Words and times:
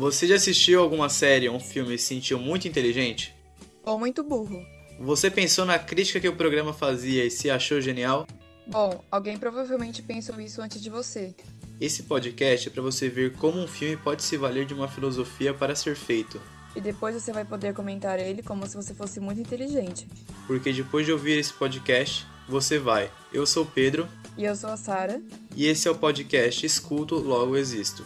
Você 0.00 0.26
já 0.26 0.36
assistiu 0.36 0.80
alguma 0.80 1.10
série 1.10 1.46
ou 1.46 1.56
um 1.56 1.60
filme 1.60 1.94
e 1.94 1.98
se 1.98 2.06
sentiu 2.06 2.38
muito 2.38 2.66
inteligente? 2.66 3.34
Ou 3.84 3.98
muito 3.98 4.24
burro? 4.24 4.64
Você 4.98 5.30
pensou 5.30 5.66
na 5.66 5.78
crítica 5.78 6.18
que 6.18 6.26
o 6.26 6.34
programa 6.34 6.72
fazia 6.72 7.22
e 7.26 7.30
se 7.30 7.50
achou 7.50 7.82
genial? 7.82 8.26
Bom, 8.66 9.04
alguém 9.10 9.36
provavelmente 9.36 10.00
pensou 10.00 10.40
isso 10.40 10.62
antes 10.62 10.80
de 10.80 10.88
você. 10.88 11.34
Esse 11.78 12.04
podcast 12.04 12.68
é 12.68 12.70
para 12.70 12.80
você 12.80 13.10
ver 13.10 13.34
como 13.34 13.60
um 13.60 13.68
filme 13.68 13.94
pode 13.94 14.22
se 14.22 14.38
valer 14.38 14.64
de 14.64 14.72
uma 14.72 14.88
filosofia 14.88 15.52
para 15.52 15.74
ser 15.74 15.94
feito. 15.94 16.40
E 16.74 16.80
depois 16.80 17.14
você 17.14 17.30
vai 17.30 17.44
poder 17.44 17.74
comentar 17.74 18.18
ele 18.18 18.42
como 18.42 18.66
se 18.66 18.76
você 18.76 18.94
fosse 18.94 19.20
muito 19.20 19.42
inteligente. 19.42 20.08
Porque 20.46 20.72
depois 20.72 21.04
de 21.04 21.12
ouvir 21.12 21.38
esse 21.38 21.52
podcast, 21.52 22.26
você 22.48 22.78
vai. 22.78 23.10
Eu 23.30 23.44
sou 23.44 23.64
o 23.64 23.66
Pedro. 23.66 24.08
E 24.38 24.44
eu 24.46 24.56
sou 24.56 24.70
a 24.70 24.78
Sara. 24.78 25.20
E 25.54 25.66
esse 25.66 25.86
é 25.86 25.90
o 25.90 25.94
podcast 25.94 26.64
Escuto, 26.64 27.16
Logo 27.16 27.54
Existo. 27.54 28.02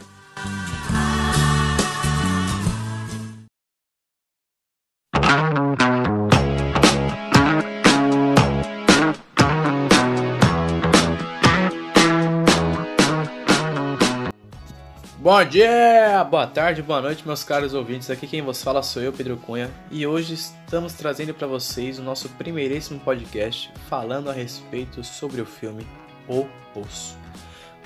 Bom 15.25 15.43
dia, 15.43 16.23
boa 16.31 16.47
tarde, 16.47 16.83
boa 16.83 17.01
noite, 17.01 17.27
meus 17.27 17.43
caros 17.43 17.73
ouvintes. 17.73 18.11
Aqui 18.11 18.27
quem 18.27 18.43
vos 18.43 18.63
fala 18.63 18.83
sou 18.83 19.01
eu, 19.01 19.11
Pedro 19.11 19.39
Cunha, 19.39 19.71
e 19.91 20.07
hoje 20.07 20.35
estamos 20.35 20.93
trazendo 20.93 21.33
para 21.33 21.47
vocês 21.47 21.99
o 21.99 22.03
nosso 22.03 22.29
primeiríssimo 22.29 23.01
podcast 23.01 23.73
falando 23.89 24.29
a 24.29 24.35
respeito 24.35 25.03
sobre 25.03 25.41
o 25.41 25.47
filme 25.47 25.87
O 26.29 26.47
Poço. 26.75 27.17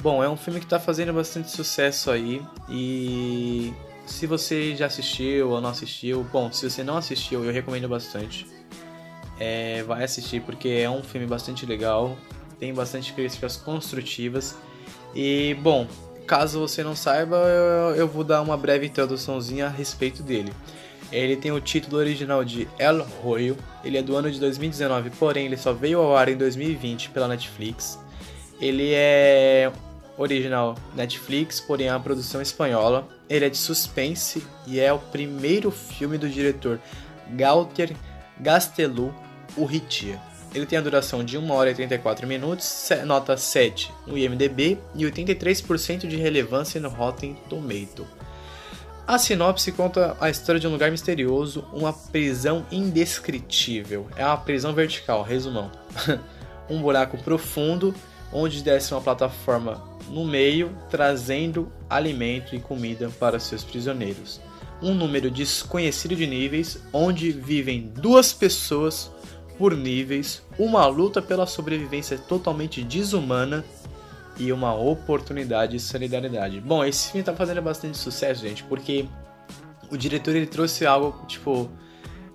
Bom, 0.02 0.20
é 0.20 0.28
um 0.28 0.36
filme 0.36 0.58
que 0.58 0.66
está 0.66 0.80
fazendo 0.80 1.12
bastante 1.12 1.48
sucesso 1.52 2.10
aí 2.10 2.42
e 2.68 3.72
se 4.04 4.26
você 4.26 4.74
já 4.74 4.86
assistiu 4.86 5.50
ou 5.50 5.60
não 5.60 5.70
assistiu, 5.70 6.24
bom, 6.32 6.50
se 6.50 6.68
você 6.68 6.82
não 6.82 6.96
assistiu, 6.96 7.44
eu 7.44 7.52
recomendo 7.52 7.88
bastante. 7.88 8.48
É, 9.38 9.84
vai 9.84 10.02
assistir 10.02 10.42
porque 10.42 10.70
é 10.70 10.90
um 10.90 11.04
filme 11.04 11.24
bastante 11.24 11.64
legal, 11.64 12.18
tem 12.58 12.74
bastante 12.74 13.12
críticas 13.12 13.56
construtivas 13.56 14.56
e 15.14 15.56
bom, 15.62 15.86
Caso 16.28 16.60
você 16.60 16.84
não 16.84 16.94
saiba, 16.94 17.36
eu, 17.36 17.96
eu 17.96 18.06
vou 18.06 18.22
dar 18.22 18.42
uma 18.42 18.54
breve 18.54 18.84
introduçãozinha 18.84 19.64
a 19.64 19.70
respeito 19.70 20.22
dele. 20.22 20.52
Ele 21.10 21.34
tem 21.36 21.50
o 21.50 21.58
título 21.58 21.96
original 21.96 22.44
de 22.44 22.68
El 22.78 23.02
Royo, 23.22 23.56
ele 23.82 23.96
é 23.96 24.02
do 24.02 24.14
ano 24.14 24.30
de 24.30 24.38
2019, 24.38 25.08
porém 25.18 25.46
ele 25.46 25.56
só 25.56 25.72
veio 25.72 26.00
ao 26.00 26.14
ar 26.14 26.28
em 26.28 26.36
2020 26.36 27.08
pela 27.08 27.26
Netflix. 27.26 27.98
Ele 28.60 28.92
é 28.92 29.72
original 30.18 30.74
Netflix, 30.94 31.60
porém 31.60 31.86
é 31.86 31.92
uma 31.92 32.00
produção 32.00 32.42
espanhola. 32.42 33.08
Ele 33.26 33.46
é 33.46 33.48
de 33.48 33.56
suspense 33.56 34.46
e 34.66 34.78
é 34.78 34.92
o 34.92 34.98
primeiro 34.98 35.70
filme 35.70 36.18
do 36.18 36.28
diretor 36.28 36.78
Galter 37.30 37.96
Gastelum 38.38 39.14
Urrutia. 39.56 40.27
Ele 40.54 40.66
tem 40.66 40.78
a 40.78 40.82
duração 40.82 41.22
de 41.22 41.36
1 41.36 41.50
hora 41.50 41.70
e 41.70 41.74
34 41.74 42.26
minutos, 42.26 42.88
nota 43.04 43.36
7 43.36 43.92
no 44.06 44.16
IMDb 44.16 44.78
e 44.94 45.04
83% 45.04 46.06
de 46.06 46.16
relevância 46.16 46.80
no 46.80 46.88
Rotten 46.88 47.36
Tomato. 47.48 48.06
A 49.06 49.18
sinopse 49.18 49.72
conta 49.72 50.16
a 50.20 50.28
história 50.28 50.60
de 50.60 50.66
um 50.66 50.70
lugar 50.70 50.90
misterioso, 50.90 51.64
uma 51.72 51.92
prisão 51.92 52.66
indescritível. 52.70 54.06
É 54.16 54.24
uma 54.24 54.36
prisão 54.36 54.74
vertical, 54.74 55.22
resumão. 55.22 55.70
um 56.68 56.80
buraco 56.80 57.16
profundo 57.18 57.94
onde 58.32 58.62
desce 58.62 58.92
uma 58.92 59.00
plataforma 59.00 59.82
no 60.10 60.26
meio, 60.26 60.76
trazendo 60.90 61.72
alimento 61.88 62.54
e 62.54 62.60
comida 62.60 63.10
para 63.18 63.40
seus 63.40 63.64
prisioneiros. 63.64 64.40
Um 64.82 64.94
número 64.94 65.30
desconhecido 65.30 66.14
de 66.14 66.26
níveis, 66.26 66.78
onde 66.92 67.32
vivem 67.32 67.90
duas 67.94 68.32
pessoas 68.32 69.10
por 69.58 69.76
níveis, 69.76 70.42
uma 70.58 70.86
luta 70.86 71.20
pela 71.20 71.46
sobrevivência 71.46 72.16
totalmente 72.16 72.82
desumana 72.82 73.64
e 74.38 74.52
uma 74.52 74.74
oportunidade 74.74 75.72
de 75.72 75.80
solidariedade. 75.80 76.60
Bom, 76.60 76.84
esse 76.84 77.10
filme 77.10 77.24
tá 77.24 77.34
fazendo 77.34 77.60
bastante 77.60 77.98
sucesso, 77.98 78.42
gente, 78.42 78.62
porque 78.64 79.06
o 79.90 79.96
diretor 79.96 80.36
ele 80.36 80.46
trouxe 80.46 80.86
algo 80.86 81.26
tipo 81.26 81.68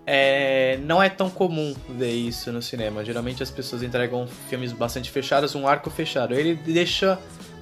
é, 0.06 0.78
não 0.84 1.02
é 1.02 1.10
tão 1.10 1.30
comum 1.30 1.74
ver 1.90 2.12
isso 2.12 2.52
no 2.52 2.62
cinema. 2.62 3.06
Geralmente 3.06 3.42
as 3.42 3.50
pessoas 3.50 3.82
entregam 3.82 4.28
filmes 4.50 4.74
bastante 4.74 5.10
fechados, 5.10 5.56
um 5.56 5.68
arco 5.68 5.90
fechado. 5.90 6.34
Ele 6.34 6.56
deixa 6.56 7.18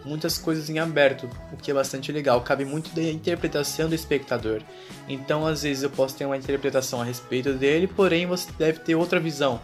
muitas 0.06 0.38
coisas 0.38 0.70
em 0.70 0.80
aberto, 0.80 1.30
o 1.52 1.58
que 1.58 1.72
é 1.72 1.74
bastante 1.74 2.12
legal. 2.12 2.42
Cabe 2.42 2.66
muito 2.66 2.94
da 2.96 3.02
interpretação 3.04 3.90
do 3.90 3.96
espectador. 3.96 4.62
Então, 5.08 5.46
às 5.46 5.64
vezes 5.64 5.84
eu 5.84 5.90
posso 5.90 6.16
ter 6.16 6.26
uma 6.26 6.38
interpretação 6.38 7.02
a 7.02 7.04
respeito 7.04 7.54
dele, 7.54 7.88
porém 7.88 8.26
você 8.26 8.50
deve 8.58 8.80
ter 8.80 8.96
outra 8.96 9.20
visão. 9.20 9.60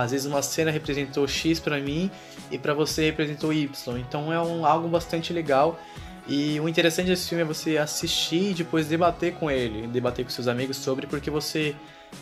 Às 0.00 0.12
vezes 0.12 0.26
uma 0.26 0.42
cena 0.42 0.70
representou 0.70 1.26
X 1.26 1.58
para 1.58 1.78
mim 1.78 2.10
e 2.50 2.58
para 2.58 2.72
você 2.72 3.06
representou 3.06 3.52
Y. 3.52 3.98
Então 3.98 4.32
é 4.32 4.40
um, 4.40 4.64
algo 4.64 4.88
bastante 4.88 5.32
legal. 5.32 5.78
E 6.26 6.60
o 6.60 6.68
interessante 6.68 7.06
desse 7.06 7.28
filme 7.28 7.42
é 7.42 7.44
você 7.44 7.78
assistir 7.78 8.50
e 8.50 8.54
depois 8.54 8.86
debater 8.86 9.34
com 9.34 9.50
ele, 9.50 9.86
debater 9.86 10.24
com 10.24 10.30
seus 10.30 10.46
amigos 10.46 10.76
sobre, 10.76 11.06
porque 11.06 11.30
você 11.30 11.74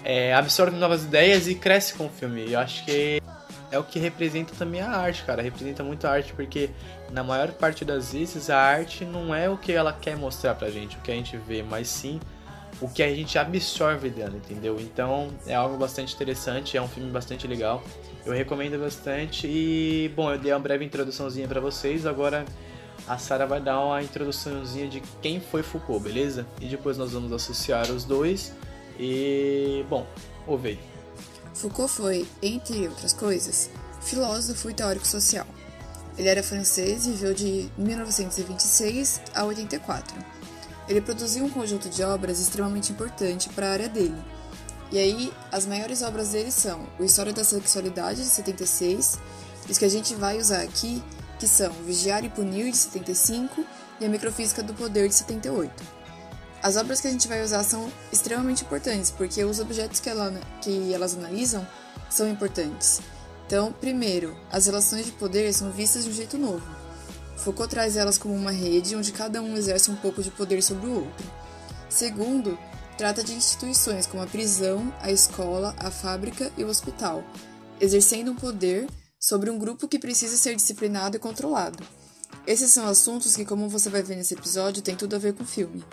é, 0.04 0.32
absorve 0.32 0.76
novas 0.76 1.02
ideias 1.02 1.48
e 1.48 1.56
cresce 1.56 1.94
com 1.94 2.06
o 2.06 2.08
filme. 2.08 2.52
Eu 2.52 2.60
acho 2.60 2.84
que 2.84 3.20
é 3.70 3.78
o 3.78 3.84
que 3.84 3.98
representa 3.98 4.54
também 4.56 4.80
a 4.80 4.90
arte, 4.90 5.24
cara. 5.24 5.42
Representa 5.42 5.82
muito 5.82 6.06
a 6.06 6.10
arte, 6.10 6.32
porque 6.32 6.70
na 7.10 7.22
maior 7.22 7.50
parte 7.52 7.84
das 7.84 8.12
vezes 8.12 8.50
a 8.50 8.58
arte 8.58 9.04
não 9.04 9.34
é 9.34 9.48
o 9.48 9.56
que 9.56 9.72
ela 9.72 9.92
quer 9.92 10.16
mostrar 10.16 10.54
pra 10.54 10.70
gente, 10.70 10.96
o 10.96 11.00
que 11.00 11.10
a 11.10 11.14
gente 11.14 11.36
vê, 11.36 11.62
mas 11.62 11.88
sim 11.88 12.20
o 12.80 12.88
que 12.88 13.02
a 13.02 13.14
gente 13.14 13.38
absorve 13.38 14.10
dela, 14.10 14.36
entendeu? 14.36 14.78
Então 14.78 15.30
é 15.46 15.54
algo 15.54 15.76
bastante 15.76 16.14
interessante, 16.14 16.76
é 16.76 16.82
um 16.82 16.88
filme 16.88 17.10
bastante 17.10 17.46
legal. 17.46 17.82
Eu 18.24 18.32
recomendo 18.32 18.78
bastante 18.78 19.46
e, 19.46 20.12
bom, 20.14 20.30
eu 20.30 20.38
dei 20.38 20.52
uma 20.52 20.58
breve 20.58 20.84
introduçãozinha 20.84 21.48
para 21.48 21.60
vocês, 21.60 22.06
agora 22.06 22.44
a 23.06 23.16
Sara 23.18 23.46
vai 23.46 23.60
dar 23.60 23.80
uma 23.80 24.02
introduçãozinha 24.02 24.88
de 24.88 25.00
quem 25.22 25.40
foi 25.40 25.62
Foucault, 25.62 26.02
beleza? 26.02 26.46
E 26.60 26.66
depois 26.66 26.98
nós 26.98 27.12
vamos 27.12 27.32
associar 27.32 27.90
os 27.90 28.04
dois 28.04 28.52
e, 28.98 29.84
bom, 29.88 30.06
ouve 30.46 30.70
aí. 30.70 30.95
Foucault 31.56 31.90
foi, 31.90 32.28
entre 32.42 32.86
outras 32.86 33.14
coisas, 33.14 33.70
filósofo 34.02 34.68
e 34.68 34.74
teórico 34.74 35.06
social. 35.06 35.46
Ele 36.18 36.28
era 36.28 36.42
francês 36.42 37.06
e 37.06 37.12
viveu 37.12 37.32
de 37.32 37.70
1926 37.78 39.22
a 39.34 39.42
84. 39.44 40.14
Ele 40.86 41.00
produziu 41.00 41.44
um 41.44 41.50
conjunto 41.50 41.88
de 41.88 42.02
obras 42.02 42.40
extremamente 42.40 42.92
importante 42.92 43.48
para 43.48 43.68
a 43.68 43.72
área 43.72 43.88
dele. 43.88 44.22
E 44.92 44.98
aí, 44.98 45.32
as 45.50 45.64
maiores 45.64 46.02
obras 46.02 46.28
dele 46.28 46.50
são 46.50 46.86
o 46.98 47.04
História 47.04 47.32
da 47.32 47.42
Sexualidade, 47.42 48.22
de 48.22 48.28
76, 48.28 49.18
os 49.68 49.78
que 49.78 49.84
a 49.84 49.90
gente 49.90 50.14
vai 50.14 50.38
usar 50.38 50.60
aqui, 50.60 51.02
que 51.38 51.48
são 51.48 51.72
Vigiar 51.84 52.22
e 52.22 52.28
Punir, 52.28 52.70
de 52.70 52.76
75, 52.76 53.64
e 53.98 54.04
a 54.04 54.08
Microfísica 54.08 54.62
do 54.62 54.74
Poder, 54.74 55.08
de 55.08 55.14
78. 55.14 55.95
As 56.66 56.76
obras 56.76 57.00
que 57.00 57.06
a 57.06 57.10
gente 57.12 57.28
vai 57.28 57.44
usar 57.44 57.62
são 57.62 57.88
extremamente 58.12 58.64
importantes, 58.64 59.12
porque 59.12 59.44
os 59.44 59.60
objetos 59.60 60.00
que, 60.00 60.10
ela, 60.10 60.34
que 60.60 60.92
elas 60.92 61.14
analisam 61.16 61.64
são 62.10 62.28
importantes. 62.28 63.00
Então, 63.46 63.72
primeiro, 63.72 64.36
as 64.50 64.66
relações 64.66 65.06
de 65.06 65.12
poder 65.12 65.54
são 65.54 65.70
vistas 65.70 66.02
de 66.02 66.10
um 66.10 66.12
jeito 66.12 66.36
novo. 66.36 66.66
Foucault 67.36 67.70
traz 67.70 67.96
elas 67.96 68.18
como 68.18 68.34
uma 68.34 68.50
rede 68.50 68.96
onde 68.96 69.12
cada 69.12 69.40
um 69.40 69.56
exerce 69.56 69.92
um 69.92 69.94
pouco 69.94 70.20
de 70.24 70.30
poder 70.32 70.60
sobre 70.60 70.88
o 70.88 70.94
outro. 71.04 71.32
Segundo, 71.88 72.58
trata 72.98 73.22
de 73.22 73.34
instituições 73.34 74.04
como 74.04 74.24
a 74.24 74.26
prisão, 74.26 74.92
a 75.00 75.12
escola, 75.12 75.72
a 75.78 75.88
fábrica 75.88 76.50
e 76.56 76.64
o 76.64 76.68
hospital, 76.68 77.22
exercendo 77.80 78.32
um 78.32 78.34
poder 78.34 78.88
sobre 79.20 79.50
um 79.50 79.58
grupo 79.58 79.86
que 79.86 80.00
precisa 80.00 80.36
ser 80.36 80.56
disciplinado 80.56 81.14
e 81.16 81.20
controlado. 81.20 81.78
Esses 82.44 82.72
são 82.72 82.88
assuntos 82.88 83.36
que, 83.36 83.44
como 83.44 83.68
você 83.68 83.88
vai 83.88 84.02
ver 84.02 84.16
nesse 84.16 84.34
episódio, 84.34 84.82
tem 84.82 84.96
tudo 84.96 85.14
a 85.14 85.20
ver 85.20 85.32
com 85.32 85.44
o 85.44 85.46
filme. 85.46 85.84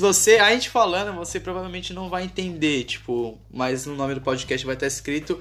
Se 0.00 0.02
você. 0.02 0.36
A 0.36 0.50
gente 0.50 0.70
falando, 0.70 1.14
você 1.14 1.38
provavelmente 1.38 1.92
não 1.92 2.08
vai 2.08 2.24
entender, 2.24 2.84
tipo, 2.84 3.38
mas 3.52 3.84
no 3.84 3.94
nome 3.94 4.14
do 4.14 4.22
podcast 4.22 4.64
vai 4.64 4.74
estar 4.74 4.86
escrito. 4.86 5.38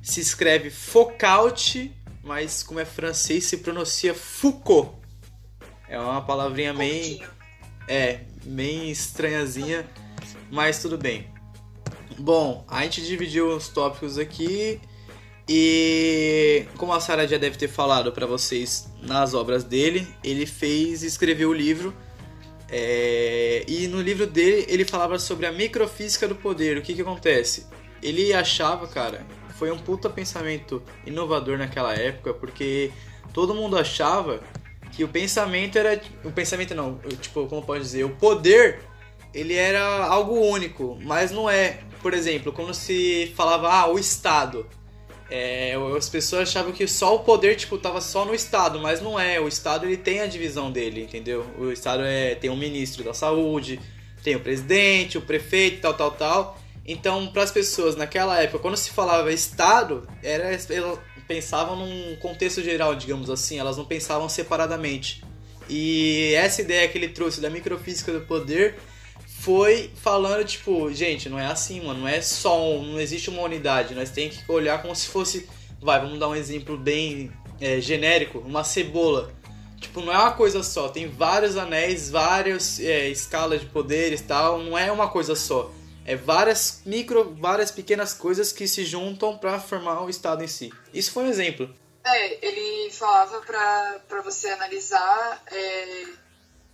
Se 0.00 0.20
escreve 0.20 0.70
Focalt, 0.70 1.76
mas 2.24 2.62
como 2.62 2.80
é 2.80 2.86
francês, 2.86 3.44
se 3.44 3.58
pronuncia 3.58 4.14
Foucault. 4.14 4.92
É 5.86 6.00
uma 6.00 6.22
palavrinha 6.22 6.72
meio. 6.72 7.28
É, 7.86 8.20
bem 8.44 8.90
estranhazinha, 8.90 9.86
mas 10.50 10.80
tudo 10.80 10.96
bem. 10.96 11.26
Bom, 12.18 12.64
a 12.68 12.82
gente 12.82 13.02
dividiu 13.02 13.54
os 13.54 13.68
tópicos 13.68 14.18
aqui 14.18 14.80
e 15.48 16.66
como 16.76 16.92
a 16.92 17.00
Sarah 17.00 17.26
já 17.26 17.38
deve 17.38 17.56
ter 17.56 17.68
falado 17.68 18.12
para 18.12 18.26
vocês 18.26 18.90
nas 19.00 19.32
obras 19.32 19.64
dele, 19.64 20.06
ele 20.22 20.44
fez 20.44 21.02
escreveu 21.02 21.50
o 21.50 21.54
livro 21.54 21.94
É, 22.70 23.64
e 23.66 23.88
no 23.88 24.00
livro 24.00 24.26
dele, 24.26 24.66
ele 24.68 24.84
falava 24.84 25.18
sobre 25.18 25.46
a 25.46 25.52
microfísica 25.52 26.28
do 26.28 26.34
poder. 26.34 26.76
O 26.76 26.82
que 26.82 26.94
que 26.94 27.00
acontece? 27.00 27.66
Ele 28.02 28.32
achava, 28.32 28.86
cara, 28.86 29.26
foi 29.58 29.70
um 29.70 29.78
puta 29.78 30.08
pensamento 30.08 30.82
inovador 31.06 31.58
naquela 31.58 31.94
época, 31.94 32.32
porque 32.34 32.92
todo 33.32 33.54
mundo 33.54 33.76
achava 33.76 34.40
que 34.92 35.02
o 35.02 35.08
pensamento 35.08 35.76
era. 35.78 36.00
O 36.24 36.30
pensamento 36.30 36.74
não, 36.74 36.98
tipo, 37.20 37.46
como 37.46 37.62
pode 37.62 37.82
dizer? 37.82 38.04
O 38.04 38.10
poder, 38.10 38.80
ele 39.32 39.54
era 39.54 40.04
algo 40.06 40.38
único, 40.38 40.98
mas 41.02 41.30
não 41.30 41.48
é. 41.48 41.80
Por 42.02 42.14
exemplo, 42.14 42.52
quando 42.52 42.72
se 42.74 43.32
falava, 43.36 43.68
ah, 43.72 43.88
o 43.88 43.98
Estado. 43.98 44.66
É, 45.30 45.74
as 45.96 46.08
pessoas 46.08 46.48
achavam 46.48 46.72
que 46.72 46.86
só 46.86 47.14
o 47.14 47.18
poder 47.20 47.54
tipo 47.54 47.76
tava 47.76 48.00
só 48.00 48.24
no 48.24 48.34
estado, 48.34 48.78
mas 48.80 49.00
não 49.00 49.18
é. 49.18 49.38
O 49.38 49.46
estado 49.46 49.86
ele 49.86 49.96
tem 49.96 50.20
a 50.20 50.26
divisão 50.26 50.70
dele, 50.70 51.02
entendeu? 51.02 51.46
O 51.58 51.70
estado 51.70 52.02
é 52.02 52.34
tem 52.34 52.48
um 52.48 52.56
ministro 52.56 53.04
da 53.04 53.12
saúde, 53.12 53.78
tem 54.22 54.36
o 54.36 54.40
presidente, 54.40 55.18
o 55.18 55.22
prefeito, 55.22 55.82
tal, 55.82 55.94
tal, 55.94 56.10
tal. 56.12 56.58
Então, 56.86 57.26
para 57.26 57.42
as 57.42 57.52
pessoas 57.52 57.96
naquela 57.96 58.40
época, 58.40 58.60
quando 58.60 58.76
se 58.76 58.90
falava 58.90 59.30
estado, 59.30 60.08
era 60.22 60.44
elas 60.44 60.98
pensavam 61.26 61.76
num 61.76 62.16
contexto 62.16 62.62
geral, 62.62 62.94
digamos 62.94 63.28
assim. 63.28 63.58
Elas 63.58 63.76
não 63.76 63.84
pensavam 63.84 64.28
separadamente. 64.28 65.22
E 65.68 66.32
essa 66.34 66.62
ideia 66.62 66.88
que 66.88 66.96
ele 66.96 67.08
trouxe 67.08 67.42
da 67.42 67.50
microfísica 67.50 68.10
do 68.10 68.22
poder 68.22 68.76
foi 69.38 69.90
falando, 69.94 70.44
tipo, 70.44 70.92
gente, 70.92 71.28
não 71.28 71.38
é 71.38 71.46
assim, 71.46 71.80
mano, 71.80 72.00
não 72.00 72.08
é 72.08 72.20
só 72.20 72.60
um, 72.60 72.92
não 72.92 73.00
existe 73.00 73.30
uma 73.30 73.42
unidade, 73.42 73.94
nós 73.94 74.10
tem 74.10 74.28
que 74.28 74.50
olhar 74.50 74.82
como 74.82 74.94
se 74.96 75.06
fosse, 75.06 75.48
vai, 75.80 76.00
vamos 76.00 76.18
dar 76.18 76.28
um 76.28 76.34
exemplo 76.34 76.76
bem 76.76 77.32
é, 77.60 77.80
genérico, 77.80 78.40
uma 78.40 78.64
cebola. 78.64 79.32
Tipo, 79.80 80.00
não 80.00 80.12
é 80.12 80.18
uma 80.18 80.32
coisa 80.32 80.60
só, 80.64 80.88
tem 80.88 81.08
vários 81.08 81.56
anéis, 81.56 82.10
várias 82.10 82.80
é, 82.80 83.08
escalas 83.08 83.60
de 83.60 83.66
poderes 83.66 84.20
tal, 84.20 84.58
não 84.58 84.76
é 84.76 84.90
uma 84.90 85.08
coisa 85.08 85.36
só. 85.36 85.70
É 86.04 86.16
várias 86.16 86.82
micro, 86.84 87.36
várias 87.38 87.70
pequenas 87.70 88.12
coisas 88.12 88.50
que 88.50 88.66
se 88.66 88.84
juntam 88.84 89.38
para 89.38 89.60
formar 89.60 90.02
o 90.02 90.10
estado 90.10 90.42
em 90.42 90.48
si. 90.48 90.72
Isso 90.92 91.12
foi 91.12 91.24
um 91.24 91.28
exemplo. 91.28 91.72
É, 92.04 92.44
ele 92.44 92.90
falava 92.90 93.40
para 93.40 94.20
você 94.22 94.48
analisar, 94.48 95.42
é, 95.46 96.06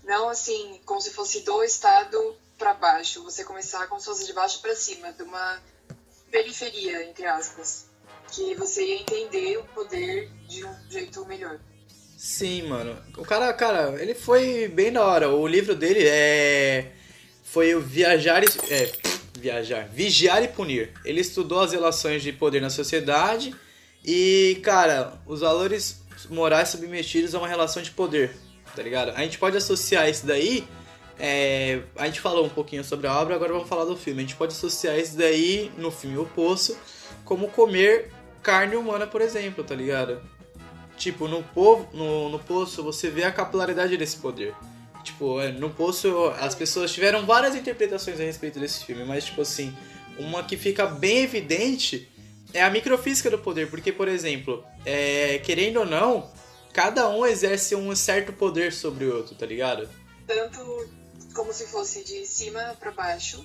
não 0.04 0.30
assim, 0.30 0.80
como 0.86 1.00
se 1.00 1.10
fosse 1.10 1.40
do 1.40 1.62
estado 1.62 2.36
para 2.58 2.74
baixo, 2.74 3.22
você 3.22 3.44
começar 3.44 3.86
como 3.86 4.00
se 4.00 4.06
fosse 4.06 4.26
de 4.26 4.32
baixo 4.32 4.60
para 4.60 4.74
cima, 4.74 5.12
de 5.12 5.22
uma 5.22 5.60
periferia, 6.30 7.08
entre 7.08 7.26
aspas, 7.26 7.86
que 8.32 8.54
você 8.54 8.84
ia 8.84 9.00
entender 9.00 9.58
o 9.58 9.64
poder 9.64 10.30
de 10.48 10.64
um 10.64 10.90
jeito 10.90 11.24
melhor. 11.26 11.58
Sim, 12.16 12.62
mano. 12.62 12.96
O 13.18 13.22
cara, 13.22 13.52
cara, 13.52 14.00
ele 14.02 14.14
foi 14.14 14.68
bem 14.68 14.92
da 14.92 15.04
hora. 15.04 15.30
O 15.30 15.46
livro 15.46 15.74
dele 15.74 16.06
é 16.06 16.92
foi 17.44 17.74
o 17.74 17.80
Viajar 17.80 18.42
e 18.42 18.46
é, 18.72 18.90
viajar, 19.38 19.86
vigiar 19.88 20.42
e 20.42 20.48
punir. 20.48 20.92
Ele 21.04 21.20
estudou 21.20 21.60
as 21.60 21.72
relações 21.72 22.22
de 22.22 22.32
poder 22.32 22.60
na 22.60 22.70
sociedade 22.70 23.54
e, 24.04 24.58
cara, 24.62 25.20
os 25.26 25.40
valores 25.40 26.02
morais 26.30 26.70
submetidos 26.70 27.34
a 27.34 27.38
uma 27.38 27.46
relação 27.46 27.82
de 27.82 27.90
poder, 27.90 28.34
tá 28.74 28.82
ligado? 28.82 29.10
A 29.10 29.20
gente 29.20 29.38
pode 29.38 29.56
associar 29.56 30.08
isso 30.08 30.26
daí 30.26 30.66
é, 31.18 31.82
a 31.96 32.06
gente 32.06 32.20
falou 32.20 32.44
um 32.44 32.50
pouquinho 32.50 32.84
sobre 32.84 33.06
a 33.06 33.20
obra, 33.20 33.34
agora 33.34 33.52
vamos 33.52 33.68
falar 33.68 33.84
do 33.84 33.96
filme. 33.96 34.20
A 34.20 34.22
gente 34.22 34.36
pode 34.36 34.52
associar 34.52 34.98
isso 34.98 35.16
daí 35.16 35.70
no 35.78 35.90
filme 35.90 36.18
O 36.18 36.26
Poço 36.26 36.76
como 37.24 37.48
comer 37.48 38.10
carne 38.42 38.76
humana, 38.76 39.06
por 39.06 39.20
exemplo, 39.20 39.64
tá 39.64 39.74
ligado? 39.74 40.20
Tipo, 40.96 41.26
no, 41.26 41.42
povo, 41.42 41.88
no, 41.92 42.28
no 42.28 42.38
Poço 42.38 42.82
você 42.82 43.08
vê 43.08 43.24
a 43.24 43.32
capilaridade 43.32 43.96
desse 43.96 44.16
poder. 44.16 44.54
Tipo, 45.02 45.40
é, 45.40 45.52
no 45.52 45.70
Poço 45.70 46.32
as 46.40 46.54
pessoas 46.54 46.92
tiveram 46.92 47.24
várias 47.24 47.54
interpretações 47.54 48.20
a 48.20 48.24
respeito 48.24 48.58
desse 48.58 48.84
filme, 48.84 49.04
mas 49.04 49.24
tipo 49.24 49.42
assim, 49.42 49.74
uma 50.18 50.42
que 50.42 50.56
fica 50.56 50.86
bem 50.86 51.18
evidente 51.18 52.08
é 52.52 52.62
a 52.62 52.70
microfísica 52.70 53.30
do 53.30 53.38
poder, 53.38 53.68
porque, 53.68 53.92
por 53.92 54.06
exemplo, 54.06 54.64
é, 54.86 55.38
querendo 55.38 55.80
ou 55.80 55.86
não, 55.86 56.30
cada 56.72 57.08
um 57.08 57.26
exerce 57.26 57.74
um 57.74 57.94
certo 57.96 58.32
poder 58.32 58.72
sobre 58.72 59.06
o 59.06 59.16
outro, 59.16 59.34
tá 59.34 59.44
ligado? 59.44 59.88
Tanto 60.26 60.88
como 61.34 61.52
se 61.52 61.66
fosse 61.66 62.04
de 62.04 62.24
cima 62.24 62.76
para 62.78 62.92
baixo, 62.92 63.44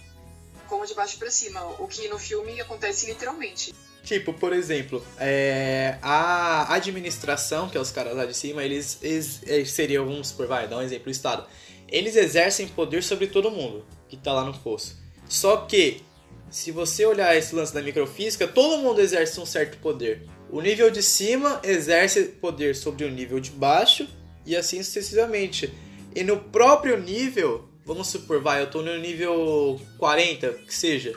como 0.67 0.85
de 0.85 0.93
baixo 0.93 1.17
para 1.17 1.31
cima, 1.31 1.65
o 1.79 1.87
que 1.87 2.07
no 2.07 2.19
filme 2.19 2.61
acontece 2.61 3.07
literalmente. 3.07 3.73
Tipo, 4.03 4.33
por 4.33 4.53
exemplo, 4.53 5.05
é, 5.19 5.97
a 6.01 6.73
administração, 6.73 7.67
que 7.67 7.77
é 7.77 7.81
os 7.81 7.91
caras 7.91 8.15
lá 8.15 8.25
de 8.25 8.33
cima, 8.33 8.63
eles, 8.63 8.97
eles, 9.01 9.41
eles 9.45 9.71
seriam, 9.71 10.05
vamos 10.05 10.29
supor, 10.29 10.47
vai, 10.47 10.67
dar 10.67 10.77
um 10.77 10.81
exemplo, 10.81 11.07
o 11.07 11.11
Estado. 11.11 11.45
Eles 11.87 12.15
exercem 12.15 12.67
poder 12.67 13.03
sobre 13.03 13.27
todo 13.27 13.51
mundo 13.51 13.85
que 14.07 14.15
tá 14.15 14.31
lá 14.31 14.45
no 14.45 14.57
poço. 14.59 14.97
Só 15.27 15.57
que, 15.57 16.01
se 16.49 16.71
você 16.71 17.05
olhar 17.05 17.35
esse 17.35 17.53
lance 17.53 17.73
da 17.73 17.81
microfísica, 17.81 18.47
todo 18.47 18.81
mundo 18.81 19.01
exerce 19.01 19.39
um 19.39 19.45
certo 19.45 19.77
poder. 19.79 20.27
O 20.51 20.61
nível 20.61 20.89
de 20.89 21.03
cima 21.03 21.59
exerce 21.63 22.23
poder 22.23 22.75
sobre 22.75 23.05
o 23.05 23.11
nível 23.11 23.39
de 23.39 23.51
baixo 23.51 24.07
e 24.45 24.55
assim 24.55 24.81
sucessivamente. 24.81 25.71
E 26.15 26.23
no 26.23 26.37
próprio 26.37 26.97
nível, 26.97 27.68
vamos 27.89 28.07
supor, 28.07 28.39
vai, 28.39 28.61
eu 28.61 28.69
tô 28.69 28.83
no 28.83 28.95
nível 28.99 29.81
40, 29.97 30.53
que 30.67 30.73
seja, 30.73 31.15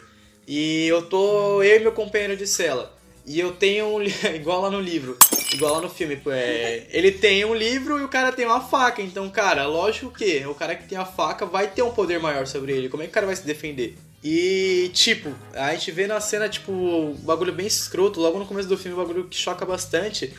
e 0.48 0.86
eu 0.86 1.02
tô, 1.02 1.62
eu 1.62 1.76
e 1.76 1.80
meu 1.80 1.92
companheiro 1.92 2.34
de 2.34 2.46
cela, 2.46 2.96
e 3.26 3.38
eu 3.38 3.52
tenho, 3.52 3.86
um, 3.86 4.02
igual 4.34 4.62
lá 4.62 4.70
no 4.70 4.80
livro, 4.80 5.18
igual 5.52 5.74
lá 5.74 5.80
no 5.82 5.90
filme, 5.90 6.18
é, 6.28 6.86
ele 6.90 7.12
tem 7.12 7.44
um 7.44 7.54
livro 7.54 8.00
e 8.00 8.04
o 8.04 8.08
cara 8.08 8.32
tem 8.32 8.46
uma 8.46 8.62
faca, 8.62 9.02
então, 9.02 9.28
cara, 9.28 9.66
lógico 9.66 10.10
que 10.10 10.46
o 10.46 10.54
cara 10.54 10.74
que 10.74 10.88
tem 10.88 10.96
a 10.96 11.04
faca 11.04 11.44
vai 11.44 11.68
ter 11.68 11.82
um 11.82 11.90
poder 11.90 12.18
maior 12.18 12.46
sobre 12.46 12.72
ele, 12.72 12.88
como 12.88 13.02
é 13.02 13.06
que 13.06 13.10
o 13.10 13.14
cara 13.14 13.26
vai 13.26 13.36
se 13.36 13.44
defender? 13.44 13.98
E, 14.24 14.90
tipo, 14.94 15.34
a 15.52 15.72
gente 15.72 15.90
vê 15.90 16.06
na 16.06 16.20
cena, 16.20 16.48
tipo, 16.48 16.72
um 16.72 17.14
bagulho 17.16 17.52
bem 17.52 17.66
escroto, 17.66 18.18
logo 18.18 18.38
no 18.38 18.46
começo 18.46 18.68
do 18.68 18.78
filme, 18.78 18.96
um 18.96 19.02
bagulho 19.02 19.28
que 19.28 19.36
choca 19.36 19.66
bastante, 19.66 20.32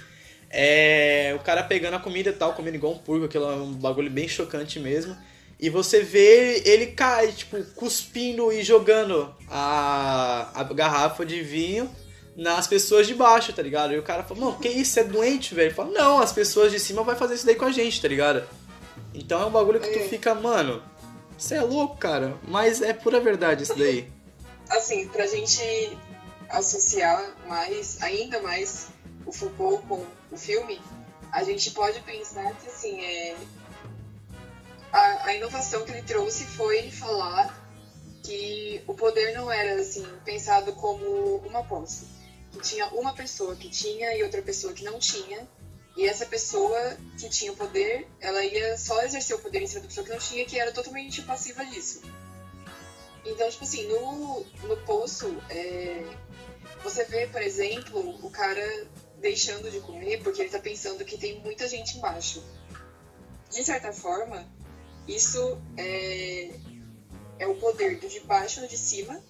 é 0.49 1.35
o 1.35 1.43
cara 1.43 1.61
pegando 1.61 1.95
a 1.95 1.99
comida 1.99 2.31
e 2.31 2.33
tal, 2.33 2.53
comendo 2.53 2.77
igual 2.77 2.93
um 2.93 2.97
porco, 2.97 3.25
aquilo 3.25 3.45
é 3.45 3.55
um 3.55 3.73
bagulho 3.73 4.09
bem 4.09 4.27
chocante 4.27 4.79
mesmo. 4.79 5.15
E 5.63 5.69
você 5.69 6.03
vê 6.03 6.61
ele 6.65 6.87
cai, 6.87 7.31
tipo, 7.31 7.63
cuspindo 7.73 8.51
e 8.51 8.61
jogando 8.61 9.33
a, 9.49 10.51
a 10.53 10.63
garrafa 10.65 11.25
de 11.25 11.41
vinho 11.41 11.89
nas 12.35 12.67
pessoas 12.67 13.07
de 13.07 13.13
baixo, 13.15 13.53
tá 13.53 13.61
ligado? 13.61 13.93
E 13.93 13.97
o 13.97 14.03
cara 14.03 14.25
fala, 14.25 14.41
mano, 14.41 14.59
que 14.59 14.67
isso? 14.67 14.99
É 14.99 15.05
doente, 15.05 15.55
velho? 15.55 15.73
Fala, 15.73 15.89
não, 15.91 16.19
as 16.19 16.33
pessoas 16.33 16.69
de 16.69 16.81
cima 16.81 17.01
vai 17.01 17.15
fazer 17.15 17.35
isso 17.35 17.45
daí 17.45 17.55
com 17.55 17.63
a 17.63 17.71
gente, 17.71 18.01
tá 18.01 18.09
ligado? 18.09 18.43
Então 19.13 19.41
é 19.41 19.45
um 19.45 19.51
bagulho 19.51 19.79
que 19.79 19.89
tu 19.89 19.99
é. 19.99 20.09
fica, 20.09 20.35
mano, 20.35 20.83
você 21.37 21.55
é 21.55 21.61
louco, 21.61 21.95
cara. 21.95 22.37
Mas 22.45 22.81
é 22.81 22.91
pura 22.91 23.21
verdade 23.21 23.63
isso 23.63 23.77
daí. 23.77 24.11
Assim, 24.69 25.07
pra 25.07 25.25
gente 25.27 25.97
associar 26.49 27.37
mais, 27.47 28.01
ainda 28.01 28.41
mais 28.41 28.87
o 29.25 29.31
Foucault 29.31 29.87
com 29.87 30.05
o 30.29 30.35
filme, 30.35 30.81
a 31.31 31.41
gente 31.45 31.71
pode 31.71 32.01
pensar 32.01 32.53
que, 32.55 32.67
assim, 32.67 32.99
é, 32.99 33.37
a, 34.93 35.27
a 35.27 35.35
inovação 35.35 35.83
que 35.83 35.91
ele 35.91 36.03
trouxe 36.03 36.45
foi 36.45 36.91
falar 36.91 37.61
que 38.23 38.81
o 38.87 38.93
poder 38.93 39.33
não 39.33 39.51
era 39.51 39.81
assim 39.81 40.05
pensado 40.23 40.71
como 40.73 41.37
uma 41.37 41.63
posse, 41.63 42.07
que 42.51 42.59
tinha 42.59 42.87
uma 42.89 43.13
pessoa 43.13 43.55
que 43.55 43.69
tinha 43.69 44.15
e 44.15 44.23
outra 44.23 44.41
pessoa 44.41 44.71
que 44.71 44.83
não 44.83 44.99
tinha, 44.99 45.47
e 45.97 46.07
essa 46.07 46.25
pessoa 46.25 46.79
que 47.19 47.27
tinha 47.27 47.51
o 47.51 47.55
poder, 47.55 48.07
ela 48.21 48.43
ia 48.45 48.77
só 48.77 49.03
exercer 49.03 49.35
o 49.35 49.39
poder 49.39 49.61
em 49.61 49.67
cima 49.67 49.81
da 49.81 49.87
pessoa 49.87 50.05
que 50.05 50.13
não 50.13 50.19
tinha, 50.19 50.45
que 50.45 50.59
era 50.59 50.71
totalmente 50.71 51.21
passiva 51.23 51.65
disso. 51.65 52.01
Então, 53.25 53.49
tipo 53.49 53.63
assim, 53.63 53.87
no, 53.87 54.45
no 54.67 54.77
poço, 54.85 55.35
é, 55.49 56.03
você 56.83 57.03
vê, 57.05 57.27
por 57.27 57.41
exemplo, 57.41 58.25
o 58.25 58.29
cara 58.29 58.87
deixando 59.19 59.71
de 59.71 59.79
comer 59.79 60.21
porque 60.21 60.41
ele 60.41 60.49
tá 60.49 60.59
pensando 60.59 61.05
que 61.05 61.17
tem 61.17 61.39
muita 61.39 61.67
gente 61.67 61.97
embaixo. 61.97 62.43
De 63.49 63.63
certa 63.63 63.93
forma, 63.93 64.45
isso 65.07 65.61
é, 65.77 66.51
é 67.39 67.47
o 67.47 67.55
poder 67.55 67.99
do 67.99 68.07
de 68.07 68.19
baixo 68.21 68.61
no 68.61 68.67
de 68.67 68.77
cima. 68.77 69.21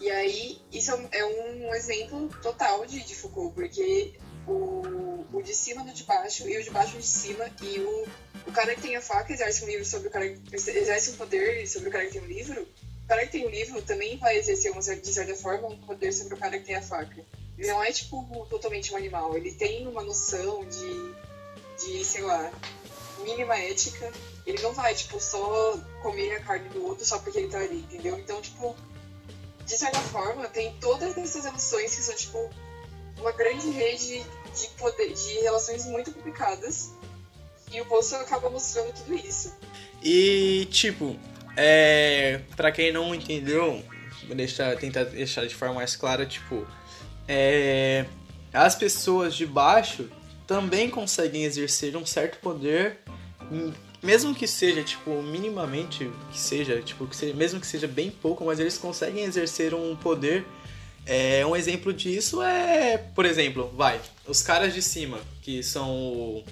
E 0.00 0.10
aí, 0.10 0.60
isso 0.72 0.90
é 0.90 1.24
um 1.24 1.72
é 1.72 1.76
exemplo 1.76 2.28
total 2.42 2.84
de, 2.86 3.02
de 3.02 3.14
Foucault, 3.14 3.54
porque 3.54 4.14
o, 4.46 5.24
o 5.32 5.42
de 5.42 5.54
cima 5.54 5.82
no 5.82 5.92
de 5.92 6.04
baixo 6.04 6.48
e 6.48 6.58
o 6.58 6.62
de 6.62 6.70
baixo 6.70 6.94
no 6.94 7.00
de 7.00 7.06
cima, 7.06 7.50
e 7.62 7.80
o, 7.80 8.06
o 8.46 8.52
cara 8.52 8.74
que 8.74 8.82
tem 8.82 8.96
a 8.96 9.00
faca 9.00 9.32
exerce 9.32 9.64
um 9.64 9.68
livro 9.68 9.84
sobre 9.84 10.08
o 10.08 10.10
cara 10.10 10.26
exerce 10.52 11.10
um 11.10 11.16
poder 11.16 11.66
sobre 11.66 11.88
o 11.88 11.92
cara 11.92 12.06
que 12.06 12.12
tem 12.12 12.22
um 12.22 12.26
livro. 12.26 12.62
O 12.62 13.06
cara 13.06 13.26
que 13.26 13.32
tem 13.32 13.44
o 13.44 13.48
um 13.48 13.50
livro 13.50 13.82
também 13.82 14.16
vai 14.16 14.38
exercer, 14.38 14.72
uma, 14.72 14.80
de 14.80 15.12
certa 15.12 15.34
forma, 15.34 15.68
um 15.68 15.76
poder 15.78 16.12
sobre 16.12 16.34
o 16.34 16.38
cara 16.38 16.58
que 16.58 16.64
tem 16.64 16.76
a 16.76 16.82
faca. 16.82 17.24
Ele 17.56 17.68
não 17.68 17.82
é, 17.84 17.92
tipo, 17.92 18.46
totalmente 18.48 18.92
um 18.92 18.96
animal. 18.96 19.36
Ele 19.36 19.52
tem 19.52 19.86
uma 19.86 20.02
noção 20.02 20.64
de, 20.66 21.14
de 21.84 22.04
sei 22.04 22.22
lá, 22.22 22.50
mínima 23.22 23.58
ética 23.58 24.10
ele 24.46 24.62
não 24.62 24.72
vai, 24.72 24.94
tipo, 24.94 25.20
só 25.20 25.78
comer 26.02 26.36
a 26.36 26.40
carne 26.40 26.68
do 26.68 26.84
outro 26.84 27.04
só 27.04 27.18
porque 27.18 27.38
ele 27.38 27.48
tá 27.48 27.58
ali, 27.58 27.78
entendeu? 27.78 28.18
Então, 28.18 28.40
tipo, 28.40 28.76
de 29.64 29.76
certa 29.76 30.00
forma, 30.00 30.46
tem 30.48 30.74
todas 30.80 31.16
essas 31.16 31.44
emoções 31.44 31.94
que 31.94 32.02
são, 32.02 32.14
tipo, 32.14 32.50
uma 33.18 33.32
grande 33.32 33.70
rede 33.70 34.18
de, 34.54 34.68
poder, 34.76 35.12
de 35.12 35.40
relações 35.40 35.86
muito 35.86 36.12
complicadas. 36.12 36.92
E 37.72 37.80
o 37.80 37.86
Poço 37.86 38.14
acaba 38.16 38.50
mostrando 38.50 38.92
tudo 38.92 39.14
isso. 39.14 39.56
E, 40.02 40.68
tipo, 40.70 41.18
é, 41.56 42.40
para 42.54 42.70
quem 42.70 42.92
não 42.92 43.14
entendeu, 43.14 43.82
vou 44.26 44.36
deixar, 44.36 44.76
tentar 44.76 45.04
deixar 45.04 45.46
de 45.46 45.54
forma 45.54 45.76
mais 45.76 45.96
clara, 45.96 46.26
tipo, 46.26 46.66
é, 47.26 48.04
as 48.52 48.74
pessoas 48.74 49.34
de 49.34 49.46
baixo 49.46 50.10
também 50.46 50.90
conseguem 50.90 51.44
exercer 51.44 51.96
um 51.96 52.04
certo 52.04 52.38
poder, 52.38 52.98
mesmo 54.04 54.34
que 54.34 54.46
seja, 54.46 54.82
tipo, 54.82 55.22
minimamente 55.22 56.10
que 56.30 56.38
seja, 56.38 56.80
tipo, 56.82 57.06
que 57.06 57.16
seja, 57.16 57.34
mesmo 57.34 57.58
que 57.58 57.66
seja 57.66 57.88
bem 57.88 58.10
pouco, 58.10 58.44
mas 58.44 58.60
eles 58.60 58.76
conseguem 58.76 59.24
exercer 59.24 59.74
um 59.74 59.96
poder. 59.96 60.44
É, 61.06 61.44
um 61.44 61.56
exemplo 61.56 61.92
disso 61.92 62.42
é, 62.42 62.96
por 62.96 63.26
exemplo, 63.26 63.70
vai, 63.74 64.00
os 64.26 64.42
caras 64.42 64.72
de 64.72 64.80
cima, 64.82 65.18
que 65.42 65.62
são 65.62 65.90
o. 65.90 66.44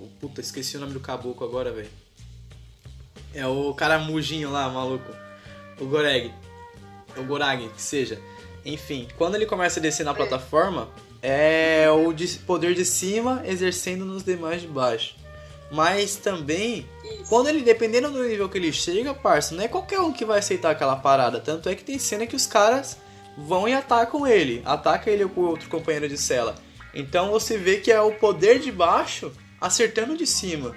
o 0.00 0.08
puta, 0.20 0.40
esqueci 0.40 0.76
o 0.76 0.80
nome 0.80 0.92
do 0.92 1.00
caboclo 1.00 1.46
agora, 1.46 1.72
velho. 1.72 1.90
É 3.32 3.46
o 3.46 3.72
caramujinho 3.74 4.50
lá, 4.50 4.68
maluco. 4.68 5.10
O 5.80 5.86
Goreg. 5.86 6.32
O 7.16 7.22
Gorag, 7.22 7.68
que 7.68 7.80
seja. 7.80 8.20
Enfim, 8.64 9.08
quando 9.16 9.36
ele 9.36 9.46
começa 9.46 9.80
a 9.80 9.82
descer 9.82 10.04
na 10.04 10.14
plataforma, 10.14 10.88
é 11.22 11.88
o 11.90 12.12
de 12.12 12.26
poder 12.38 12.74
de 12.74 12.84
cima 12.84 13.42
exercendo 13.44 14.04
nos 14.04 14.22
demais 14.22 14.60
de 14.60 14.68
baixo. 14.68 15.21
Mas 15.72 16.16
também, 16.16 16.86
quando 17.28 17.48
ele, 17.48 17.62
dependendo 17.62 18.10
do 18.10 18.22
nível 18.22 18.48
que 18.48 18.58
ele 18.58 18.72
chega, 18.72 19.14
parça, 19.14 19.54
não 19.54 19.64
é 19.64 19.68
qualquer 19.68 20.00
um 20.00 20.12
que 20.12 20.24
vai 20.24 20.38
aceitar 20.38 20.70
aquela 20.70 20.96
parada. 20.96 21.40
Tanto 21.40 21.68
é 21.68 21.74
que 21.74 21.82
tem 21.82 21.98
cena 21.98 22.26
que 22.26 22.36
os 22.36 22.46
caras 22.46 22.98
vão 23.38 23.66
e 23.66 23.72
atacam 23.72 24.26
ele. 24.26 24.60
Ataca 24.66 25.10
ele 25.10 25.26
com 25.26 25.40
outro 25.40 25.70
companheiro 25.70 26.08
de 26.08 26.18
cela. 26.18 26.54
Então 26.94 27.30
você 27.30 27.56
vê 27.56 27.78
que 27.78 27.90
é 27.90 28.00
o 28.00 28.12
poder 28.12 28.58
de 28.58 28.70
baixo 28.70 29.32
acertando 29.58 30.14
de 30.14 30.26
cima. 30.26 30.76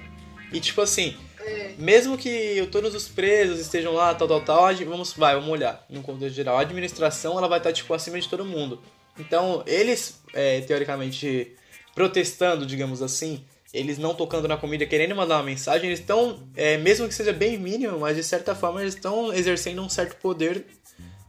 E 0.54 0.62
tipo 0.62 0.80
assim, 0.80 1.14
é. 1.46 1.74
Mesmo 1.78 2.18
que 2.18 2.68
todos 2.72 2.96
os 2.96 3.08
presos 3.08 3.60
estejam 3.60 3.94
lá, 3.94 4.16
tal, 4.16 4.28
tal, 4.28 4.42
tal, 4.42 4.76
vamos, 4.86 5.14
vai, 5.14 5.36
vamos 5.36 5.50
olhar 5.50 5.86
no 5.90 6.02
contexto 6.02 6.36
geral. 6.36 6.58
A 6.58 6.62
administração 6.62 7.38
ela 7.38 7.48
vai 7.48 7.60
estar 7.60 7.72
tipo 7.72 7.94
acima 7.94 8.20
de 8.20 8.28
todo 8.28 8.44
mundo. 8.44 8.82
Então, 9.20 9.64
eles, 9.68 10.22
é, 10.34 10.62
teoricamente, 10.62 11.54
protestando, 11.94 12.66
digamos 12.66 13.02
assim, 13.02 13.46
eles 13.76 13.98
não 13.98 14.16
tocando 14.16 14.48
na 14.48 14.58
comida, 14.58 14.86
querendo 14.86 15.16
mandar 15.16 15.36
uma 15.38 15.44
mensagem, 15.44 15.88
eles 15.88 16.00
estão, 16.00 16.48
é, 16.56 16.78
mesmo 16.78 17.08
que 17.08 17.14
seja 17.14 17.34
bem 17.34 17.58
mínimo, 17.58 18.00
mas 18.00 18.16
de 18.16 18.24
certa 18.24 18.56
forma 18.56 18.82
eles 18.82 18.96
estão 18.96 19.34
exercendo 19.34 19.82
um 19.82 19.90
certo 19.90 20.16
poder 20.18 20.66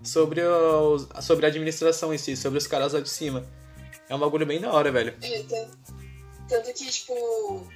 sobre, 0.03 0.41
os, 0.43 1.09
sobre 1.23 1.47
a 1.47 1.49
administração 1.49 2.15
em 2.15 2.19
si, 2.19 2.37
sobre 2.37 2.59
os 2.59 2.67
caras 2.67 2.93
lá 2.93 3.01
de 3.01 3.09
cima. 3.09 3.45
É 4.09 4.15
um 4.15 4.19
bagulho 4.19 4.47
bem 4.47 4.61
da 4.61 4.73
hora, 4.73 4.93
velho. 4.93 5.17
É, 5.21 5.69
tanto 6.49 6.73
que, 6.73 6.87
tipo, 6.87 7.67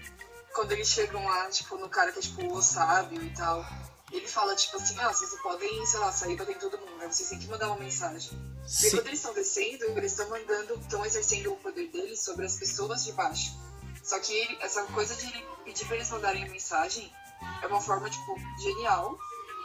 quando 0.55 0.73
eles 0.73 0.89
chegam 0.89 1.25
lá, 1.25 1.49
tipo, 1.51 1.77
no 1.77 1.89
cara 1.89 2.13
que 2.13 2.21
é, 2.21 2.23
tipo, 2.23 2.47
o 2.55 2.63
sábio 2.63 3.21
e 3.23 3.31
tal, 3.31 3.67
ele 4.13 4.29
fala, 4.29 4.55
tipo 4.55 4.77
assim, 4.77 4.95
ah, 4.99 5.13
vocês 5.13 5.31
podem, 5.43 5.85
sei 5.87 5.99
lá, 5.99 6.13
sair 6.13 6.37
batendo 6.37 6.59
todo 6.61 6.79
mundo, 6.79 6.97
né? 6.99 7.09
Vocês 7.11 7.29
têm 7.29 7.39
que 7.39 7.49
mandar 7.49 7.67
uma 7.67 7.79
mensagem. 7.79 8.31
Sim. 8.67 8.87
E 8.87 8.91
quando 8.91 9.07
eles 9.09 9.19
estão 9.19 9.35
descendo, 9.35 9.85
eles 9.97 10.13
estão 10.13 10.29
mandando, 10.31 10.75
estão 10.75 11.05
exercendo 11.05 11.53
o 11.53 11.57
poder 11.57 11.89
deles 11.89 12.23
sobre 12.23 12.47
as 12.47 12.57
pessoas 12.57 13.05
de 13.05 13.13
baixo. 13.13 13.53
Só 14.11 14.19
que 14.19 14.59
essa 14.61 14.83
coisa 14.87 15.15
de 15.15 15.33
pedir 15.65 15.87
pra 15.87 15.95
eles 15.95 16.11
mandarem 16.11 16.43
a 16.43 16.49
mensagem 16.49 17.09
é 17.63 17.67
uma 17.69 17.81
forma, 17.81 18.11
tipo, 18.11 18.35
genial 18.61 19.17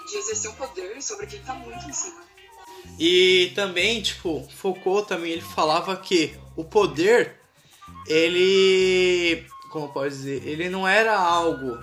de 0.07 0.17
exercer 0.17 0.51
um 0.51 0.53
poder 0.53 1.01
sobre 1.01 1.25
quem 1.25 1.41
tá 1.41 1.55
muito 1.55 1.83
em 1.89 1.91
cima. 1.91 2.21
E 2.99 3.51
também, 3.55 4.03
tipo, 4.03 4.47
Foucault 4.55 5.07
também 5.07 5.31
ele 5.31 5.41
falava 5.41 5.97
que 5.97 6.37
o 6.55 6.63
poder 6.63 7.39
ele 8.07 9.47
como 9.71 9.89
pode 9.91 10.15
dizer, 10.15 10.47
ele 10.47 10.69
não 10.69 10.87
era 10.87 11.17
algo 11.17 11.79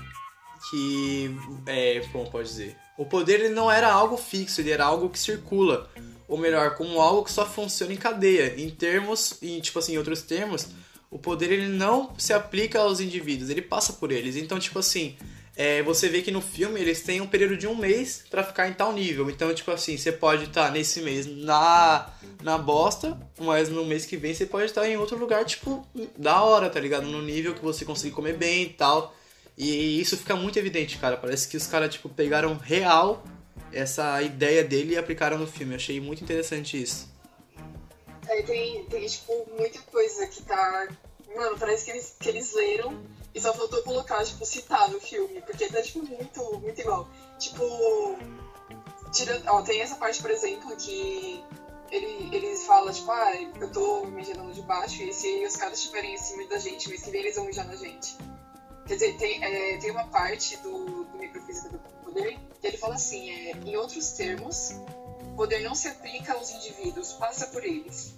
que, 0.70 1.36
é, 1.66 2.00
como 2.12 2.30
pode 2.30 2.48
dizer, 2.48 2.76
o 2.96 3.04
poder 3.04 3.40
ele 3.40 3.48
não 3.48 3.68
era 3.68 3.92
algo 3.92 4.16
fixo, 4.16 4.60
ele 4.60 4.70
era 4.70 4.84
algo 4.84 5.10
que 5.10 5.18
circula, 5.18 5.90
ou 6.28 6.38
melhor, 6.38 6.76
como 6.76 7.00
algo 7.00 7.24
que 7.24 7.32
só 7.32 7.44
funciona 7.44 7.92
em 7.92 7.96
cadeia. 7.96 8.54
Em 8.56 8.70
termos, 8.70 9.36
em 9.42 9.60
tipo 9.60 9.80
assim, 9.80 9.94
em 9.94 9.98
outros 9.98 10.22
termos, 10.22 10.68
o 11.12 11.18
poder 11.18 11.52
ele 11.52 11.68
não 11.68 12.14
se 12.16 12.32
aplica 12.32 12.80
aos 12.80 12.98
indivíduos, 12.98 13.50
ele 13.50 13.60
passa 13.60 13.92
por 13.92 14.10
eles. 14.10 14.34
Então, 14.34 14.58
tipo 14.58 14.78
assim, 14.78 15.14
é, 15.54 15.82
você 15.82 16.08
vê 16.08 16.22
que 16.22 16.30
no 16.30 16.40
filme 16.40 16.80
eles 16.80 17.02
têm 17.02 17.20
um 17.20 17.26
período 17.26 17.54
de 17.54 17.66
um 17.66 17.74
mês 17.74 18.24
para 18.30 18.42
ficar 18.42 18.66
em 18.66 18.72
tal 18.72 18.94
nível. 18.94 19.28
Então, 19.28 19.52
tipo 19.52 19.70
assim, 19.70 19.98
você 19.98 20.10
pode 20.10 20.44
estar 20.44 20.68
tá 20.68 20.70
nesse 20.70 21.02
mês 21.02 21.26
na, 21.26 22.08
na 22.42 22.56
bosta, 22.56 23.20
mas 23.38 23.68
no 23.68 23.84
mês 23.84 24.06
que 24.06 24.16
vem 24.16 24.32
você 24.32 24.46
pode 24.46 24.64
estar 24.64 24.80
tá 24.80 24.88
em 24.88 24.96
outro 24.96 25.18
lugar, 25.18 25.44
tipo, 25.44 25.86
da 26.16 26.40
hora, 26.42 26.70
tá 26.70 26.80
ligado? 26.80 27.06
No 27.06 27.20
nível 27.20 27.52
que 27.54 27.62
você 27.62 27.84
consegue 27.84 28.14
comer 28.14 28.38
bem 28.38 28.62
e 28.62 28.70
tal. 28.70 29.14
E 29.56 30.00
isso 30.00 30.16
fica 30.16 30.34
muito 30.34 30.58
evidente, 30.58 30.96
cara. 30.96 31.18
Parece 31.18 31.46
que 31.46 31.58
os 31.58 31.66
caras, 31.66 31.92
tipo, 31.92 32.08
pegaram 32.08 32.56
real 32.56 33.22
essa 33.70 34.22
ideia 34.22 34.64
dele 34.64 34.94
e 34.94 34.96
aplicaram 34.96 35.36
no 35.36 35.46
filme. 35.46 35.74
Eu 35.74 35.76
achei 35.76 36.00
muito 36.00 36.24
interessante 36.24 36.82
isso. 36.82 37.11
É, 38.32 38.42
tem, 38.42 38.84
tem, 38.86 39.06
tipo, 39.06 39.46
muita 39.58 39.78
coisa 39.82 40.26
que 40.26 40.42
tá. 40.42 40.88
Mano, 41.36 41.58
parece 41.58 41.84
que 41.84 41.90
eles, 41.90 42.16
que 42.18 42.28
eles 42.28 42.52
leram 42.54 43.02
e 43.34 43.40
só 43.40 43.52
faltou 43.52 43.82
colocar, 43.82 44.24
tipo, 44.24 44.44
citar 44.44 44.90
no 44.90 45.00
filme, 45.00 45.40
porque 45.42 45.68
tá, 45.68 45.82
tipo, 45.82 46.02
muito, 46.04 46.58
muito 46.60 46.80
igual. 46.80 47.08
Tipo, 47.38 47.64
tira, 49.12 49.42
ó, 49.46 49.62
tem 49.62 49.80
essa 49.80 49.96
parte, 49.96 50.20
por 50.20 50.30
exemplo, 50.30 50.74
que 50.76 51.42
ele, 51.90 52.34
eles 52.34 52.64
falam, 52.64 52.92
tipo, 52.92 53.10
ah, 53.10 53.32
eu 53.60 53.70
tô 53.70 54.06
mijando 54.06 54.52
de 54.52 54.62
baixo, 54.62 55.02
e 55.02 55.12
se 55.12 55.44
os 55.44 55.56
caras 55.56 55.78
estiverem 55.78 56.14
acima 56.14 56.46
da 56.48 56.58
gente, 56.58 56.88
mês 56.88 57.02
que 57.02 57.10
vem 57.10 57.20
eles 57.20 57.36
vão 57.36 57.44
mijar 57.44 57.66
na 57.66 57.76
gente. 57.76 58.16
Quer 58.86 58.94
dizer, 58.94 59.16
tem, 59.16 59.44
é, 59.44 59.78
tem 59.78 59.90
uma 59.90 60.06
parte 60.08 60.56
do, 60.58 61.04
do 61.04 61.18
microfísica 61.18 61.68
do 61.68 61.78
poder 62.04 62.38
que 62.60 62.66
ele 62.66 62.76
fala 62.76 62.94
assim, 62.94 63.30
é, 63.30 63.52
em 63.64 63.76
outros 63.76 64.12
termos, 64.12 64.72
o 65.32 65.34
poder 65.34 65.62
não 65.62 65.74
se 65.74 65.88
aplica 65.88 66.34
aos 66.34 66.50
indivíduos, 66.50 67.14
passa 67.14 67.46
por 67.46 67.64
eles. 67.64 68.14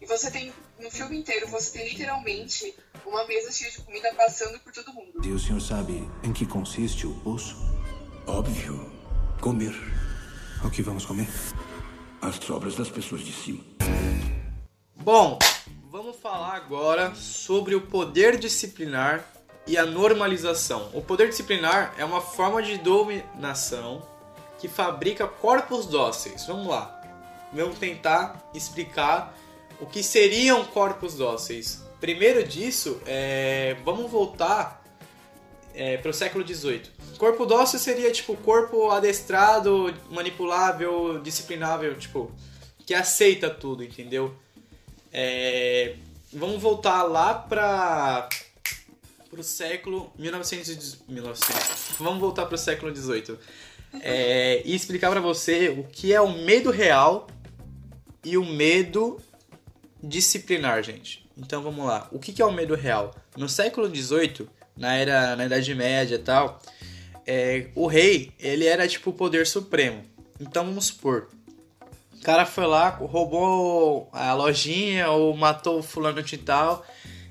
E 0.00 0.06
você 0.06 0.30
tem, 0.30 0.52
no 0.78 0.90
filme 0.90 1.18
inteiro, 1.18 1.48
você 1.48 1.78
tem 1.78 1.88
literalmente 1.88 2.74
uma 3.06 3.26
mesa 3.26 3.50
cheia 3.50 3.70
de 3.70 3.80
comida 3.80 4.12
passando 4.14 4.58
por 4.60 4.70
todo 4.72 4.92
mundo. 4.92 5.24
E 5.24 5.32
o 5.32 5.38
senhor 5.38 5.60
sabe 5.62 6.08
em 6.22 6.32
que 6.32 6.44
consiste 6.44 7.06
o 7.06 7.14
poço? 7.20 7.56
Óbvio. 8.26 8.92
Comer. 9.40 9.74
O 10.62 10.70
que 10.70 10.82
vamos 10.82 11.06
comer? 11.06 11.26
As 12.20 12.36
sobras 12.36 12.76
das 12.76 12.90
pessoas 12.90 13.22
de 13.22 13.32
cima. 13.32 13.64
Bom, 14.94 15.38
vamos 15.90 16.16
falar 16.16 16.54
agora 16.54 17.14
sobre 17.14 17.74
o 17.74 17.80
poder 17.80 18.36
disciplinar 18.38 19.24
e 19.66 19.78
a 19.78 19.86
normalização. 19.86 20.90
O 20.92 21.00
poder 21.00 21.30
disciplinar 21.30 21.94
é 21.96 22.04
uma 22.04 22.20
forma 22.20 22.62
de 22.62 22.76
dominação 22.76 24.17
que 24.58 24.68
fabrica 24.68 25.26
corpos 25.26 25.86
dóceis. 25.86 26.46
Vamos 26.46 26.66
lá. 26.66 26.94
Vamos 27.52 27.78
tentar 27.78 28.50
explicar 28.54 29.34
o 29.80 29.86
que 29.86 30.02
seriam 30.02 30.64
corpos 30.64 31.14
dóceis. 31.14 31.82
Primeiro 32.00 32.44
disso, 32.44 33.00
é, 33.06 33.76
vamos 33.84 34.10
voltar 34.10 34.82
é, 35.74 35.96
para 35.96 36.10
o 36.10 36.14
século 36.14 36.46
XVIII. 36.46 36.82
Corpo 37.18 37.46
dócil 37.46 37.78
seria 37.78 38.10
tipo 38.12 38.36
corpo 38.36 38.90
adestrado, 38.90 39.94
manipulável, 40.10 41.20
disciplinável, 41.20 41.96
tipo 41.96 42.30
que 42.86 42.94
aceita 42.94 43.50
tudo, 43.50 43.82
entendeu? 43.84 44.34
É, 45.12 45.96
vamos 46.32 46.60
voltar 46.62 47.02
lá 47.02 47.34
para 47.34 48.28
o 49.36 49.42
século 49.42 50.12
1900, 50.18 50.98
1900. 51.08 51.96
Vamos 51.98 52.20
voltar 52.20 52.46
para 52.46 52.54
o 52.54 52.58
século 52.58 52.94
XVIII 52.94 53.38
é, 54.02 54.62
e 54.64 54.74
explicar 54.74 55.10
para 55.10 55.20
você 55.20 55.68
o 55.68 55.84
que 55.84 56.12
é 56.12 56.20
o 56.20 56.30
medo 56.30 56.70
real 56.70 57.26
e 58.24 58.36
o 58.36 58.44
medo 58.44 59.20
disciplinar, 60.02 60.82
gente. 60.82 61.26
Então 61.36 61.62
vamos 61.62 61.86
lá. 61.86 62.08
O 62.12 62.18
que 62.18 62.40
é 62.40 62.44
o 62.44 62.52
medo 62.52 62.74
real? 62.74 63.14
No 63.36 63.48
século 63.48 63.88
XVIII, 63.94 64.48
na 64.76 64.94
era 64.94 65.36
na 65.36 65.46
Idade 65.46 65.74
Média 65.74 66.16
e 66.16 66.18
tal, 66.18 66.60
é, 67.26 67.68
o 67.74 67.86
rei 67.86 68.32
ele 68.38 68.66
era 68.66 68.86
tipo 68.86 69.10
o 69.10 69.12
poder 69.12 69.46
supremo. 69.46 70.02
Então 70.40 70.64
vamos 70.64 70.86
supor, 70.86 71.28
o 72.18 72.22
cara 72.22 72.44
foi 72.44 72.66
lá, 72.66 72.88
roubou 72.88 74.08
a 74.12 74.34
lojinha 74.34 75.08
ou 75.10 75.36
matou 75.36 75.78
o 75.78 75.82
fulano 75.82 76.22
de 76.22 76.36
tal. 76.36 76.84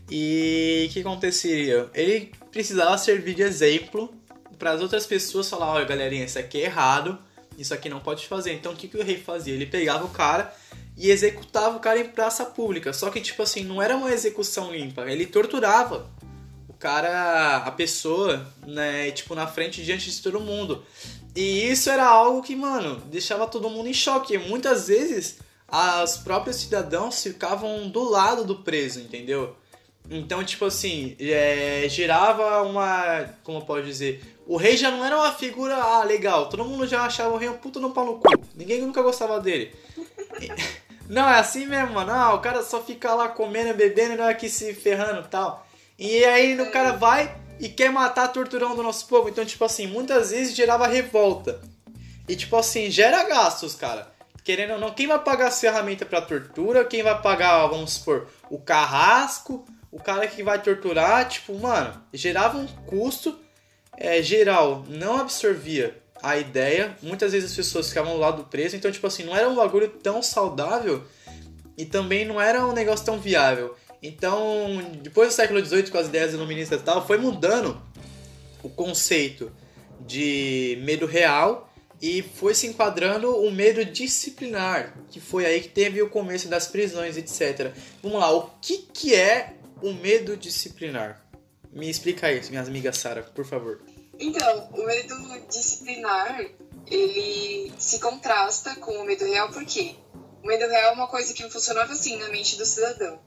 E 0.09 0.87
o 0.89 0.93
que 0.93 1.01
aconteceria? 1.01 1.89
Ele 1.93 2.31
precisava 2.51 2.97
servir 2.97 3.35
de 3.35 3.41
exemplo 3.41 4.13
para 4.57 4.71
as 4.71 4.81
outras 4.81 5.05
pessoas 5.05 5.49
falar, 5.49 5.71
olha 5.73 5.85
galerinha, 5.85 6.25
isso 6.25 6.39
aqui 6.39 6.61
é 6.61 6.65
errado, 6.65 7.17
isso 7.57 7.73
aqui 7.73 7.89
não 7.89 7.99
pode 7.99 8.27
fazer. 8.27 8.53
Então 8.53 8.73
o 8.73 8.75
que, 8.75 8.87
que 8.87 8.97
o 8.97 9.03
rei 9.03 9.17
fazia? 9.17 9.53
Ele 9.53 9.65
pegava 9.65 10.05
o 10.05 10.09
cara 10.09 10.53
e 10.97 11.11
executava 11.11 11.77
o 11.77 11.79
cara 11.79 11.99
em 11.99 12.09
praça 12.09 12.45
pública. 12.45 12.91
Só 12.91 13.09
que, 13.09 13.21
tipo 13.21 13.41
assim, 13.43 13.63
não 13.63 13.81
era 13.81 13.95
uma 13.95 14.11
execução 14.11 14.71
limpa, 14.71 15.09
ele 15.09 15.25
torturava 15.25 16.09
o 16.67 16.73
cara, 16.73 17.57
a 17.57 17.71
pessoa, 17.71 18.45
né, 18.65 19.11
tipo, 19.11 19.33
na 19.35 19.47
frente, 19.47 19.83
diante 19.83 20.11
de 20.11 20.21
todo 20.21 20.39
mundo. 20.39 20.83
E 21.35 21.69
isso 21.69 21.89
era 21.89 22.05
algo 22.05 22.41
que, 22.41 22.55
mano, 22.55 23.01
deixava 23.05 23.47
todo 23.47 23.69
mundo 23.69 23.87
em 23.87 23.93
choque. 23.93 24.37
muitas 24.37 24.87
vezes, 24.87 25.37
os 26.03 26.17
próprios 26.17 26.55
cidadãos 26.57 27.21
ficavam 27.21 27.87
do 27.89 28.03
lado 28.09 28.43
do 28.43 28.55
preso, 28.55 28.99
entendeu? 28.99 29.55
Então, 30.09 30.43
tipo 30.43 30.65
assim, 30.65 31.15
é, 31.19 31.85
gerava 31.89 32.63
uma. 32.63 33.29
Como 33.43 33.59
eu 33.59 33.61
posso 33.63 33.83
dizer? 33.83 34.36
O 34.47 34.55
rei 34.55 34.77
já 34.77 34.89
não 34.89 35.03
era 35.03 35.17
uma 35.17 35.33
figura, 35.33 35.75
ah, 35.75 36.03
legal. 36.05 36.47
Todo 36.47 36.63
mundo 36.63 36.87
já 36.87 37.03
achava 37.03 37.33
o 37.33 37.37
rei 37.37 37.49
um 37.49 37.57
puto 37.57 37.81
no 37.81 37.91
pau 37.91 38.05
no 38.05 38.17
cu. 38.17 38.29
Ninguém 38.55 38.81
nunca 38.81 39.01
gostava 39.01 39.41
dele. 39.41 39.75
Não, 41.09 41.27
é 41.29 41.39
assim 41.39 41.65
mesmo, 41.65 41.93
mano. 41.93 42.11
Ah, 42.11 42.33
o 42.33 42.39
cara 42.39 42.61
só 42.63 42.81
fica 42.83 43.13
lá 43.13 43.29
comendo, 43.29 43.73
bebendo 43.73 44.13
e 44.13 44.17
não 44.17 44.25
é 44.25 44.31
aqui 44.31 44.49
se 44.49 44.73
ferrando 44.73 45.21
e 45.21 45.29
tal. 45.29 45.65
E 45.97 46.25
aí 46.25 46.59
o 46.59 46.69
cara 46.69 46.91
vai 46.91 47.33
e 47.61 47.69
quer 47.69 47.89
matar, 47.89 48.27
torturando 48.27 48.79
o 48.79 48.83
nosso 48.83 49.07
povo. 49.07 49.29
Então, 49.29 49.45
tipo 49.45 49.63
assim, 49.63 49.87
muitas 49.87 50.31
vezes 50.31 50.53
gerava 50.53 50.85
revolta. 50.85 51.61
E, 52.27 52.35
tipo 52.35 52.57
assim, 52.57 52.91
gera 52.91 53.23
gastos, 53.23 53.73
cara. 53.73 54.11
Querendo 54.43 54.73
ou 54.73 54.79
não, 54.79 54.91
quem 54.91 55.07
vai 55.07 55.19
pagar 55.19 55.47
as 55.47 55.61
ferramentas 55.61 56.05
pra 56.05 56.21
tortura? 56.21 56.83
Quem 56.83 57.01
vai 57.03 57.21
pagar, 57.21 57.67
vamos 57.67 57.93
supor, 57.93 58.27
o 58.49 58.59
carrasco? 58.59 59.65
O 59.89 60.01
cara 60.01 60.27
que 60.27 60.43
vai 60.43 60.61
torturar? 60.61 61.25
Tipo, 61.29 61.57
mano, 61.57 62.03
gerava 62.13 62.57
um 62.57 62.67
custo 62.85 63.39
é, 63.97 64.21
geral. 64.21 64.85
Não 64.87 65.17
absorvia 65.17 65.97
a 66.21 66.37
ideia. 66.37 66.95
Muitas 67.01 67.31
vezes 67.31 67.51
as 67.51 67.55
pessoas 67.55 67.89
ficavam 67.89 68.13
do 68.13 68.19
lado 68.19 68.43
preso. 68.45 68.75
Então, 68.75 68.91
tipo 68.91 69.07
assim, 69.07 69.23
não 69.23 69.35
era 69.35 69.49
um 69.49 69.55
bagulho 69.55 69.89
tão 69.89 70.21
saudável 70.21 71.03
e 71.77 71.85
também 71.85 72.25
não 72.25 72.41
era 72.41 72.65
um 72.65 72.73
negócio 72.73 73.05
tão 73.05 73.19
viável. 73.19 73.75
Então, 74.01 74.81
depois 75.01 75.29
do 75.29 75.35
século 75.35 75.63
XVIII, 75.63 75.91
com 75.91 75.97
as 75.97 76.07
ideias 76.07 76.33
iluministas 76.33 76.81
e 76.81 76.83
tal, 76.83 77.05
foi 77.05 77.17
mudando 77.17 77.81
o 78.63 78.69
conceito 78.69 79.51
de 80.05 80.79
medo 80.83 81.05
real 81.05 81.71
e 82.01 82.21
foi 82.21 82.53
se 82.53 82.67
enquadrando 82.67 83.35
o 83.35 83.51
medo 83.51 83.83
disciplinar, 83.83 84.93
que 85.09 85.19
foi 85.19 85.45
aí 85.45 85.61
que 85.61 85.69
teve 85.69 86.01
o 86.01 86.09
começo 86.09 86.47
das 86.47 86.67
prisões, 86.67 87.17
etc. 87.17 87.73
Vamos 88.03 88.19
lá, 88.19 88.31
o 88.31 88.51
que, 88.61 88.77
que 88.93 89.15
é 89.15 89.55
o 89.81 89.93
medo 89.93 90.37
disciplinar? 90.37 91.26
Me 91.71 91.89
explica 91.89 92.31
isso, 92.31 92.49
minhas 92.49 92.67
amigas 92.67 92.97
Sara, 92.97 93.23
por 93.23 93.45
favor. 93.45 93.81
Então, 94.19 94.69
o 94.73 94.85
medo 94.85 95.15
disciplinar, 95.47 96.49
ele 96.87 97.71
se 97.77 97.99
contrasta 97.99 98.75
com 98.77 98.91
o 98.91 99.05
medo 99.05 99.25
real, 99.25 99.49
por 99.49 99.63
quê? 99.65 99.95
O 100.43 100.47
medo 100.47 100.67
real 100.67 100.91
é 100.91 100.95
uma 100.95 101.07
coisa 101.07 101.33
que 101.33 101.47
funcionava 101.49 101.93
assim 101.93 102.17
na 102.17 102.29
mente 102.29 102.57
do 102.57 102.65
cidadão. 102.65 103.19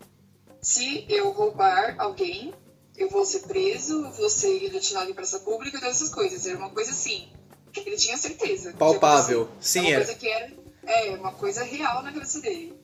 Se 0.61 1.07
eu 1.09 1.31
roubar 1.31 1.95
alguém, 1.99 2.53
eu 2.97 3.09
vou 3.09 3.25
ser 3.25 3.41
preso, 3.41 4.11
vou 4.13 4.29
ser 4.29 4.69
destinado 4.71 5.11
em 5.11 5.15
praça 5.15 5.39
pública, 5.41 5.79
todas 5.79 5.97
essas 5.97 6.11
coisas. 6.11 6.47
Era 6.47 6.59
uma 6.59 6.71
coisa 6.71 6.91
assim, 6.91 7.29
que 7.73 7.81
ele 7.81 7.97
tinha 7.97 8.17
certeza. 8.17 8.73
Palpável. 8.75 9.49
Assim, 9.59 9.81
Sim, 9.81 9.81
é. 9.81 9.83
Uma 9.83 9.91
era. 9.91 10.05
coisa 10.05 10.19
que 10.19 10.29
era, 10.29 10.53
é, 10.87 11.11
uma 11.11 11.33
coisa 11.33 11.63
real 11.65 12.03
na 12.03 12.13
cabeça 12.13 12.41
dele. 12.41 12.75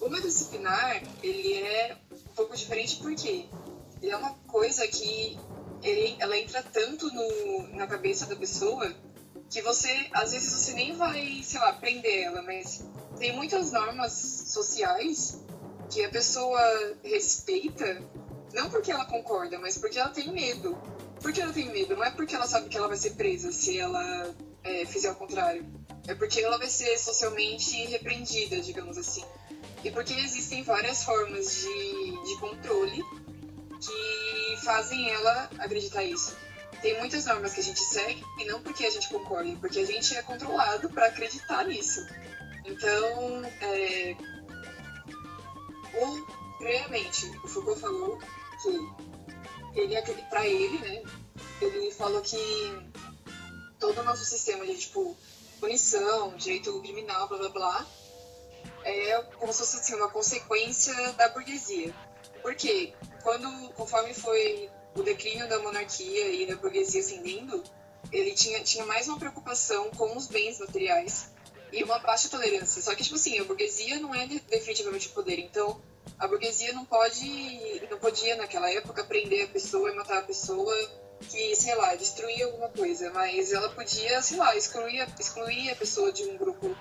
O 0.00 0.08
medo 0.08 0.28
disciplinar, 0.28 1.02
ele 1.22 1.54
é 1.54 1.96
um 2.12 2.34
pouco 2.34 2.56
diferente 2.56 2.96
porque 2.96 3.46
ele 4.02 4.12
é 4.12 4.16
uma 4.16 4.34
coisa 4.46 4.86
que 4.86 5.38
ele, 5.82 6.16
ela 6.18 6.36
entra 6.36 6.62
tanto 6.62 7.12
no, 7.12 7.76
na 7.76 7.86
cabeça 7.86 8.26
da 8.26 8.36
pessoa 8.36 8.94
que 9.50 9.62
você, 9.62 10.08
às 10.12 10.32
vezes, 10.32 10.52
você 10.52 10.72
nem 10.74 10.94
vai, 10.94 11.40
sei 11.42 11.58
lá, 11.58 11.72
prender 11.72 12.24
ela, 12.24 12.42
mas 12.42 12.84
tem 13.18 13.34
muitas 13.34 13.72
normas 13.72 14.12
sociais 14.12 15.40
que 15.88 16.04
a 16.04 16.10
pessoa 16.10 16.60
respeita, 17.02 18.02
não 18.52 18.68
porque 18.68 18.92
ela 18.92 19.06
concorda, 19.06 19.58
mas 19.58 19.78
porque 19.78 19.98
ela 19.98 20.10
tem 20.10 20.30
medo. 20.30 20.76
Por 21.20 21.32
que 21.32 21.40
ela 21.40 21.52
tem 21.52 21.72
medo? 21.72 21.96
Não 21.96 22.04
é 22.04 22.10
porque 22.10 22.34
ela 22.34 22.46
sabe 22.46 22.68
que 22.68 22.76
ela 22.76 22.88
vai 22.88 22.96
ser 22.96 23.14
presa 23.14 23.50
se 23.50 23.78
ela 23.78 24.34
é, 24.62 24.84
fizer 24.84 25.10
o 25.10 25.14
contrário. 25.14 25.66
É 26.06 26.14
porque 26.14 26.40
ela 26.40 26.58
vai 26.58 26.68
ser 26.68 26.96
socialmente 26.98 27.86
repreendida, 27.86 28.60
digamos 28.60 28.98
assim. 28.98 29.24
E 29.82 29.90
porque 29.90 30.12
existem 30.12 30.62
várias 30.62 31.04
formas 31.04 31.62
de, 31.62 32.24
de 32.24 32.40
controle 32.40 33.02
que 33.80 34.58
fazem 34.64 35.10
ela 35.10 35.50
acreditar 35.58 36.04
isso. 36.04 36.36
Tem 36.82 36.98
muitas 36.98 37.24
normas 37.26 37.54
que 37.54 37.60
a 37.60 37.64
gente 37.64 37.80
segue 37.80 38.24
e 38.38 38.44
não 38.44 38.62
porque 38.62 38.84
a 38.84 38.90
gente 38.90 39.08
concorda, 39.08 39.50
porque 39.60 39.80
a 39.80 39.86
gente 39.86 40.16
é 40.16 40.22
controlado 40.22 40.88
para 40.90 41.06
acreditar 41.06 41.64
nisso. 41.64 42.06
Então, 42.64 43.44
é, 43.60 44.16
o, 45.94 46.58
previamente, 46.58 47.26
o 47.42 47.48
Foucault 47.48 47.80
falou 47.80 48.18
que 48.62 48.68
ele, 49.80 50.22
para 50.28 50.46
ele, 50.46 50.78
né, 50.78 51.02
ele 51.60 51.90
falou 51.92 52.20
que 52.20 52.36
todo 53.80 54.00
o 54.00 54.04
nosso 54.04 54.24
sistema 54.24 54.66
de 54.66 54.76
tipo 54.76 55.16
punição, 55.60 56.36
direito 56.36 56.80
criminal, 56.80 57.28
blá 57.28 57.38
blá 57.38 57.48
blá, 57.48 57.86
é 58.84 59.22
como 59.38 59.52
se 59.52 59.58
fosse 59.58 59.76
assim, 59.76 59.94
uma 59.94 60.10
consequência 60.10 60.94
da 61.12 61.28
burguesia. 61.28 61.94
Por 62.42 62.54
quê? 62.54 62.94
Quando, 63.22 63.72
conforme 63.74 64.14
foi 64.14 64.70
o 64.94 65.02
declínio 65.02 65.48
da 65.48 65.58
monarquia 65.58 66.28
e 66.30 66.46
da 66.46 66.56
burguesia 66.56 67.00
ascendendo, 67.00 67.62
ele 68.12 68.32
tinha, 68.32 68.60
tinha 68.60 68.84
mais 68.86 69.08
uma 69.08 69.18
preocupação 69.18 69.90
com 69.90 70.16
os 70.16 70.26
bens 70.26 70.58
materiais 70.58 71.30
e 71.72 71.82
uma 71.84 71.98
baixa 71.98 72.28
tolerância. 72.28 72.80
Só 72.82 72.94
que, 72.94 73.02
tipo 73.02 73.16
assim, 73.16 73.38
a 73.38 73.44
burguesia 73.44 73.98
não 73.98 74.14
é 74.14 74.26
definitivamente 74.26 75.08
o 75.08 75.10
poder. 75.10 75.38
Então, 75.38 75.80
a 76.18 76.26
burguesia 76.26 76.72
não 76.72 76.84
pode, 76.84 77.82
não 77.90 77.98
podia 77.98 78.36
naquela 78.36 78.70
época 78.70 79.04
prender 79.04 79.44
a 79.44 79.48
pessoa 79.48 79.90
e 79.90 79.94
matar 79.94 80.18
a 80.18 80.22
pessoa 80.22 80.74
que, 81.28 81.54
sei 81.56 81.74
lá, 81.74 81.94
destruía 81.94 82.46
alguma 82.46 82.68
coisa. 82.68 83.10
Mas 83.12 83.52
ela 83.52 83.68
podia, 83.70 84.22
sei 84.22 84.38
lá, 84.38 84.56
excluir, 84.56 85.06
excluir 85.18 85.70
a 85.70 85.76
pessoa 85.76 86.12
de 86.12 86.24
um 86.24 86.36
grupo 86.36 86.76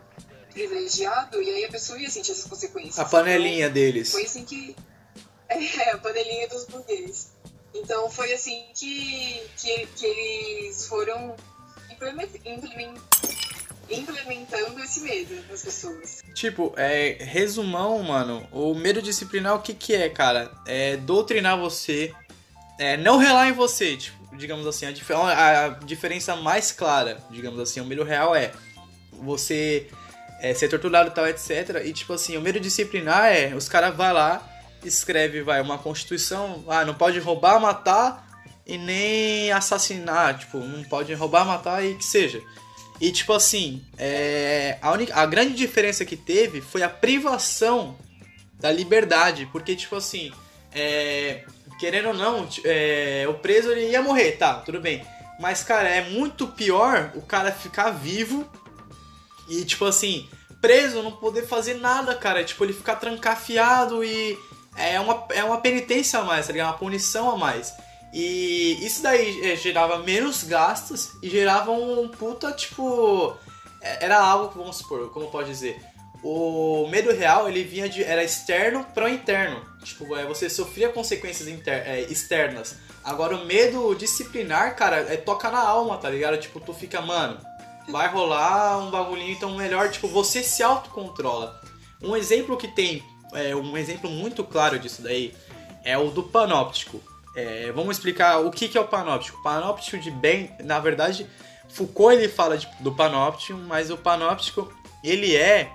privilegiado 0.54 1.42
e 1.42 1.50
aí 1.50 1.66
a 1.66 1.70
pessoa 1.70 2.00
ia 2.00 2.10
sentir 2.10 2.32
essas 2.32 2.46
consequências. 2.46 3.00
A 3.00 3.06
panelinha 3.06 3.70
deles. 3.70 4.12
Foi 4.12 4.24
assim 4.24 4.44
que. 4.44 4.76
É, 5.50 5.92
a 5.92 5.98
panelinha 5.98 6.48
dos 6.48 6.66
burgueses. 6.66 7.30
Então 7.74 8.10
foi 8.10 8.34
assim 8.34 8.64
que, 8.74 9.42
que, 9.58 9.88
que 9.96 10.06
eles 10.06 10.88
foram 10.88 11.36
implement, 11.92 12.28
implementando 13.90 14.80
esse 14.84 15.02
medo 15.02 15.36
nas 15.50 15.64
pessoas. 15.64 16.24
Tipo, 16.34 16.74
é, 16.78 17.18
resumão, 17.20 18.02
mano, 18.04 18.48
o 18.52 18.74
medo 18.74 19.02
disciplinar 19.02 19.56
o 19.56 19.62
que 19.62 19.74
que 19.74 19.94
é, 19.94 20.10
cara? 20.10 20.52
É 20.66 20.98
doutrinar 20.98 21.58
você, 21.58 22.14
é 22.80 22.98
não 22.98 23.18
relar 23.18 23.50
em 23.50 23.54
você, 23.54 23.98
tipo, 23.98 24.36
digamos 24.36 24.68
assim, 24.68 24.86
a, 24.86 24.92
dif 24.92 25.12
a 25.14 25.70
diferença 25.84 26.36
mais 26.36 26.72
clara, 26.72 27.18
digamos 27.32 27.60
assim, 27.60 27.80
o 27.80 27.86
medo 27.86 28.04
real 28.04 28.36
é 28.36 28.52
você 29.14 29.88
é, 30.40 30.54
ser 30.54 30.70
torturado 30.70 31.12
tal, 31.12 31.28
etc. 31.28 31.82
E 31.84 31.94
tipo 31.94 32.14
assim, 32.14 32.38
o 32.38 32.42
medo 32.42 32.60
disciplinar 32.60 33.26
é, 33.26 33.56
os 33.56 33.68
caras 33.68 33.96
vai 33.96 34.14
lá, 34.14 34.48
escreve, 34.84 35.42
vai, 35.42 35.62
uma 35.62 35.78
constituição, 35.78 36.64
ah, 36.68 36.86
não 36.86 36.94
pode 36.94 37.20
roubar, 37.20 37.60
matar 37.60 38.28
e 38.66 38.78
nem 38.78 39.52
assassinar, 39.52 40.38
tipo, 40.38 40.58
não 40.58 40.84
pode 40.84 41.14
roubar, 41.14 41.46
matar 41.46 41.86
e 41.86 41.96
que 41.96 42.06
seja. 42.06 42.42
E 43.00 43.12
tipo 43.12 43.34
assim, 43.34 43.84
é, 43.98 44.78
a, 44.82 44.92
única, 44.92 45.16
a 45.16 45.26
grande 45.26 45.54
diferença 45.54 46.04
que 46.04 46.18
teve 46.18 46.62
foi 46.62 46.82
a 46.82 46.90
privação 46.90 47.96
da 48.60 48.72
liberdade, 48.72 49.48
porque 49.52 49.76
tipo 49.76 49.96
assim, 49.96 50.32
é, 50.74 51.44
querendo 51.80 52.10
ou 52.10 52.14
não, 52.14 52.50
é, 52.64 53.26
o 53.30 53.36
preso 53.36 53.72
ele 53.72 53.92
ia 53.92 54.02
morrer, 54.02 54.34
tá, 54.34 54.56
tudo 54.56 54.82
bem. 54.82 55.06
Mas 55.40 55.64
cara, 55.64 55.88
é 55.88 56.10
muito 56.10 56.48
pior 56.48 57.12
o 57.14 57.22
cara 57.22 57.52
ficar 57.52 57.92
vivo 57.92 58.50
e 59.48 59.64
tipo 59.64 59.86
assim, 59.86 60.28
preso, 60.62 61.04
não 61.04 61.12
poder 61.12 61.46
fazer 61.46 61.76
nada, 61.76 62.16
cara. 62.16 62.44
Tipo, 62.44 62.66
ele 62.66 62.74
ficar 62.74 62.96
trancafiado 62.96 64.04
e 64.04 64.38
é 64.78 65.00
uma, 65.00 65.26
é 65.32 65.44
uma 65.44 65.60
penitência 65.60 66.20
a 66.20 66.24
mais, 66.24 66.46
tá 66.48 66.54
ligado? 66.54 66.70
Uma 66.72 66.78
punição 66.78 67.30
a 67.30 67.38
mais. 67.38 67.74
E 68.14 68.78
isso 68.86 69.02
daí 69.02 69.52
é, 69.52 69.56
gerava 69.56 70.00
menos 70.00 70.44
gastos 70.44 71.12
e 71.22 71.30
gerava 71.30 71.72
um 71.72 72.08
puta, 72.08 72.52
tipo. 72.52 73.36
Era 73.82 74.20
algo, 74.20 74.54
vamos 74.58 74.78
supor, 74.78 75.10
como 75.12 75.30
pode 75.30 75.50
dizer? 75.50 75.80
O 76.24 76.88
medo 76.90 77.12
real 77.14 77.48
ele 77.48 77.64
vinha 77.64 77.88
de. 77.88 78.04
era 78.04 78.24
externo 78.24 78.86
para 78.94 79.10
interno. 79.10 79.62
Tipo, 79.84 80.16
é, 80.16 80.26
você 80.26 80.50
sofria 80.50 80.90
consequências 80.90 81.48
inter, 81.48 81.84
é, 81.86 82.02
externas. 82.02 82.76
Agora 83.04 83.36
o 83.36 83.46
medo 83.46 83.96
disciplinar, 83.96 84.76
cara, 84.76 84.98
é 85.14 85.16
toca 85.16 85.50
na 85.50 85.60
alma, 85.60 85.98
tá 85.98 86.10
ligado? 86.10 86.38
Tipo, 86.38 86.60
tu 86.60 86.74
fica, 86.74 87.02
mano, 87.02 87.40
vai 87.88 88.10
rolar 88.10 88.80
um 88.80 88.92
bagulhinho, 88.92 89.32
então 89.32 89.56
melhor, 89.56 89.90
tipo, 89.90 90.08
você 90.08 90.44
se 90.44 90.62
autocontrola. 90.62 91.62
Um 92.02 92.16
exemplo 92.16 92.58
que 92.58 92.68
tem, 92.68 93.04
é, 93.34 93.56
um 93.56 93.78
exemplo 93.78 94.10
muito 94.10 94.44
claro 94.44 94.80
disso 94.80 95.02
daí, 95.02 95.34
é 95.84 95.98
o 95.98 96.10
do 96.10 96.24
panóptico. 96.24 97.02
É, 97.36 97.72
vamos 97.72 97.98
explicar 97.98 98.40
o 98.40 98.52
que, 98.52 98.68
que 98.68 98.78
é 98.78 98.82
o 98.82 98.88
panóptico. 98.88 99.42
Panóptico 99.44 99.98
de 99.98 100.10
bem, 100.10 100.52
na 100.64 100.80
verdade, 100.80 101.28
Foucault 101.70 102.16
ele 102.16 102.28
fala 102.28 102.58
de, 102.58 102.68
do 102.80 102.92
panóptico, 102.92 103.58
mas 103.60 103.92
o 103.92 103.98
panóptico 103.98 104.74
ele 105.04 105.36
é 105.36 105.70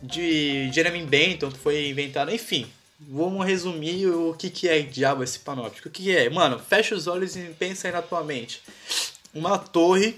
de 0.00 0.70
Jeremy 0.72 1.04
Bentham, 1.04 1.50
que 1.50 1.58
foi 1.58 1.88
inventado, 1.88 2.32
enfim. 2.32 2.66
Vamos 3.00 3.46
resumir 3.46 4.06
o 4.06 4.34
que, 4.34 4.50
que 4.50 4.68
é 4.68 4.80
diabo 4.80 5.22
esse 5.22 5.38
panóptico. 5.38 5.88
O 5.88 5.90
que, 5.90 6.04
que 6.04 6.16
é? 6.16 6.28
Mano, 6.30 6.58
fecha 6.58 6.94
os 6.94 7.06
olhos 7.06 7.36
e 7.36 7.42
pensa 7.58 7.86
aí 7.86 7.92
na 7.92 8.02
tua 8.02 8.24
mente. 8.24 8.62
Uma 9.32 9.58
torre 9.58 10.16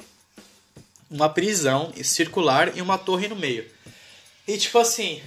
uma 1.10 1.28
prisão 1.28 1.92
circular 2.04 2.76
e 2.76 2.80
uma 2.80 2.96
torre 2.96 3.26
no 3.26 3.34
meio. 3.34 3.66
E 4.46 4.56
tipo 4.56 4.78
assim, 4.78 5.20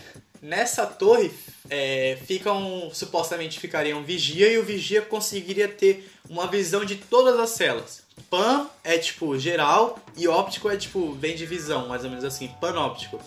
nessa 0.43 0.85
torre 0.85 1.31
é, 1.69 2.17
ficam, 2.27 2.91
supostamente 2.93 3.59
ficariam 3.59 4.03
vigia 4.03 4.51
e 4.51 4.57
o 4.57 4.63
vigia 4.63 5.01
conseguiria 5.01 5.69
ter 5.69 6.11
uma 6.29 6.45
visão 6.47 6.83
de 6.83 6.97
todas 6.97 7.39
as 7.39 7.51
celas. 7.51 8.03
Pan 8.29 8.67
é 8.83 8.97
tipo 8.97 9.39
geral 9.39 9.97
e 10.17 10.27
óptico 10.27 10.69
é 10.69 10.75
tipo 10.75 11.13
vem 11.13 11.35
de 11.35 11.45
visão, 11.45 11.87
mais 11.87 12.03
ou 12.03 12.09
menos 12.09 12.25
assim, 12.25 12.49
panóptico. 12.59 13.19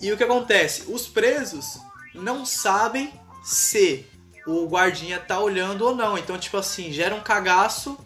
E 0.00 0.10
o 0.10 0.16
que 0.16 0.24
acontece? 0.24 0.84
Os 0.88 1.06
presos 1.06 1.78
não 2.14 2.46
sabem 2.46 3.12
se 3.44 4.06
o 4.46 4.66
guardinha 4.66 5.18
tá 5.18 5.38
olhando 5.38 5.84
ou 5.84 5.94
não. 5.94 6.16
Então, 6.16 6.38
tipo 6.38 6.56
assim, 6.56 6.90
gera 6.90 7.14
um 7.14 7.20
cagaço 7.20 7.98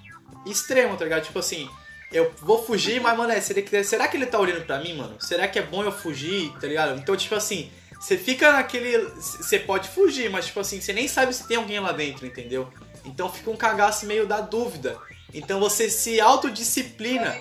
extremo, 0.45 0.97
tá 0.97 1.05
ligado? 1.05 1.25
Tipo 1.25 1.39
assim, 1.39 1.71
eu 2.11 2.33
vou 2.41 2.65
fugir, 2.65 3.01
mas, 3.01 3.17
mano, 3.17 3.33
é, 3.33 3.41
será 3.41 4.09
que 4.09 4.17
ele 4.17 4.27
tá 4.27 4.39
olhando 4.39 4.65
pra 4.65 4.81
mim, 4.81 4.95
mano? 4.95 5.17
Será 5.21 5.47
que 5.47 5.59
é 5.59 5.63
bom 5.63 5.85
eu 5.85 5.93
fugir, 5.93 6.51
tá 6.61 6.67
ligado? 6.67 6.99
Então, 6.99 7.17
tipo 7.17 7.35
assim, 7.35 7.71
você 8.03 8.19
fica 8.19 8.53
naquele. 8.53 8.99
Você 9.15 9.61
pode 9.61 9.89
fugir, 9.89 10.29
mas, 10.29 10.47
tipo 10.47 10.59
assim, 10.59 10.81
você 10.81 10.93
nem 10.93 11.07
sabe 11.07 11.33
se 11.33 11.47
tem 11.47 11.57
alguém 11.57 11.79
lá 11.79 11.93
dentro, 11.93 12.27
entendeu? 12.27 12.69
Então 13.05 13.33
fica 13.33 13.49
um 13.49 13.57
cagaço 13.57 14.07
meio 14.07 14.27
da 14.27 14.41
dúvida. 14.41 14.99
Então 15.33 15.61
você 15.61 15.89
se 15.89 16.21
autodisciplina. 16.21 17.33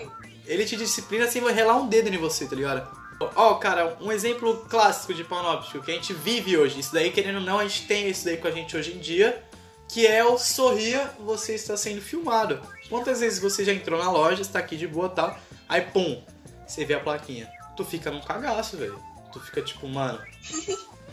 Ele 0.46 0.64
te 0.64 0.76
disciplina 0.76 1.26
sem 1.26 1.42
relar 1.52 1.78
um 1.78 1.88
dedo 1.88 2.08
em 2.08 2.16
você, 2.16 2.46
tá 2.46 2.54
ligado? 2.54 2.86
Ó, 3.34 3.50
oh, 3.50 3.56
cara, 3.56 3.96
um 4.00 4.12
exemplo 4.12 4.64
clássico 4.68 5.12
de 5.12 5.24
panóptico 5.24 5.84
que 5.84 5.90
a 5.90 5.94
gente 5.94 6.12
vive 6.12 6.56
hoje. 6.56 6.78
Isso 6.78 6.94
daí, 6.94 7.10
querendo 7.10 7.38
ou 7.38 7.42
não, 7.42 7.58
a 7.58 7.66
gente 7.66 7.88
tem 7.88 8.08
isso 8.08 8.24
daí 8.24 8.36
com 8.36 8.46
a 8.46 8.52
gente 8.52 8.76
hoje 8.76 8.92
em 8.92 9.00
dia. 9.00 9.42
Que 9.88 10.06
é 10.06 10.24
o 10.24 10.38
sorria, 10.38 11.10
você 11.18 11.54
está 11.54 11.76
sendo 11.76 12.00
filmado. 12.00 12.60
Quantas 12.88 13.18
vezes 13.18 13.40
você 13.40 13.64
já 13.64 13.72
entrou 13.72 13.98
na 13.98 14.10
loja, 14.12 14.42
está 14.42 14.60
aqui 14.60 14.76
de 14.76 14.86
boa 14.86 15.08
tal, 15.08 15.36
aí 15.68 15.80
pum, 15.80 16.22
você 16.64 16.84
vê 16.84 16.94
a 16.94 17.00
plaquinha. 17.00 17.50
Tu 17.76 17.84
fica 17.84 18.12
num 18.12 18.20
cagaço, 18.20 18.76
velho. 18.76 19.11
Tu 19.32 19.40
fica 19.40 19.62
tipo, 19.62 19.88
mano. 19.88 20.20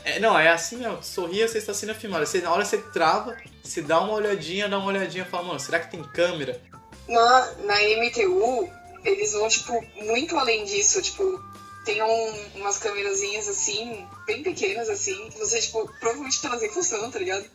É, 0.04 0.20
não, 0.20 0.38
é 0.38 0.50
assim 0.50 0.78
mesmo. 0.78 1.04
Sorria, 1.04 1.48
você 1.48 1.58
está 1.58 1.74
sendo 1.74 1.94
filmado. 1.94 2.26
Você, 2.26 2.42
na 2.42 2.52
hora 2.52 2.64
você 2.64 2.78
trava, 2.78 3.38
você 3.64 3.82
dá 3.82 4.00
uma 4.00 4.14
olhadinha, 4.14 4.70
dá 4.70 4.78
uma 4.78 4.88
olhadinha 4.88 5.24
e 5.24 5.30
fala, 5.30 5.44
mano, 5.44 5.60
será 5.60 5.80
que 5.80 5.92
tem 5.92 6.02
câmera? 6.04 6.62
Na, 7.08 7.52
na 7.64 7.76
MTU, 7.76 8.70
eles 9.04 9.34
vão, 9.34 9.48
tipo, 9.50 9.86
muito 9.98 10.38
além 10.38 10.64
disso. 10.66 11.02
Tipo, 11.02 11.44
tem 11.86 12.02
um, 12.02 12.34
umas 12.56 12.78
câmerazinhas 12.78 13.48
assim, 13.48 14.08
bem 14.26 14.44
pequenas 14.44 14.90
assim, 14.90 15.30
que 15.30 15.38
você, 15.40 15.60
tipo, 15.60 15.92
provavelmente 16.00 16.42
tá 16.42 16.56
em 16.56 16.70
função, 16.70 17.10
tá 17.12 17.20
ligado? 17.20 17.46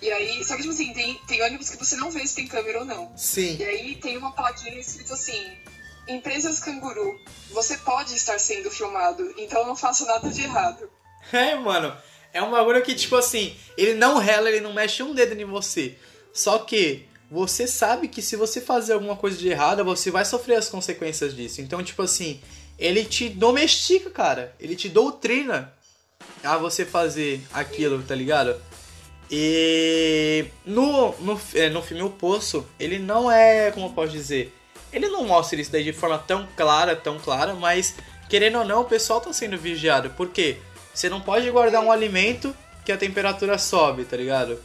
E 0.00 0.10
aí, 0.12 0.44
só 0.44 0.54
que 0.54 0.62
tipo 0.62 0.72
assim, 0.72 0.92
tem, 0.92 1.20
tem 1.26 1.42
ônibus 1.42 1.70
que 1.70 1.76
você 1.76 1.96
não 1.96 2.10
vê 2.10 2.24
se 2.24 2.36
tem 2.36 2.46
câmera 2.46 2.80
ou 2.80 2.84
não. 2.84 3.12
Sim. 3.16 3.56
E 3.58 3.64
aí 3.64 3.96
tem 3.96 4.16
uma 4.16 4.32
plaquinha 4.32 4.78
escrito 4.78 5.12
assim, 5.12 5.56
Empresas 6.08 6.58
Canguru, 6.60 7.20
você 7.50 7.76
pode 7.78 8.14
estar 8.14 8.38
sendo 8.38 8.70
filmado, 8.70 9.34
então 9.36 9.66
não 9.66 9.76
faça 9.76 10.04
nada 10.06 10.28
de 10.28 10.42
errado. 10.42 10.88
É, 11.30 11.54
mano. 11.56 11.94
É 12.32 12.42
um 12.42 12.50
bagulho 12.50 12.82
que, 12.82 12.94
tipo 12.94 13.16
assim, 13.16 13.54
ele 13.76 13.92
não 13.94 14.16
rela, 14.16 14.48
ele 14.48 14.60
não 14.60 14.72
mexe 14.72 15.02
um 15.02 15.14
dedo 15.14 15.38
em 15.38 15.44
você. 15.44 15.96
Só 16.32 16.58
que 16.58 17.06
você 17.30 17.66
sabe 17.66 18.08
que 18.08 18.22
se 18.22 18.36
você 18.36 18.60
fazer 18.60 18.94
alguma 18.94 19.16
coisa 19.16 19.36
de 19.36 19.48
errada, 19.48 19.84
você 19.84 20.10
vai 20.10 20.24
sofrer 20.24 20.56
as 20.56 20.68
consequências 20.68 21.34
disso. 21.34 21.60
Então, 21.60 21.82
tipo 21.82 22.02
assim, 22.02 22.40
ele 22.78 23.04
te 23.04 23.28
domestica, 23.28 24.10
cara. 24.10 24.54
Ele 24.58 24.76
te 24.76 24.88
doutrina 24.88 25.74
a 26.42 26.56
você 26.56 26.86
fazer 26.86 27.42
aquilo, 27.52 28.02
tá 28.02 28.14
ligado? 28.14 28.60
E 29.30 30.46
no, 30.64 31.12
no, 31.18 31.40
é, 31.54 31.68
no 31.68 31.82
filme 31.82 32.02
O 32.02 32.10
Poço, 32.10 32.66
ele 32.80 32.98
não 32.98 33.30
é, 33.30 33.70
como 33.70 33.86
eu 33.86 33.90
posso 33.90 34.12
dizer, 34.12 34.54
ele 34.92 35.08
não 35.08 35.24
mostra 35.24 35.60
isso 35.60 35.70
daí 35.70 35.84
de 35.84 35.92
forma 35.92 36.18
tão 36.18 36.48
clara, 36.56 36.96
tão 36.96 37.18
clara, 37.18 37.54
mas 37.54 37.94
querendo 38.28 38.58
ou 38.58 38.64
não, 38.64 38.82
o 38.82 38.84
pessoal 38.84 39.20
tá 39.20 39.32
sendo 39.32 39.58
vigiado. 39.58 40.10
Por 40.10 40.28
quê? 40.30 40.58
Você 40.94 41.08
não 41.08 41.20
pode 41.20 41.50
guardar 41.50 41.82
um 41.82 41.92
alimento 41.92 42.54
que 42.84 42.92
a 42.92 42.96
temperatura 42.96 43.58
sobe, 43.58 44.04
tá 44.04 44.16
ligado? 44.16 44.60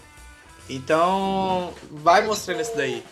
Então, 0.70 1.74
vai 1.92 2.26
mostrando 2.26 2.62
isso 2.62 2.76
daí. 2.76 3.04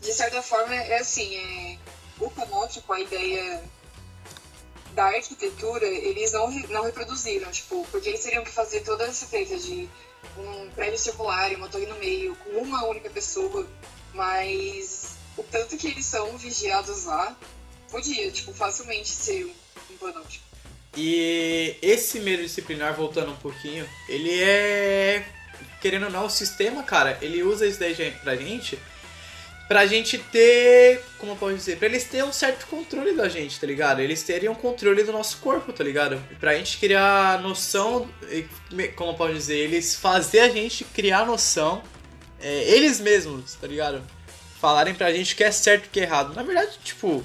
De 0.00 0.12
certa 0.12 0.42
forma, 0.42 0.74
é 0.74 0.98
assim, 0.98 1.34
é, 1.34 1.78
o 2.20 2.30
panóptico, 2.30 2.92
a 2.92 3.00
ideia 3.00 3.62
da 4.94 5.06
arquitetura, 5.06 5.86
eles 5.86 6.32
não, 6.32 6.50
não 6.68 6.82
reproduziram, 6.84 7.50
tipo, 7.50 7.86
porque 7.90 8.10
eles 8.10 8.22
teriam 8.22 8.44
que 8.44 8.50
fazer 8.50 8.80
toda 8.80 9.04
essa 9.04 9.26
feita 9.26 9.56
de 9.58 9.88
um 10.38 10.70
prédio 10.70 10.98
circular 10.98 11.50
e 11.50 11.56
uma 11.56 11.68
torre 11.68 11.86
no 11.86 11.96
meio, 11.96 12.36
com 12.36 12.50
uma 12.60 12.84
única 12.86 13.10
pessoa, 13.10 13.66
mas 14.12 15.13
o 15.36 15.42
tanto 15.42 15.76
que 15.76 15.88
eles 15.88 16.04
são 16.04 16.36
vigiados 16.36 17.04
lá, 17.04 17.36
podia, 17.90 18.30
tipo, 18.30 18.52
facilmente 18.52 19.08
ser 19.08 19.44
um, 19.46 19.52
um 19.92 19.96
panóptico. 19.96 20.44
E 20.96 21.76
esse 21.82 22.20
meio 22.20 22.38
disciplinar, 22.38 22.94
voltando 22.94 23.32
um 23.32 23.36
pouquinho, 23.36 23.88
ele 24.08 24.40
é. 24.42 25.26
Querendo 25.80 26.04
ou 26.04 26.10
não, 26.10 26.26
o 26.26 26.30
sistema, 26.30 26.82
cara, 26.82 27.18
ele 27.20 27.42
usa 27.42 27.66
isso 27.66 27.78
daí 27.78 27.94
pra 28.22 28.36
gente 28.36 28.78
pra 29.66 29.86
gente 29.86 30.18
ter, 30.18 31.02
como 31.18 31.32
eu 31.32 31.36
posso 31.36 31.54
dizer, 31.54 31.78
pra 31.78 31.88
eles 31.88 32.04
terem 32.04 32.26
um 32.26 32.32
certo 32.32 32.66
controle 32.66 33.14
da 33.14 33.28
gente, 33.28 33.58
tá 33.58 33.66
ligado? 33.66 34.00
Eles 34.00 34.22
terem 34.22 34.48
um 34.48 34.54
controle 34.54 35.02
do 35.02 35.12
nosso 35.12 35.38
corpo, 35.38 35.72
tá 35.72 35.82
ligado? 35.82 36.22
Pra 36.38 36.54
gente 36.54 36.78
criar 36.78 37.40
noção, 37.40 38.08
como 38.94 39.12
eu 39.12 39.14
posso 39.14 39.32
dizer, 39.32 39.56
eles 39.56 39.94
fazer 39.94 40.40
a 40.40 40.48
gente 40.48 40.84
criar 40.84 41.26
noção, 41.26 41.82
é, 42.40 42.64
eles 42.64 43.00
mesmos, 43.00 43.54
tá 43.54 43.66
ligado? 43.66 44.02
Falarem 44.64 44.94
pra 44.94 45.12
gente 45.12 45.34
o 45.34 45.36
que 45.36 45.44
é 45.44 45.50
certo 45.50 45.84
e 45.84 45.88
o 45.88 45.90
que 45.90 46.00
é 46.00 46.04
errado. 46.04 46.34
Na 46.34 46.42
verdade, 46.42 46.78
tipo, 46.82 47.22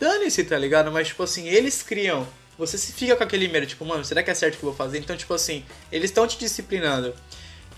dane-se, 0.00 0.42
tá 0.42 0.56
ligado? 0.56 0.90
Mas, 0.90 1.08
tipo 1.08 1.22
assim, 1.22 1.46
eles 1.46 1.82
criam. 1.82 2.26
Você 2.56 2.78
se 2.78 2.94
fica 2.94 3.14
com 3.14 3.22
aquele 3.22 3.46
medo, 3.46 3.66
tipo, 3.66 3.84
mano, 3.84 4.02
será 4.02 4.22
que 4.22 4.30
é 4.30 4.34
certo 4.34 4.56
que 4.56 4.64
eu 4.64 4.70
vou 4.70 4.74
fazer? 4.74 4.98
Então, 4.98 5.14
tipo 5.14 5.34
assim, 5.34 5.66
eles 5.92 6.08
estão 6.08 6.26
te 6.26 6.38
disciplinando. 6.38 7.14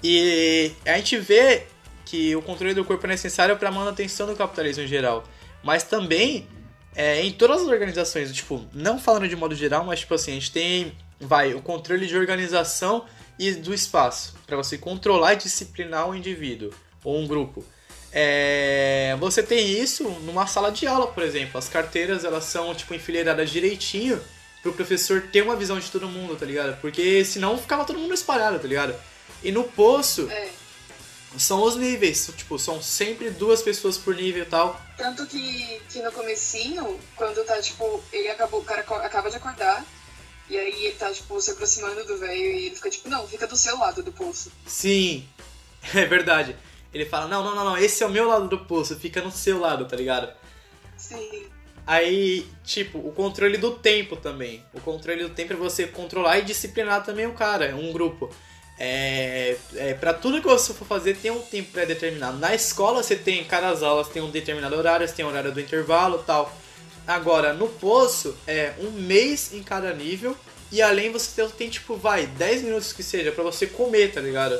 E 0.00 0.70
a 0.87 0.96
gente 0.96 1.18
vê 1.18 1.64
que 2.04 2.37
o 2.37 2.42
controle 2.42 2.72
do 2.72 2.85
corpo 2.85 3.04
é 3.07 3.09
necessário 3.09 3.57
para 3.57 3.68
manutenção 3.68 4.28
do 4.28 4.37
capitalismo 4.37 4.85
em 4.85 4.87
geral. 4.87 5.24
Mas 5.61 5.83
também 5.83 6.46
é, 6.94 7.20
em 7.20 7.33
todas 7.33 7.62
as 7.62 7.66
organizações, 7.66 8.33
tipo, 8.33 8.64
não 8.72 9.00
falando 9.00 9.26
de 9.26 9.35
modo 9.35 9.57
geral, 9.57 9.85
mas 9.85 9.98
tipo 9.98 10.14
assim, 10.14 10.30
a 10.30 10.35
gente 10.35 10.52
tem, 10.52 10.92
vai, 11.18 11.52
o 11.52 11.61
controle 11.61 12.07
de 12.07 12.16
organização 12.16 13.07
e 13.40 13.50
do 13.50 13.74
espaço, 13.74 14.37
para 14.46 14.57
você 14.57 14.78
controlar 14.78 15.33
e 15.33 15.38
disciplinar 15.38 16.09
um 16.09 16.14
indivíduo 16.14 16.70
ou 17.02 17.18
um 17.18 17.26
grupo. 17.26 17.64
É, 18.16 19.16
você 19.18 19.42
tem 19.42 19.68
isso 19.68 20.09
numa 20.20 20.46
sala 20.46 20.70
de 20.70 20.87
aula, 20.87 21.09
por 21.09 21.22
exemplo. 21.24 21.59
As 21.59 21.68
carteiras 21.68 22.24
elas 22.24 22.44
são 22.44 22.72
tipo 22.74 22.94
enfileiradas 22.94 23.50
direitinho 23.50 24.22
para 24.62 24.70
o 24.70 24.74
professor 24.74 25.22
ter 25.33 25.42
uma 25.42 25.57
visão 25.57 25.81
de 25.81 25.90
todo 25.90 26.09
mundo, 26.09 26.37
tá 26.37 26.46
ligado? 26.46 26.81
Porque 26.81 27.24
senão 27.24 27.59
ficava 27.59 27.85
todo 27.85 27.98
mundo 27.98 28.14
espalhado, 28.14 28.59
tá 28.59 28.68
ligado? 28.68 28.94
E 29.42 29.50
no 29.50 29.64
poço, 29.64 30.31
é 30.31 30.48
são 31.38 31.62
os 31.62 31.77
níveis. 31.77 32.31
Tipo, 32.37 32.59
são 32.59 32.83
sempre 32.83 33.31
duas 33.31 33.62
pessoas 33.62 33.98
por 33.98 34.14
nível 34.14 34.42
e 34.42 34.46
tal. 34.46 34.81
Tanto 34.96 35.27
que, 35.27 35.81
que 35.90 36.03
no 36.03 36.12
comecinho, 36.12 36.98
quando 37.16 37.44
tá, 37.44 37.61
tipo, 37.61 38.03
ele 38.12 38.29
acabou, 38.29 38.61
o 38.61 38.64
cara 38.64 38.83
acaba 38.83 39.31
de 39.31 39.37
acordar. 39.37 39.85
E 40.48 40.59
aí 40.59 40.87
ele 40.87 40.94
tá, 40.94 41.11
tipo, 41.11 41.40
se 41.40 41.50
aproximando 41.50 42.05
do 42.05 42.18
velho 42.18 42.35
e 42.35 42.66
ele 42.66 42.77
fica, 42.77 42.90
tipo, 42.90 43.09
não, 43.09 43.27
fica 43.27 43.46
do 43.46 43.57
seu 43.57 43.79
lado 43.79 44.03
do 44.03 44.12
poço. 44.12 44.53
Sim, 44.66 45.27
é 45.94 46.05
verdade. 46.05 46.57
Ele 46.94 47.04
fala, 47.04 47.26
não, 47.26 47.42
não, 47.42 47.54
não, 47.54 47.64
não, 47.64 47.76
esse 47.76 48.02
é 48.02 48.07
o 48.07 48.11
meu 48.11 48.28
lado 48.28 48.46
do 48.46 48.59
poço, 48.61 48.94
fica 48.94 49.20
no 49.20 49.30
seu 49.30 49.59
lado, 49.59 49.85
tá 49.85 49.96
ligado? 49.96 50.33
Sim. 50.96 51.46
Aí, 51.87 52.46
tipo, 52.62 52.98
o 52.98 53.12
controle 53.12 53.59
do 53.59 53.72
tempo 53.72 54.16
também. 54.16 54.64
O 54.72 54.80
controle 54.80 55.22
do 55.22 55.30
tempo 55.30 55.52
é 55.52 55.57
você 55.57 55.87
controlar 55.87 56.38
e 56.38 56.42
disciplinar 56.42 57.04
também 57.04 57.26
o 57.26 57.33
cara, 57.33 57.74
um 57.76 57.92
grupo. 57.92 58.30
É, 58.78 59.57
é, 59.76 59.94
para 59.94 60.12
tudo 60.14 60.40
que 60.40 60.48
você 60.48 60.74
for 60.74 60.87
fazer 60.87 61.16
tem 61.16 61.30
um 61.30 61.40
tempo 61.40 61.72
pré-determinado. 61.72 62.38
Na 62.38 62.54
escola 62.54 63.02
você 63.02 63.16
tem, 63.16 63.44
cada 63.44 63.68
aulas 63.87 64.09
tem 64.09 64.22
um 64.22 64.30
determinado 64.30 64.74
horário, 64.76 65.07
você 65.07 65.14
tem 65.14 65.24
horário 65.24 65.52
do 65.52 65.61
intervalo 65.61 66.24
tal. 66.26 66.57
Agora, 67.07 67.52
no 67.52 67.68
poço, 67.68 68.35
é 68.46 68.72
um 68.78 68.90
mês 68.90 69.52
em 69.52 69.62
cada 69.62 69.92
nível. 69.92 70.37
E 70.72 70.80
além 70.80 71.12
você 71.12 71.42
tem, 71.42 71.50
tem 71.50 71.70
tipo, 71.70 71.96
vai, 71.96 72.26
10 72.26 72.62
minutos 72.62 72.92
que 72.92 73.02
seja 73.02 73.30
para 73.30 73.44
você 73.44 73.66
comer, 73.66 74.12
tá 74.12 74.20
ligado? 74.20 74.59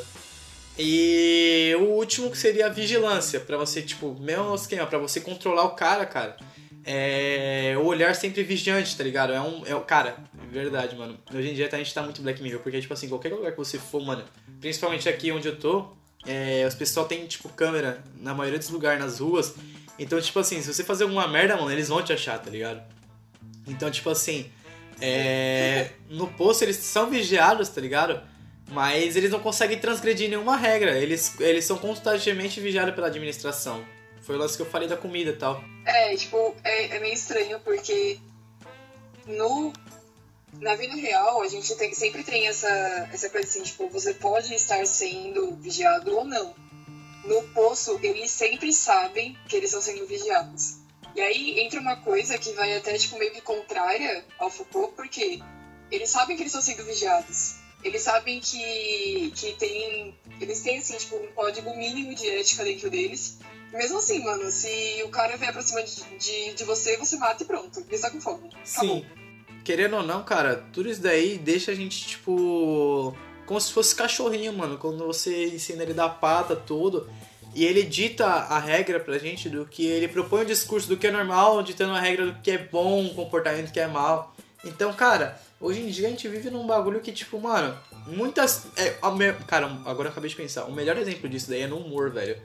E 0.79 1.75
o 1.79 1.85
último 1.85 2.31
que 2.31 2.39
seria 2.39 2.67
a 2.67 2.69
vigilância, 2.69 3.39
para 3.39 3.57
você, 3.57 3.81
tipo, 3.81 4.17
mesmo 4.21 4.55
esquema, 4.55 4.87
pra 4.87 4.99
você 4.99 5.21
controlar 5.21 5.65
o 5.65 5.71
cara, 5.71 6.05
cara 6.05 6.37
é 6.85 7.75
o 7.79 7.87
olhar 7.87 8.15
sempre 8.15 8.43
vigiante, 8.43 8.97
tá 8.97 9.03
ligado? 9.03 9.33
É 9.33 9.41
um. 9.41 9.65
É, 9.65 9.79
cara, 9.81 10.17
verdade, 10.51 10.95
mano. 10.95 11.19
Hoje 11.35 11.49
em 11.49 11.55
dia 11.55 11.69
a 11.73 11.77
gente 11.77 11.95
tá 11.95 12.03
muito 12.03 12.21
Black 12.21 12.43
Mirror, 12.43 12.61
porque, 12.61 12.81
tipo 12.81 12.93
assim, 12.93 13.09
qualquer 13.09 13.33
lugar 13.33 13.53
que 13.53 13.59
você 13.59 13.79
for, 13.79 14.05
mano, 14.05 14.23
principalmente 14.61 15.09
aqui 15.09 15.33
onde 15.33 15.49
eu 15.49 15.59
tô, 15.59 15.87
é, 16.27 16.65
os 16.69 16.75
pessoal 16.75 17.07
tem, 17.07 17.27
tipo, 17.27 17.49
câmera 17.49 18.05
na 18.21 18.35
maioria 18.35 18.59
dos 18.59 18.69
lugares, 18.69 19.03
nas 19.03 19.19
ruas. 19.19 19.55
Então, 19.99 20.21
tipo 20.21 20.39
assim, 20.39 20.61
se 20.61 20.73
você 20.73 20.85
fazer 20.85 21.05
alguma 21.05 21.27
merda, 21.27 21.57
mano, 21.57 21.71
eles 21.71 21.89
vão 21.89 22.03
te 22.03 22.13
achar, 22.13 22.39
tá 22.39 22.51
ligado? 22.51 22.83
Então, 23.67 23.91
tipo 23.91 24.11
assim, 24.11 24.51
é, 25.01 25.91
no 26.11 26.27
posto 26.27 26.63
eles 26.63 26.77
são 26.77 27.09
vigiados, 27.09 27.69
tá 27.71 27.81
ligado? 27.81 28.21
Mas 28.71 29.17
eles 29.17 29.31
não 29.31 29.41
conseguem 29.41 29.79
transgredir 29.79 30.29
nenhuma 30.29 30.57
regra. 30.57 30.99
Eles, 30.99 31.39
eles 31.39 31.65
são 31.65 31.79
constantemente 31.79 32.61
vigiados 32.61 32.95
pela 32.95 33.09
administração. 33.09 33.85
Foi 34.23 34.37
o 34.37 34.39
lance 34.39 34.57
que 34.57 34.63
eu 34.63 34.71
falei 34.71 34.89
da 34.89 34.97
comida 34.97 35.31
e 35.31 35.37
tal. 35.37 35.63
É, 35.85 36.17
tipo, 36.17 36.55
é, 36.65 36.97
é 36.97 36.99
meio 36.99 37.13
estranho 37.13 37.61
porque 37.61 38.19
no 39.27 39.73
na 40.61 40.75
vida 40.77 40.95
real, 40.95 41.43
a 41.43 41.49
gente 41.49 41.75
tem, 41.77 41.93
sempre 41.95 42.23
tem 42.23 42.47
essa, 42.47 42.69
essa 43.13 43.29
coisa 43.31 43.47
assim, 43.47 43.63
tipo, 43.63 43.89
você 43.89 44.15
pode 44.15 44.55
estar 44.55 44.87
sendo 44.87 45.55
vigiado 45.57 46.17
ou 46.17 46.25
não. 46.25 46.55
No 47.25 47.43
poço, 47.49 47.99
eles 48.03 48.31
sempre 48.31 48.73
sabem 48.73 49.37
que 49.49 49.57
eles 49.57 49.71
estão 49.71 49.83
sendo 49.83 50.07
vigiados. 50.07 50.77
E 51.15 51.21
aí 51.21 51.61
entra 51.61 51.81
uma 51.81 51.97
coisa 51.97 52.37
que 52.39 52.53
vai 52.53 52.77
até, 52.77 52.97
tipo, 52.99 53.19
meio 53.19 53.33
que 53.33 53.41
contrária 53.41 54.25
ao 54.39 54.51
Foucault, 54.51 54.95
porque 54.95 55.41
eles 55.91 56.11
sabem 56.11 56.37
que 56.37 56.43
eles 56.43 56.55
estão 56.55 56.63
sendo 56.63 56.85
vigiados. 56.85 57.57
Eles 57.85 58.03
sabem 58.03 58.41
que, 58.41 59.31
que 59.37 59.53
tem. 59.53 60.15
Eles 60.41 60.63
têm, 60.63 60.79
assim, 60.79 60.97
tipo, 60.97 61.17
um 61.17 61.27
código 61.35 61.77
mínimo 61.77 62.15
de 62.15 62.29
ética 62.31 62.65
dentro 62.65 62.91
deles. 62.91 63.39
Mesmo 63.73 63.99
assim, 63.99 64.25
mano, 64.25 64.51
se 64.51 65.03
o 65.05 65.09
cara 65.11 65.37
vier 65.37 65.53
pra 65.53 65.61
cima 65.61 65.83
de, 65.83 66.03
de, 66.19 66.55
de 66.55 66.65
você, 66.65 66.97
você 66.97 67.17
mata 67.17 67.43
e 67.43 67.47
pronto. 67.47 67.81
Ele 67.81 67.95
está 67.95 68.11
com 68.11 68.21
fome. 68.21 68.49
Acabou. 68.49 68.97
Sim. 68.99 69.05
Querendo 69.63 69.97
ou 69.97 70.03
não, 70.03 70.23
cara, 70.23 70.65
tudo 70.73 70.89
isso 70.89 71.03
daí 71.03 71.37
deixa 71.37 71.73
a 71.73 71.75
gente, 71.75 72.07
tipo. 72.07 73.15
Como 73.47 73.61
se 73.61 73.73
fosse 73.73 73.95
cachorrinho, 73.95 74.53
mano. 74.53 74.79
Quando 74.79 75.07
você 75.07 75.47
ensina 75.49 75.83
ele 75.83 75.93
da 75.93 76.09
pata, 76.09 76.57
tudo. 76.57 77.09
E 77.55 77.65
ele 77.65 77.83
dita 77.83 78.27
a 78.27 78.59
regra 78.59 78.99
pra 78.99 79.17
gente 79.17 79.49
do 79.49 79.65
que 79.65 79.87
ele 79.87 80.09
propõe 80.09 80.43
o 80.43 80.47
discurso 80.47 80.89
do 80.89 80.97
que 80.97 81.07
é 81.07 81.11
normal, 81.11 81.63
ditando 81.63 81.93
a 81.93 82.01
regra 82.01 82.27
do 82.27 82.41
que 82.41 82.51
é 82.51 82.59
bom, 82.59 83.09
comportamento 83.11 83.73
que 83.73 83.79
é 83.79 83.87
mal. 83.87 84.34
Então, 84.65 84.93
cara, 84.93 85.41
hoje 85.61 85.81
em 85.81 85.89
dia 85.89 86.07
a 86.09 86.11
gente 86.11 86.27
vive 86.29 86.51
num 86.51 86.67
bagulho 86.67 87.01
que, 87.01 87.13
tipo, 87.13 87.41
mano, 87.41 87.77
muitas. 88.07 88.67
É, 88.77 88.97
me- 89.11 89.33
Cara, 89.47 89.67
agora 89.85 90.09
eu 90.09 90.13
acabei 90.13 90.31
de 90.31 90.37
pensar. 90.37 90.65
O 90.65 90.73
melhor 90.73 90.97
exemplo 90.97 91.29
disso 91.29 91.49
daí 91.51 91.63
é 91.63 91.67
no 91.67 91.79
humor, 91.79 92.11
velho. 92.11 92.37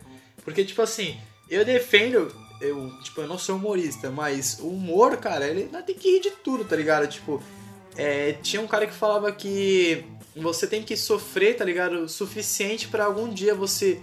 Porque, 0.44 0.64
tipo 0.66 0.82
assim, 0.82 1.18
eu 1.50 1.64
defendo. 1.66 2.34
Eu, 2.62 2.92
tipo, 3.02 3.22
eu 3.22 3.28
não 3.28 3.38
sou 3.38 3.56
humorista, 3.56 4.10
mas 4.10 4.60
o 4.60 4.68
humor, 4.68 5.16
cara, 5.18 5.48
ele 5.48 5.70
tem 5.86 5.96
que 5.96 6.12
rir 6.12 6.20
de 6.20 6.32
tudo, 6.32 6.66
tá 6.66 6.76
ligado? 6.76 7.08
Tipo, 7.08 7.42
é, 7.96 8.34
tinha 8.34 8.62
um 8.62 8.68
cara 8.68 8.86
que 8.86 8.94
falava 8.94 9.32
que 9.32 10.04
você 10.36 10.68
tem 10.68 10.84
que 10.84 10.98
sofrer, 10.98 11.56
tá 11.56 11.64
ligado? 11.64 12.02
O 12.04 12.10
suficiente 12.10 12.90
pra 12.90 13.06
algum 13.06 13.30
dia 13.30 13.56
você 13.56 14.02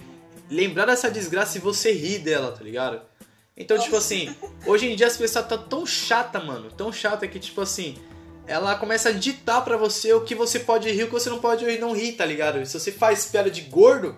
lembrar 0.50 0.86
dessa 0.86 1.10
desgraça 1.10 1.58
e 1.58 1.60
você 1.60 1.92
rir 1.92 2.20
dela, 2.20 2.50
tá 2.52 2.64
ligado? 2.64 3.02
Então, 3.56 3.78
tipo 3.78 3.96
assim, 3.96 4.34
hoje 4.66 4.86
em 4.86 4.94
dia 4.94 5.06
as 5.06 5.16
pessoas 5.16 5.46
tá 5.46 5.56
tão 5.56 5.86
chata, 5.86 6.38
mano, 6.40 6.70
tão 6.70 6.92
chata 6.92 7.26
que, 7.26 7.38
tipo 7.38 7.62
assim, 7.62 7.96
ela 8.46 8.76
começa 8.76 9.08
a 9.08 9.12
ditar 9.12 9.64
pra 9.64 9.76
você 9.76 10.12
o 10.12 10.20
que 10.20 10.34
você 10.34 10.60
pode 10.60 10.90
rir 10.90 11.04
o 11.04 11.06
que 11.06 11.12
você 11.12 11.30
não 11.30 11.38
pode 11.38 11.64
rir, 11.64 11.78
não 11.78 11.94
rir, 11.94 12.12
tá 12.12 12.24
ligado? 12.24 12.64
Se 12.66 12.78
você 12.78 12.92
faz 12.92 13.26
piada 13.26 13.50
de 13.50 13.62
gordo, 13.62 14.14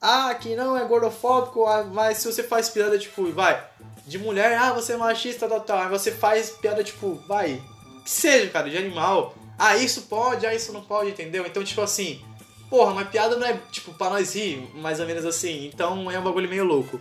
ah, 0.00 0.34
que 0.34 0.56
não 0.56 0.76
é 0.76 0.84
gordofóbico, 0.84 1.66
ah, 1.66 1.84
mas 1.84 2.18
se 2.18 2.26
você 2.26 2.42
faz 2.42 2.68
piada, 2.70 2.98
tipo, 2.98 3.30
vai, 3.32 3.62
de 4.06 4.18
mulher, 4.18 4.56
ah, 4.58 4.72
você 4.72 4.94
é 4.94 4.96
machista, 4.96 5.46
tal, 5.46 5.60
tal, 5.60 5.78
aí 5.78 5.88
você 5.88 6.10
faz 6.10 6.50
piada, 6.50 6.82
tipo, 6.82 7.14
vai, 7.28 7.62
que 8.02 8.10
seja, 8.10 8.50
cara, 8.50 8.70
de 8.70 8.78
animal, 8.78 9.34
ah, 9.58 9.76
isso 9.76 10.02
pode, 10.02 10.46
ah, 10.46 10.54
isso 10.54 10.72
não 10.72 10.82
pode, 10.82 11.10
entendeu? 11.10 11.46
Então, 11.46 11.62
tipo 11.62 11.80
assim, 11.82 12.20
porra, 12.68 12.94
mas 12.94 13.08
piada 13.08 13.36
não 13.36 13.46
é, 13.46 13.58
tipo, 13.70 13.92
pra 13.94 14.10
nós 14.10 14.34
rir, 14.34 14.68
mais 14.74 15.00
ou 15.00 15.06
menos 15.06 15.24
assim, 15.24 15.66
então 15.66 16.10
é 16.10 16.18
um 16.18 16.24
bagulho 16.24 16.48
meio 16.48 16.64
louco. 16.64 17.00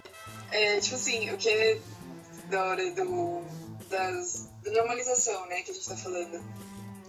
É, 0.53 0.79
tipo 0.79 0.95
assim, 0.95 1.31
o 1.31 1.37
que 1.37 1.49
é 1.49 1.81
da 2.47 2.63
hora 2.65 2.91
do, 2.91 3.41
das, 3.89 4.47
da 4.61 4.71
normalização, 4.71 5.47
né, 5.47 5.63
que 5.63 5.71
a 5.71 5.73
gente 5.73 5.89
tá 5.89 5.97
falando. 5.97 6.39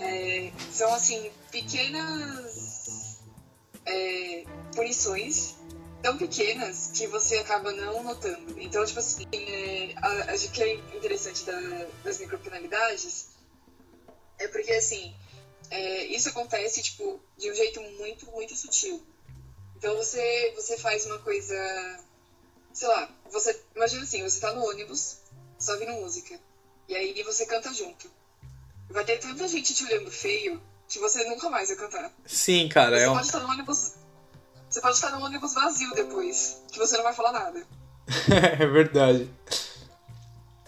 É, 0.00 0.50
são, 0.72 0.92
assim, 0.94 1.30
pequenas 1.50 3.18
é, 3.84 4.44
punições 4.74 5.56
tão 6.02 6.16
pequenas 6.16 6.90
que 6.94 7.06
você 7.06 7.36
acaba 7.36 7.70
não 7.72 8.02
notando. 8.02 8.58
Então, 8.58 8.82
tipo 8.86 8.98
assim, 8.98 9.26
é, 9.32 9.94
acho 10.32 10.50
que 10.50 10.62
é 10.62 10.74
interessante 10.96 11.44
da- 11.44 11.86
das 12.02 12.18
micropenalidades 12.20 13.28
é 14.38 14.48
porque, 14.48 14.72
assim, 14.72 15.14
é, 15.70 16.06
isso 16.06 16.30
acontece, 16.30 16.82
tipo, 16.82 17.20
de 17.36 17.50
um 17.50 17.54
jeito 17.54 17.80
muito, 17.98 18.26
muito 18.30 18.56
sutil. 18.56 19.02
Então, 19.76 19.94
você, 19.96 20.52
você 20.56 20.78
faz 20.78 21.04
uma 21.04 21.18
coisa 21.18 21.54
sei 22.74 22.88
lá, 22.88 23.08
você. 23.30 23.58
Imagina 23.74 24.02
assim, 24.02 24.22
você 24.22 24.40
tá 24.40 24.52
no 24.52 24.68
ônibus, 24.68 25.18
só 25.58 25.72
ouvindo 25.72 25.92
música. 25.92 26.38
E 26.88 26.94
aí 26.94 27.22
você 27.22 27.46
canta 27.46 27.72
junto. 27.72 28.10
Vai 28.90 29.04
ter 29.04 29.18
tanta 29.18 29.48
gente 29.48 29.72
te 29.72 29.84
olhando 29.84 30.10
feio 30.10 30.60
que 30.86 30.98
você 30.98 31.24
nunca 31.24 31.48
mais 31.48 31.68
vai 31.68 31.78
cantar. 31.78 32.12
Sim, 32.26 32.68
cara, 32.68 32.98
Você 32.98 33.04
é 33.04 33.10
um... 33.10 33.14
pode 33.14 33.26
estar 33.26 33.40
no 33.40 33.48
ônibus. 33.48 33.94
Você 34.68 34.80
pode 34.80 34.96
estar 34.96 35.10
no 35.12 35.24
ônibus 35.24 35.54
vazio 35.54 35.94
depois, 35.94 36.62
que 36.70 36.78
você 36.78 36.96
não 36.96 37.04
vai 37.04 37.14
falar 37.14 37.32
nada. 37.32 37.66
é 38.60 38.66
verdade. 38.66 39.30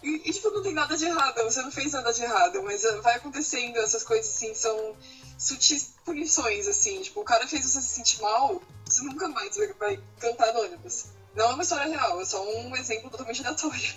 E, 0.03 0.23
e, 0.25 0.33
tipo, 0.33 0.51
não 0.51 0.62
tem 0.62 0.73
nada 0.73 0.97
de 0.97 1.05
errado, 1.05 1.42
você 1.42 1.61
não 1.61 1.73
fez 1.73 1.92
nada 1.92 2.12
de 2.12 2.23
errado, 2.23 2.62
mas 2.62 2.85
uh, 2.85 3.03
vai 3.03 3.16
acontecendo, 3.16 3.77
essas 3.79 4.05
coisas 4.05 4.35
assim, 4.35 4.55
são 4.55 4.97
sutis 5.37 5.95
punições, 6.05 6.69
assim. 6.69 7.03
Tipo, 7.03 7.21
o 7.21 7.25
cara 7.25 7.47
fez 7.49 7.64
você 7.64 7.83
se 7.83 7.88
sentir 7.88 8.23
mal, 8.23 8.62
você 8.85 9.03
nunca 9.03 9.29
mais 9.29 9.57
vai, 9.57 9.73
vai 9.75 10.01
cantar 10.21 10.55
no 10.55 10.61
ônibus. 10.61 11.07
Não 11.37 11.51
é 11.51 11.55
uma 11.55 11.62
história 11.62 11.87
real, 11.87 12.20
é 12.20 12.25
só 12.25 12.42
um 12.42 12.75
exemplo 12.75 13.11
totalmente 13.11 13.40
aleatório. 13.40 13.94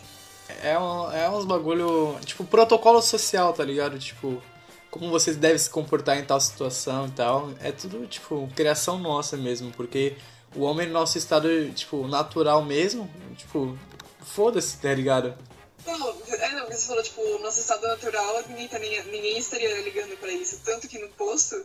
É, 0.61 0.77
um, 0.77 1.11
é 1.11 1.29
uns 1.29 1.45
bagulho, 1.45 2.19
tipo, 2.25 2.43
protocolo 2.43 3.01
social, 3.01 3.53
tá 3.53 3.63
ligado? 3.63 3.97
Tipo, 3.97 4.41
como 4.91 5.09
você 5.09 5.33
deve 5.33 5.57
se 5.57 5.69
comportar 5.69 6.17
em 6.17 6.25
tal 6.25 6.39
situação 6.41 7.07
e 7.07 7.11
tal. 7.11 7.53
É 7.61 7.71
tudo, 7.71 8.05
tipo, 8.07 8.49
criação 8.55 8.97
nossa 8.97 9.37
mesmo, 9.37 9.71
porque 9.71 10.17
o 10.55 10.63
homem 10.63 10.87
no 10.87 10.93
nosso 10.93 11.17
estado, 11.17 11.47
tipo, 11.73 12.07
natural 12.07 12.63
mesmo, 12.63 13.09
tipo, 13.37 13.77
foda-se, 14.21 14.77
tá 14.77 14.93
ligado? 14.93 15.35
Não, 15.85 16.09
é, 16.27 16.51
não, 16.51 16.65
você 16.67 16.87
falou, 16.87 17.03
tipo, 17.03 17.21
o 17.21 17.39
nosso 17.39 17.59
estado 17.59 17.87
natural, 17.87 18.43
ninguém, 18.49 18.67
tá, 18.67 18.79
nem, 18.79 19.03
ninguém 19.05 19.37
estaria 19.37 19.81
ligando 19.81 20.17
pra 20.17 20.31
isso. 20.31 20.59
Tanto 20.65 20.87
que 20.87 20.99
no 20.99 21.09
posto, 21.09 21.55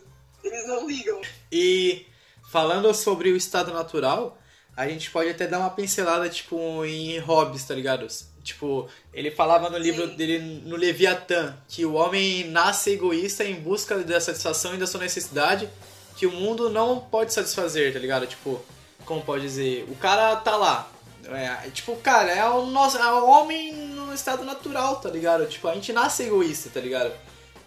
eles 0.43 0.69
não 0.69 0.87
ligam. 0.87 1.21
E 1.51 2.07
falando 2.51 2.93
sobre 2.95 3.31
o 3.31 3.37
estado 3.37 3.73
natural, 3.73 4.39
a 4.77 4.89
gente 4.89 5.11
pode 5.11 5.31
até 5.31 5.47
dar 5.47 5.59
uma 5.61 5.71
pincelada, 5.71 6.29
tipo, 6.29 6.85
em 6.85 7.19
hobbies, 7.19 7.65
tá 7.65 7.75
ligado? 7.75 8.07
Tipo, 8.43 8.89
ele 9.13 9.31
falava 9.31 9.71
no 9.71 9.79
livro 9.79 10.09
Sim. 10.09 10.17
dele, 10.17 10.39
no 10.65 10.77
Leviatã, 10.77 11.57
que 11.69 11.85
o 11.87 11.95
homem 11.95 12.45
nasce 12.45 12.91
egoísta 12.91 13.45
em 13.45 13.55
busca 13.55 13.99
da 13.99 14.21
satisfação 14.21 14.75
e 14.75 14.79
da 14.79 14.87
sua 14.87 15.01
necessidade, 15.01 15.69
que 16.17 16.27
o 16.27 16.33
mundo 16.33 16.69
não 16.69 17.01
pode 17.01 17.33
satisfazer, 17.33 17.93
tá 17.93 17.99
ligado? 17.99 18.27
Tipo, 18.27 18.63
como 19.05 19.23
pode 19.23 19.43
dizer? 19.43 19.87
O 19.89 19.97
cara 19.97 20.37
tá 20.37 20.57
lá. 20.57 20.91
É, 21.27 21.71
tipo, 21.71 21.97
cara, 21.97 22.31
é 22.31 22.47
o 22.49 22.67
nosso 22.67 22.99
é 22.99 23.13
o 23.13 23.27
homem 23.27 23.73
no 23.73 24.13
estado 24.13 24.45
natural, 24.45 24.97
tá 24.97 25.09
ligado? 25.09 25.47
Tipo, 25.47 25.69
a 25.69 25.75
gente 25.75 25.93
nasce 25.93 26.25
egoísta, 26.25 26.69
tá 26.73 26.81
ligado? 26.81 27.13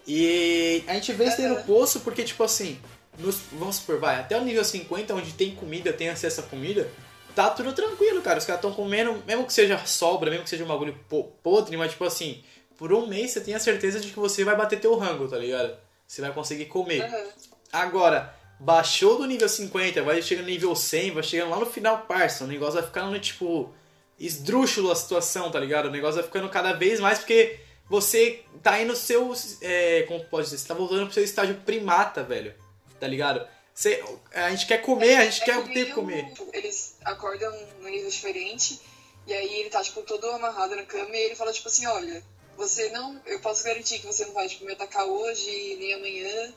E 0.06 0.84
a 0.86 0.94
gente 0.94 1.12
vê 1.12 1.24
isso 1.26 1.40
aí 1.40 1.48
no 1.48 1.62
poço 1.64 2.00
porque, 2.00 2.22
tipo 2.22 2.42
assim, 2.44 2.78
nos- 3.18 3.40
vamos 3.52 3.76
supor, 3.76 3.98
vai, 3.98 4.16
até 4.20 4.38
o 4.38 4.44
nível 4.44 4.64
50, 4.64 5.14
onde 5.14 5.32
tem 5.32 5.54
comida, 5.54 5.92
tem 5.92 6.08
acesso 6.08 6.40
a 6.40 6.44
comida, 6.44 6.88
tá 7.34 7.50
tudo 7.50 7.72
tranquilo, 7.72 8.22
cara. 8.22 8.38
Os 8.38 8.44
caras 8.44 8.58
estão 8.60 8.72
comendo, 8.72 9.22
mesmo 9.26 9.44
que 9.46 9.52
seja 9.52 9.78
sobra, 9.86 10.30
mesmo 10.30 10.44
que 10.44 10.50
seja 10.50 10.64
um 10.64 10.68
bagulho 10.68 10.98
po- 11.08 11.24
podre, 11.42 11.76
mas 11.76 11.92
tipo 11.92 12.04
assim, 12.04 12.42
por 12.76 12.92
um 12.92 13.06
mês 13.06 13.32
você 13.32 13.40
tem 13.40 13.54
a 13.54 13.60
certeza 13.60 14.00
de 14.00 14.08
que 14.10 14.18
você 14.18 14.44
vai 14.44 14.56
bater 14.56 14.80
teu 14.80 14.96
rango, 14.96 15.26
tá 15.28 15.36
ligado? 15.36 15.76
Você 16.06 16.20
vai 16.20 16.32
conseguir 16.32 16.66
comer. 16.66 17.02
Aham. 17.02 17.24
Agora, 17.72 18.34
baixou 18.58 19.18
do 19.18 19.26
nível 19.26 19.48
50, 19.48 20.02
vai 20.02 20.22
chegando 20.22 20.44
no 20.46 20.50
nível 20.50 20.74
100, 20.74 21.10
vai 21.12 21.22
chegando 21.22 21.50
lá 21.50 21.58
no 21.58 21.66
final, 21.66 21.98
parça. 22.08 22.44
O 22.44 22.46
negócio 22.46 22.74
vai 22.74 22.82
ficando, 22.84 23.18
tipo, 23.20 23.72
esdrúxulo 24.18 24.90
a 24.90 24.96
situação, 24.96 25.50
tá 25.50 25.60
ligado? 25.60 25.86
O 25.86 25.90
negócio 25.90 26.14
vai 26.16 26.24
ficando 26.24 26.48
cada 26.48 26.72
vez 26.72 26.98
mais 26.98 27.18
porque 27.18 27.60
você 27.88 28.42
tá 28.62 28.80
indo 28.80 28.88
no 28.88 28.96
seu. 28.96 29.32
É, 29.60 30.02
como 30.08 30.24
pode 30.24 30.44
dizer? 30.46 30.58
Você 30.58 30.66
tá 30.68 30.74
voltando 30.74 31.04
pro 31.04 31.14
seu 31.14 31.22
estágio 31.24 31.56
primata, 31.64 32.22
velho. 32.22 32.54
Tá 33.00 33.06
ligado? 33.06 33.46
Você, 33.74 34.02
a 34.34 34.50
gente 34.50 34.66
quer 34.66 34.78
comer, 34.82 35.16
a 35.16 35.24
gente 35.24 35.42
É 35.42 35.44
quer 35.44 35.62
que 35.62 35.68
nem 35.74 35.90
comer. 35.92 36.32
o- 36.38 36.50
Eles 36.52 36.96
acordam 37.04 37.52
num 37.80 37.88
nível 37.88 38.10
diferente, 38.10 38.80
e 39.26 39.32
aí 39.32 39.60
ele 39.60 39.70
tá, 39.70 39.82
tipo, 39.82 40.02
todo 40.02 40.28
amarrado 40.30 40.74
na 40.74 40.82
cama, 40.82 41.14
e 41.16 41.20
ele 41.20 41.36
fala, 41.36 41.52
tipo 41.52 41.68
assim, 41.68 41.86
olha, 41.86 42.22
você 42.56 42.90
não... 42.90 43.20
Eu 43.24 43.38
posso 43.40 43.62
garantir 43.62 44.00
que 44.00 44.06
você 44.06 44.24
não 44.26 44.32
vai, 44.32 44.48
tipo, 44.48 44.64
me 44.64 44.72
atacar 44.72 45.04
hoje, 45.06 45.76
nem 45.78 45.94
amanhã, 45.94 46.52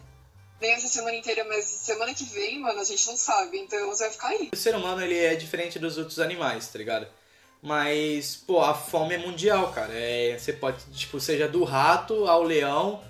nem 0.59 0.71
essa 0.71 0.87
semana 0.87 1.15
inteira, 1.15 1.43
mas 1.43 1.65
semana 1.65 2.11
que 2.13 2.23
vem, 2.23 2.59
mano, 2.59 2.79
a 2.79 2.83
gente 2.83 3.05
não 3.05 3.15
sabe, 3.17 3.59
então 3.59 3.87
você 3.87 4.03
vai 4.05 4.11
ficar 4.13 4.27
aí. 4.29 4.49
O 4.51 4.55
ser 4.57 4.73
humano 4.75 5.03
ele 5.03 5.17
é 5.17 5.35
diferente 5.35 5.77
dos 5.77 5.97
outros 5.99 6.17
animais, 6.19 6.67
tá 6.69 6.79
ligado? 6.79 7.07
Mas, 7.61 8.35
pô, 8.35 8.59
a 8.61 8.73
fome 8.73 9.13
é 9.13 9.17
mundial, 9.19 9.71
cara. 9.71 9.93
É, 9.93 10.35
você 10.39 10.51
pode, 10.53 10.83
tipo, 10.95 11.19
seja 11.19 11.47
do 11.47 11.63
rato 11.63 12.25
ao 12.27 12.41
leão, 12.41 13.03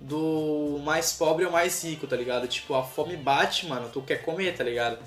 do 0.00 0.80
mais 0.84 1.12
pobre 1.12 1.44
ao 1.44 1.52
mais 1.52 1.82
rico, 1.82 2.06
tá 2.06 2.16
ligado? 2.16 2.46
Tipo, 2.46 2.74
a 2.74 2.84
fome 2.84 3.16
bate, 3.16 3.66
mano, 3.66 3.88
tu 3.92 4.00
quer 4.02 4.22
comer, 4.22 4.56
tá 4.56 4.64
ligado? 4.64 4.98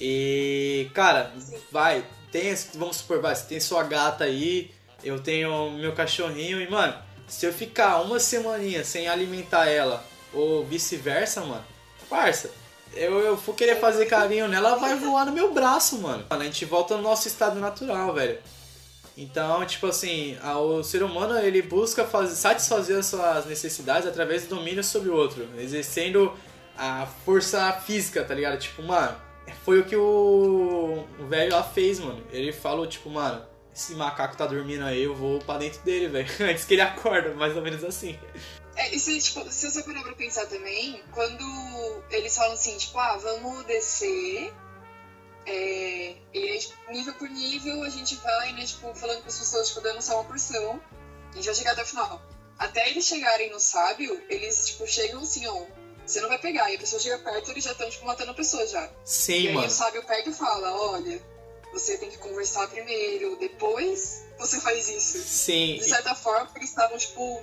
E, 0.00 0.90
cara, 0.94 1.32
vai, 1.70 2.04
tem, 2.30 2.54
vamos 2.74 2.98
supor, 2.98 3.20
vai, 3.20 3.34
você 3.34 3.46
tem 3.46 3.60
sua 3.60 3.82
gata 3.82 4.24
aí, 4.24 4.70
eu 5.02 5.20
tenho 5.20 5.70
meu 5.72 5.92
cachorrinho 5.92 6.60
e, 6.60 6.70
mano, 6.70 6.94
se 7.26 7.44
eu 7.46 7.52
ficar 7.52 8.00
uma 8.00 8.18
semaninha 8.18 8.84
sem 8.84 9.08
alimentar 9.08 9.66
ela, 9.66 10.04
ou 10.32 10.64
vice-versa, 10.64 11.42
mano, 11.42 11.64
parça, 12.08 12.50
eu, 12.94 13.18
eu 13.20 13.36
querer 13.54 13.76
fazer 13.76 14.06
carinho 14.06 14.48
nela, 14.48 14.70
ela 14.70 14.78
vai 14.78 14.94
voar 14.96 15.26
no 15.26 15.32
meu 15.32 15.52
braço, 15.52 15.98
mano. 15.98 16.24
Mano, 16.28 16.42
a 16.42 16.44
gente 16.44 16.64
volta 16.64 16.96
no 16.96 17.02
nosso 17.02 17.28
estado 17.28 17.60
natural, 17.60 18.12
velho. 18.14 18.38
Então, 19.20 19.66
tipo 19.66 19.88
assim, 19.88 20.38
o 20.44 20.80
ser 20.84 21.02
humano 21.02 21.36
ele 21.40 21.60
busca 21.60 22.04
fazer, 22.04 22.36
satisfazer 22.36 22.96
as 22.96 23.06
suas 23.06 23.46
necessidades 23.46 24.06
através 24.06 24.44
do 24.44 24.54
domínio 24.54 24.84
sobre 24.84 25.08
o 25.08 25.16
outro, 25.16 25.48
exercendo 25.58 26.32
a 26.76 27.04
força 27.24 27.72
física, 27.72 28.22
tá 28.22 28.32
ligado? 28.32 28.60
Tipo, 28.60 28.80
mano, 28.84 29.20
foi 29.64 29.80
o 29.80 29.84
que 29.84 29.96
o 29.96 31.04
velho 31.28 31.50
lá 31.50 31.64
fez, 31.64 31.98
mano. 31.98 32.24
Ele 32.30 32.52
falou, 32.52 32.86
tipo, 32.86 33.10
mano, 33.10 33.44
esse 33.74 33.92
macaco 33.96 34.36
tá 34.36 34.46
dormindo 34.46 34.84
aí, 34.84 35.02
eu 35.02 35.16
vou 35.16 35.40
pra 35.40 35.58
dentro 35.58 35.80
dele, 35.82 36.06
velho. 36.06 36.28
Antes 36.48 36.64
que 36.64 36.74
ele 36.74 36.82
acorda, 36.82 37.34
mais 37.34 37.56
ou 37.56 37.62
menos 37.62 37.82
assim. 37.82 38.16
É, 38.76 38.94
e 38.94 39.00
se, 39.00 39.18
tipo, 39.18 39.44
se 39.50 39.68
você 39.68 39.82
parar 39.82 40.04
pra 40.04 40.14
pensar 40.14 40.46
também, 40.46 41.02
quando 41.10 42.02
eles 42.12 42.36
falam 42.36 42.52
assim, 42.52 42.78
tipo, 42.78 42.96
ah, 42.96 43.16
vamos 43.16 43.64
descer 43.64 44.52
é, 45.48 46.14
e 46.34 46.38
aí, 46.38 46.58
tipo, 46.58 46.92
nível 46.92 47.14
por 47.14 47.28
nível, 47.28 47.82
a 47.82 47.88
gente 47.88 48.14
vai, 48.16 48.52
né, 48.52 48.66
tipo, 48.66 48.94
falando 48.94 49.22
com 49.22 49.28
as 49.28 49.38
pessoas, 49.38 49.68
tipo, 49.68 49.80
dando 49.80 50.02
só 50.02 50.20
uma 50.20 50.24
porção. 50.24 50.80
A 51.32 51.36
gente 51.36 51.46
vai 51.46 51.54
chegar 51.54 51.72
até 51.72 51.82
o 51.82 51.86
final. 51.86 52.22
Até 52.58 52.90
eles 52.90 53.06
chegarem 53.06 53.50
no 53.50 53.58
sábio, 53.58 54.22
eles, 54.28 54.66
tipo, 54.66 54.86
chegam 54.86 55.22
assim, 55.22 55.46
ó, 55.46 55.64
você 56.04 56.20
não 56.20 56.28
vai 56.28 56.38
pegar. 56.38 56.70
E 56.70 56.76
a 56.76 56.78
pessoa 56.78 57.00
chega 57.00 57.18
perto, 57.18 57.50
eles 57.50 57.64
já 57.64 57.72
estão, 57.72 57.88
tipo, 57.88 58.04
matando 58.04 58.32
a 58.32 58.34
pessoa 58.34 58.66
já. 58.66 58.90
Sim, 59.04 59.32
e 59.32 59.48
aí 59.48 59.54
mano. 59.54 59.66
o 59.66 59.70
sábio 59.70 60.04
pega 60.04 60.28
e 60.28 60.34
fala, 60.34 60.70
olha, 60.70 61.22
você 61.72 61.96
tem 61.96 62.10
que 62.10 62.18
conversar 62.18 62.68
primeiro, 62.68 63.36
depois 63.36 64.24
você 64.38 64.60
faz 64.60 64.86
isso. 64.88 65.18
Sim. 65.18 65.78
De 65.78 65.84
certa 65.84 66.14
forma, 66.14 66.50
eles 66.56 66.68
estavam, 66.68 66.98
tipo, 66.98 67.42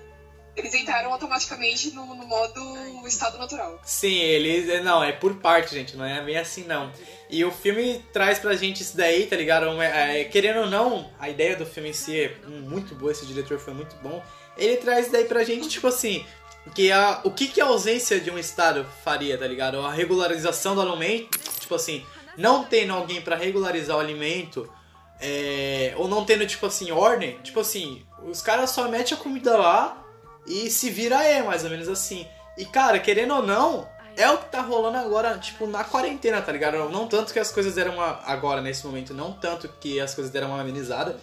eles 0.55 0.73
entraram 0.73 1.11
automaticamente 1.11 1.91
no, 1.91 2.05
no 2.15 2.25
modo 2.25 3.07
estado 3.07 3.37
natural. 3.37 3.79
Sim, 3.83 4.15
eles. 4.15 4.83
Não, 4.83 5.03
é 5.03 5.11
por 5.11 5.35
parte, 5.35 5.73
gente, 5.73 5.97
não 5.97 6.05
é 6.05 6.21
bem 6.23 6.37
assim 6.37 6.63
não. 6.63 6.91
E 7.29 7.43
o 7.43 7.51
filme 7.51 8.03
traz 8.13 8.39
pra 8.39 8.55
gente 8.55 8.81
isso 8.81 8.95
daí, 8.95 9.25
tá 9.25 9.35
ligado? 9.35 9.81
É, 9.81 10.23
querendo 10.25 10.61
ou 10.61 10.67
não, 10.67 11.11
a 11.19 11.29
ideia 11.29 11.55
do 11.55 11.65
filme 11.65 11.89
em 11.89 11.93
si 11.93 12.19
é 12.19 12.35
muito 12.47 12.95
boa, 12.95 13.11
esse 13.11 13.25
diretor 13.25 13.59
foi 13.59 13.73
muito 13.73 13.95
bom. 13.97 14.23
Ele 14.57 14.77
traz 14.77 15.11
daí 15.11 15.25
pra 15.25 15.43
gente, 15.43 15.67
tipo 15.67 15.87
assim, 15.87 16.25
que 16.73 16.91
a, 16.91 17.19
o 17.23 17.31
que, 17.31 17.47
que 17.47 17.59
a 17.59 17.65
ausência 17.65 18.19
de 18.19 18.31
um 18.31 18.39
Estado 18.39 18.85
faria, 19.03 19.37
tá 19.37 19.45
ligado? 19.45 19.79
A 19.81 19.91
regularização 19.91 20.73
do 20.75 20.81
alimento, 20.81 21.37
tipo 21.59 21.75
assim, 21.75 22.05
não 22.37 22.63
tendo 22.63 22.93
alguém 22.93 23.21
para 23.21 23.35
regularizar 23.35 23.97
o 23.97 23.99
alimento, 23.99 24.71
é, 25.19 25.93
ou 25.97 26.07
não 26.07 26.23
tendo, 26.23 26.47
tipo 26.47 26.65
assim, 26.65 26.91
ordem, 26.91 27.37
tipo 27.43 27.59
assim, 27.59 28.05
os 28.23 28.41
caras 28.41 28.69
só 28.69 28.87
metem 28.87 29.17
a 29.17 29.19
comida 29.19 29.57
lá 29.57 30.04
e 30.45 30.69
se 30.69 30.89
vira 30.89 31.23
é, 31.23 31.41
mais 31.41 31.63
ou 31.63 31.69
menos 31.69 31.87
assim. 31.87 32.27
E 32.57 32.65
cara, 32.65 32.99
querendo 32.99 33.33
ou 33.33 33.43
não, 33.43 33.87
é 34.17 34.29
o 34.29 34.37
que 34.37 34.49
tá 34.49 34.61
rolando 34.61 34.97
agora, 34.97 35.37
tipo, 35.37 35.67
na 35.67 35.83
quarentena, 35.83 36.41
tá 36.41 36.51
ligado? 36.51 36.89
Não 36.89 37.07
tanto 37.07 37.33
que 37.33 37.39
as 37.39 37.51
coisas 37.51 37.75
deram 37.75 37.95
uma. 37.95 38.21
Agora, 38.25 38.61
nesse 38.61 38.85
momento, 38.85 39.13
não 39.13 39.33
tanto 39.33 39.67
que 39.79 39.99
as 39.99 40.13
coisas 40.13 40.31
deram 40.31 40.49
uma 40.49 40.61
amenizada. 40.61 41.19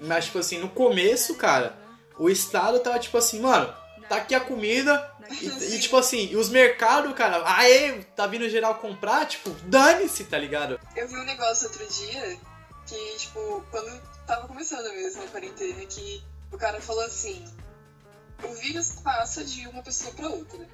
Mas, 0.00 0.26
tipo 0.26 0.38
assim, 0.38 0.58
no 0.58 0.68
começo, 0.68 1.34
cara, 1.34 1.76
o 2.18 2.30
Estado 2.30 2.78
tava 2.78 2.98
tipo 2.98 3.18
assim, 3.18 3.40
mano, 3.40 3.74
tá 4.08 4.16
aqui 4.16 4.34
a 4.34 4.40
comida. 4.40 5.12
E, 5.28 5.74
e 5.74 5.78
tipo 5.78 5.96
assim, 5.96 6.28
e 6.30 6.36
os 6.36 6.48
mercados, 6.48 7.12
cara, 7.14 7.42
aê, 7.44 8.02
tá 8.16 8.26
vindo 8.26 8.48
geral 8.48 8.76
comprar, 8.76 9.26
tipo, 9.26 9.50
dane-se, 9.64 10.24
tá 10.24 10.38
ligado? 10.38 10.80
Eu 10.96 11.08
vi 11.08 11.16
um 11.16 11.24
negócio 11.24 11.66
outro 11.66 11.86
dia 11.86 12.38
que, 12.86 13.16
tipo, 13.18 13.62
quando 13.70 14.00
tava 14.26 14.46
começando 14.46 14.90
mesmo 14.94 15.22
a 15.22 15.26
quarentena, 15.26 15.84
que 15.84 16.22
o 16.52 16.56
cara 16.56 16.80
falou 16.80 17.04
assim: 17.04 17.44
o 18.44 18.54
vírus 18.54 18.92
passa 19.02 19.44
de 19.44 19.66
uma 19.68 19.82
pessoa 19.82 20.12
para 20.14 20.28
outra. 20.28 20.66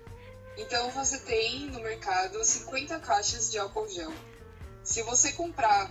Então 0.57 0.91
você 0.91 1.19
tem 1.19 1.67
no 1.67 1.81
mercado 1.81 2.45
50 2.45 2.99
caixas 3.01 3.51
de 3.51 3.59
álcool 3.59 3.89
gel. 3.89 4.13
Se 4.83 5.03
você 5.03 5.33
comprar 5.33 5.91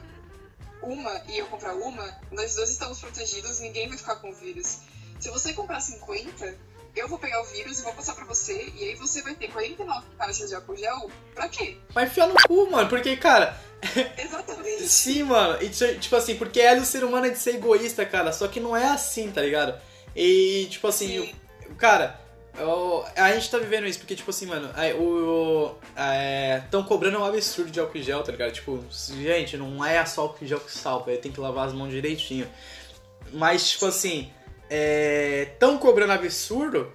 uma 0.82 1.22
e 1.28 1.38
eu 1.38 1.46
comprar 1.48 1.74
uma, 1.76 2.18
nós 2.32 2.56
dois 2.56 2.70
estamos 2.70 3.00
protegidos, 3.00 3.60
ninguém 3.60 3.88
vai 3.88 3.98
ficar 3.98 4.18
com 4.18 4.30
o 4.30 4.34
vírus. 4.34 4.80
Se 5.20 5.30
você 5.30 5.54
comprar 5.54 5.80
50, 5.80 6.58
eu 6.96 7.08
vou 7.08 7.18
pegar 7.18 7.42
o 7.42 7.46
vírus 7.46 7.80
e 7.80 7.84
vou 7.84 7.94
passar 7.94 8.14
pra 8.14 8.26
você, 8.26 8.72
e 8.76 8.84
aí 8.84 8.96
você 8.96 9.22
vai 9.22 9.34
ter 9.34 9.50
49 9.50 10.06
caixas 10.18 10.50
de 10.50 10.56
álcool 10.56 10.76
gel. 10.76 11.10
Pra 11.34 11.50
quê? 11.50 11.78
Vai 11.90 12.06
enfiar 12.06 12.28
no 12.28 12.36
cu, 12.48 12.70
mano, 12.70 12.88
porque, 12.88 13.16
cara. 13.18 13.60
Exatamente. 14.18 14.84
Sim, 14.88 15.24
mano. 15.24 15.62
E, 15.62 15.70
tipo 15.70 16.16
assim, 16.16 16.36
porque 16.36 16.62
é 16.62 16.76
do 16.76 16.86
ser 16.86 17.04
humano 17.04 17.26
é 17.26 17.30
de 17.30 17.40
ser 17.40 17.56
egoísta, 17.56 18.06
cara. 18.06 18.32
Só 18.32 18.48
que 18.48 18.60
não 18.60 18.78
é 18.78 18.86
assim, 18.90 19.32
tá 19.32 19.42
ligado? 19.42 19.80
E, 20.16 20.68
tipo 20.70 20.88
assim, 20.88 21.22
Sim. 21.22 21.36
Cara, 21.78 22.20
eu, 22.58 23.04
a 23.16 23.34
gente 23.34 23.50
tá 23.50 23.58
vivendo 23.58 23.88
isso 23.88 24.00
porque, 24.00 24.16
tipo 24.16 24.30
assim, 24.30 24.46
mano, 24.46 24.70
o. 25.00 25.76
Estão 26.64 26.82
é, 26.82 26.84
cobrando 26.84 27.20
um 27.20 27.26
absurdo 27.26 27.72
de 27.72 27.80
álcool 27.80 28.02
gel, 28.02 28.24
tá 28.24 28.32
ligado? 28.32 28.52
Tipo, 28.52 28.84
gente, 28.92 29.58
não 29.58 29.84
é 29.84 30.06
só 30.06 30.22
álcool 30.22 30.46
gel 30.46 30.60
que 30.60 30.72
salva, 30.72 31.16
tem 31.18 31.32
que 31.32 31.40
lavar 31.40 31.68
as 31.68 31.74
mãos 31.74 31.90
direitinho. 31.90 32.48
Mas, 33.32 33.72
tipo 33.72 33.88
assim, 33.88 34.32
estão 34.70 35.76
é, 35.76 35.78
cobrando 35.80 36.14
absurdo. 36.14 36.92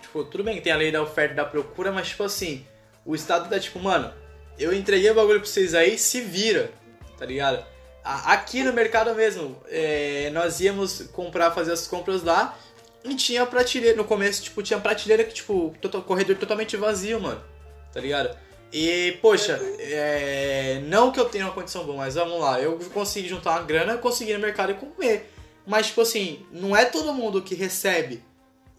Tipo, 0.00 0.24
tudo 0.24 0.42
bem 0.42 0.54
que 0.54 0.62
tem 0.62 0.72
a 0.72 0.76
lei 0.76 0.90
da 0.90 1.02
oferta 1.02 1.34
e 1.34 1.36
da 1.36 1.44
procura, 1.44 1.92
mas, 1.92 2.08
tipo 2.08 2.24
assim, 2.24 2.66
o 3.04 3.14
Estado 3.14 3.50
tá 3.50 3.60
tipo, 3.60 3.78
mano, 3.78 4.12
eu 4.58 4.72
entreguei 4.72 5.10
o 5.10 5.14
bagulho 5.14 5.40
pra 5.40 5.48
vocês 5.48 5.74
aí, 5.74 5.98
se 5.98 6.22
vira, 6.22 6.70
tá 7.18 7.26
ligado? 7.26 7.64
Aqui 8.02 8.64
no 8.64 8.72
mercado 8.72 9.14
mesmo, 9.14 9.56
é, 9.68 10.30
nós 10.32 10.60
íamos 10.60 11.02
comprar, 11.12 11.52
fazer 11.52 11.72
as 11.72 11.86
compras 11.86 12.22
lá. 12.22 12.58
E 13.04 13.14
tinha 13.14 13.44
prateleira, 13.44 13.96
no 13.96 14.04
começo, 14.04 14.42
tipo, 14.42 14.62
tinha 14.62 14.78
prateleira 14.78 15.24
que, 15.24 15.34
tipo, 15.34 15.74
corredor 16.06 16.36
totalmente 16.36 16.76
vazio, 16.76 17.20
mano. 17.20 17.42
Tá 17.92 18.00
ligado? 18.00 18.36
E, 18.72 19.18
poxa, 19.20 19.60
é, 19.78 20.80
não 20.86 21.12
que 21.12 21.20
eu 21.20 21.26
tenha 21.26 21.44
uma 21.44 21.52
condição 21.52 21.84
boa, 21.84 21.98
mas 21.98 22.14
vamos 22.14 22.40
lá, 22.40 22.58
eu 22.60 22.78
consegui 22.94 23.28
juntar 23.28 23.50
uma 23.50 23.62
grana, 23.62 23.98
consegui 23.98 24.30
ir 24.30 24.34
no 24.34 24.40
mercado 24.40 24.72
e 24.72 24.74
comer. 24.74 25.30
Mas, 25.66 25.88
tipo 25.88 26.00
assim, 26.00 26.46
não 26.50 26.74
é 26.74 26.84
todo 26.84 27.12
mundo 27.12 27.42
que 27.42 27.54
recebe 27.54 28.22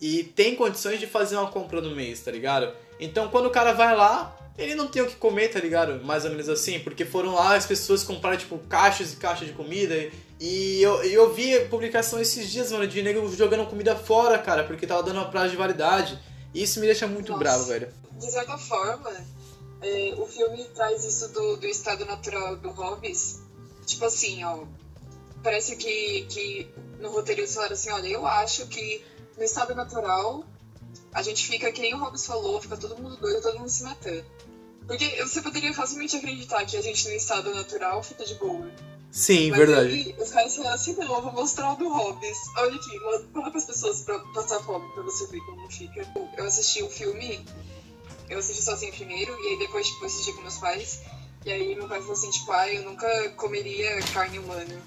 e 0.02 0.24
tem 0.24 0.56
condições 0.56 1.00
de 1.00 1.06
fazer 1.06 1.38
uma 1.38 1.50
compra 1.50 1.80
no 1.80 1.96
mês, 1.96 2.22
tá 2.22 2.32
ligado? 2.32 2.74
Então, 3.00 3.28
quando 3.30 3.46
o 3.46 3.52
cara 3.52 3.72
vai 3.72 3.96
lá, 3.96 4.36
ele 4.58 4.76
não 4.76 4.88
tem 4.88 5.02
o 5.02 5.08
que 5.08 5.16
comer, 5.16 5.50
tá 5.50 5.60
ligado? 5.60 6.04
Mais 6.04 6.26
ou 6.26 6.32
menos 6.32 6.50
assim, 6.50 6.80
porque 6.80 7.06
foram 7.06 7.36
lá 7.36 7.56
as 7.56 7.66
pessoas 7.66 8.04
compraram, 8.04 8.38
tipo, 8.38 8.58
caixas 8.68 9.14
e 9.14 9.18
caixas 9.18 9.48
de 9.48 9.54
comida 9.54 9.96
e 9.96 10.12
eu, 10.46 11.04
eu 11.04 11.34
vi 11.34 11.58
publicação 11.70 12.20
esses 12.20 12.50
dias, 12.50 12.72
mano, 12.72 12.86
de 12.86 13.02
nego 13.02 13.34
jogando 13.34 13.66
comida 13.66 13.96
fora, 13.96 14.38
cara, 14.38 14.66
porque 14.66 14.86
tava 14.86 15.04
dando 15.04 15.18
uma 15.18 15.30
prazo 15.30 15.52
de 15.52 15.56
validade. 15.56 16.20
E 16.54 16.64
isso 16.64 16.80
me 16.80 16.86
deixa 16.86 17.08
muito 17.08 17.32
Nossa, 17.32 17.44
bravo, 17.44 17.66
velho. 17.66 17.94
De 18.20 18.30
certa 18.30 18.58
forma, 18.58 19.10
é, 19.82 20.14
o 20.18 20.26
filme 20.26 20.64
traz 20.76 21.06
isso 21.06 21.30
do, 21.30 21.58
do 21.58 21.66
estado 21.66 22.06
natural 22.06 22.58
do 22.58 22.70
Hobbes. 22.72 23.42
Tipo 23.86 24.06
assim, 24.06 24.44
ó. 24.44 24.66
Parece 25.42 25.76
que, 25.76 26.26
que 26.30 26.68
no 27.00 27.10
roteiro 27.12 27.42
eles 27.42 27.54
falaram 27.54 27.74
assim: 27.74 27.92
olha, 27.92 28.08
eu 28.08 28.26
acho 28.26 28.68
que 28.68 29.04
no 29.38 29.44
estado 29.44 29.74
natural 29.74 30.46
a 31.14 31.22
gente 31.22 31.46
fica, 31.48 31.72
que 31.72 31.82
nem 31.82 31.94
o 31.94 31.98
Hobbes 31.98 32.26
falou, 32.26 32.62
fica 32.62 32.76
todo 32.76 32.98
mundo 32.98 33.18
doido, 33.18 33.42
todo 33.42 33.60
mundo 33.60 33.70
se 33.70 33.84
matando. 33.84 34.26
Porque 34.88 35.24
você 35.24 35.42
poderia 35.42 35.74
facilmente 35.74 36.16
acreditar 36.16 36.66
que 36.66 36.76
a 36.76 36.82
gente 36.82 37.08
no 37.08 37.14
estado 37.14 37.54
natural 37.54 38.04
fica 38.04 38.26
de 38.26 38.36
boa. 38.36 38.70
Sim, 39.14 39.52
Mas 39.52 39.60
verdade. 39.60 39.94
Aí, 39.94 40.16
os 40.20 40.32
caras 40.32 40.56
falaram 40.56 40.76
assim, 40.76 40.96
não, 40.96 41.16
eu 41.16 41.22
vou 41.22 41.32
mostrar 41.34 41.72
o 41.72 41.76
do 41.76 41.88
Hobbes. 41.88 42.38
Olha 42.58 42.76
aqui, 42.76 43.00
fala 43.00 43.52
para 43.52 43.60
as 43.60 43.66
pessoas 43.66 44.02
pra 44.02 44.18
passar 44.34 44.60
fome 44.62 44.92
pra 44.92 45.04
você 45.04 45.28
ver 45.28 45.40
como 45.42 45.72
fica. 45.72 46.12
Eu 46.36 46.46
assisti 46.46 46.82
o 46.82 46.88
um 46.88 46.90
filme, 46.90 47.46
eu 48.28 48.40
assisti 48.40 48.64
sozinho 48.64 48.92
primeiro, 48.92 49.32
e 49.44 49.50
aí 49.50 49.60
depois, 49.60 49.86
tipo, 49.86 50.04
assisti 50.04 50.34
com 50.34 50.42
meus 50.42 50.58
pais. 50.58 51.02
E 51.46 51.52
aí 51.52 51.76
meu 51.76 51.88
pai 51.88 52.00
falou 52.00 52.14
assim, 52.14 52.32
tipo, 52.32 52.52
ah, 52.54 52.68
eu 52.68 52.84
nunca 52.86 53.30
comeria 53.38 54.02
carne 54.14 54.40
humana. 54.40 54.82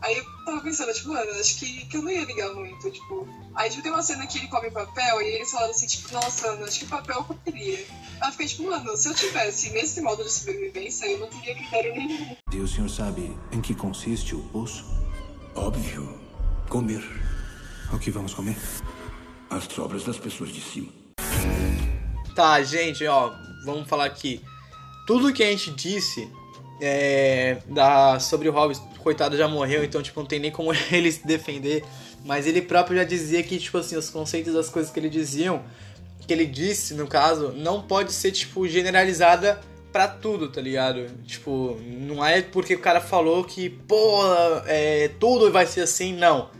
Aí 0.00 0.16
eu 0.16 0.24
tava 0.44 0.60
pensando, 0.60 0.92
tipo, 0.92 1.10
mano, 1.10 1.30
acho 1.32 1.58
que, 1.58 1.86
que 1.86 1.96
eu 1.96 2.02
não 2.02 2.10
ia 2.10 2.24
ligar 2.24 2.52
muito, 2.54 2.90
tipo. 2.90 3.28
Aí 3.54 3.70
tipo, 3.70 3.82
tem 3.82 3.92
uma 3.92 4.02
cena 4.02 4.26
que 4.26 4.38
ele 4.38 4.48
come 4.48 4.72
papel 4.72 5.22
e 5.22 5.34
eles 5.34 5.50
falaram 5.52 5.70
assim, 5.70 5.86
tipo, 5.86 6.12
nossa, 6.12 6.48
Ana, 6.48 6.66
acho 6.66 6.80
que 6.80 6.86
papel 6.86 7.16
eu 7.16 7.24
comeria. 7.24 7.78
Aí 8.20 8.28
eu 8.28 8.32
fiquei 8.32 8.46
tipo, 8.46 8.64
mano, 8.64 8.96
se 8.96 9.08
eu 9.08 9.14
tivesse 9.14 9.70
nesse 9.70 10.00
modo 10.00 10.24
de 10.24 10.32
sobrevivência, 10.32 11.06
eu 11.06 11.18
não 11.18 11.28
teria 11.28 11.54
critério 11.54 11.94
nenhum. 11.94 12.36
E 12.50 12.60
o 12.60 12.66
senhor 12.66 12.88
sabe 12.88 13.36
em 13.52 13.60
que 13.60 13.74
consiste 13.74 14.34
o 14.34 14.38
poço? 14.44 14.82
Óbvio. 15.54 16.18
Comer. 16.70 17.04
O 17.92 17.98
que 17.98 18.10
vamos 18.10 18.32
comer? 18.32 18.56
As 19.50 19.64
sobras 19.64 20.04
das 20.04 20.16
pessoas 20.16 20.50
de 20.50 20.60
cima. 20.60 20.88
Tá, 22.34 22.62
gente, 22.62 23.06
ó, 23.06 23.34
vamos 23.66 23.86
falar 23.86 24.06
aqui. 24.06 24.40
Tudo 25.06 25.32
que 25.32 25.42
a 25.42 25.50
gente 25.50 25.70
disse 25.72 26.30
é, 26.80 27.58
da, 27.68 28.18
sobre 28.18 28.48
o 28.48 28.52
Hobbes, 28.52 28.80
coitado 29.02 29.36
já 29.36 29.46
morreu, 29.46 29.84
então 29.84 30.02
tipo, 30.02 30.18
não 30.18 30.26
tem 30.26 30.40
nem 30.40 30.50
como 30.50 30.72
ele 30.90 31.12
se 31.12 31.26
defender. 31.26 31.84
Mas 32.24 32.46
ele 32.46 32.62
próprio 32.62 32.96
já 32.96 33.04
dizia 33.04 33.42
que, 33.42 33.58
tipo 33.58 33.76
assim, 33.76 33.96
os 33.96 34.08
conceitos 34.08 34.54
das 34.54 34.70
coisas 34.70 34.90
que 34.90 34.98
ele 34.98 35.10
diziam, 35.10 35.62
que 36.26 36.32
ele 36.32 36.46
disse, 36.46 36.94
no 36.94 37.06
caso, 37.06 37.52
não 37.52 37.82
pode 37.82 38.12
ser, 38.12 38.32
tipo, 38.32 38.66
generalizada 38.66 39.60
para 39.92 40.08
tudo, 40.08 40.50
tá 40.50 40.60
ligado? 40.60 41.08
Tipo, 41.24 41.76
não 41.82 42.24
é 42.24 42.42
porque 42.42 42.74
o 42.74 42.80
cara 42.80 43.00
falou 43.00 43.44
que, 43.44 43.70
pô, 43.70 44.20
é, 44.66 45.08
tudo 45.20 45.50
vai 45.50 45.66
ser 45.66 45.82
assim, 45.82 46.12
não. 46.12 46.50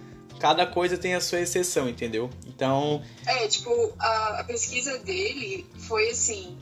Cada 0.41 0.67
coisa 0.67 0.97
tem 0.97 1.15
a 1.15 1.21
sua 1.21 1.41
exceção, 1.41 1.89
entendeu? 1.89 2.31
Então. 2.47 3.03
É, 3.27 3.47
tipo, 3.49 3.93
a, 3.99 4.41
a 4.41 4.45
pesquisa 4.45 4.99
dele 4.99 5.67
foi 5.79 6.11
assim 6.11 6.57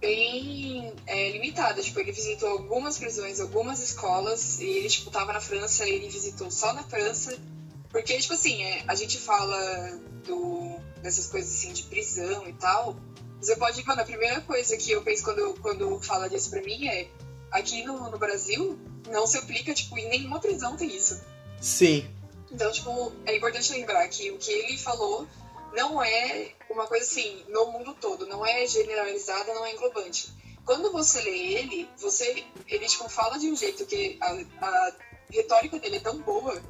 bem 0.00 0.92
é, 1.06 1.30
limitada. 1.30 1.82
Tipo, 1.82 2.00
ele 2.00 2.12
visitou 2.12 2.48
algumas 2.48 2.98
prisões, 2.98 3.38
algumas 3.38 3.80
escolas, 3.80 4.60
e 4.60 4.64
ele, 4.64 4.88
tipo, 4.88 5.10
tava 5.10 5.32
na 5.32 5.40
França, 5.40 5.86
ele 5.88 6.08
visitou 6.08 6.50
só 6.50 6.72
na 6.72 6.82
França, 6.82 7.36
Porque, 7.90 8.16
tipo 8.18 8.34
assim, 8.34 8.62
é, 8.62 8.84
a 8.86 8.94
gente 8.94 9.18
fala 9.18 10.00
do, 10.26 10.78
dessas 11.02 11.26
coisas 11.26 11.52
assim 11.52 11.72
de 11.72 11.82
prisão 11.84 12.48
e 12.48 12.52
tal. 12.54 12.96
Você 13.40 13.56
pode, 13.56 13.84
mano, 13.86 14.02
a 14.02 14.04
primeira 14.04 14.40
coisa 14.42 14.76
que 14.76 14.90
eu 14.90 15.02
penso 15.02 15.24
quando, 15.24 15.54
quando 15.60 16.00
fala 16.00 16.28
disso 16.28 16.50
pra 16.50 16.60
mim 16.62 16.86
é 16.88 17.08
aqui 17.50 17.82
no, 17.84 18.10
no 18.10 18.18
Brasil 18.18 18.78
não 19.08 19.26
se 19.26 19.38
aplica, 19.38 19.72
tipo, 19.72 19.98
em 19.98 20.08
nenhuma 20.08 20.38
prisão 20.38 20.76
tem 20.76 20.94
isso. 20.94 21.20
Sim. 21.60 22.08
Então, 22.50 22.70
tipo, 22.70 23.12
é 23.26 23.36
importante 23.36 23.72
lembrar 23.72 24.06
que 24.08 24.30
o 24.30 24.38
que 24.38 24.50
ele 24.50 24.76
falou 24.76 25.26
não 25.74 26.02
é 26.02 26.52
uma 26.68 26.86
coisa 26.86 27.04
assim, 27.04 27.44
no 27.48 27.70
mundo 27.72 27.96
todo, 28.00 28.26
não 28.26 28.44
é 28.44 28.66
generalizada, 28.66 29.54
não 29.54 29.64
é 29.64 29.72
englobante. 29.72 30.32
Quando 30.64 30.92
você 30.92 31.20
lê 31.22 31.54
ele, 31.54 31.88
você, 31.96 32.44
ele 32.68 32.86
tipo, 32.86 33.08
fala 33.08 33.38
de 33.38 33.50
um 33.50 33.56
jeito 33.56 33.86
que 33.86 34.18
a, 34.20 34.66
a 34.66 34.92
retórica 35.32 35.78
dele 35.78 35.96
é 35.96 36.00
tão 36.00 36.18
boa 36.18 36.60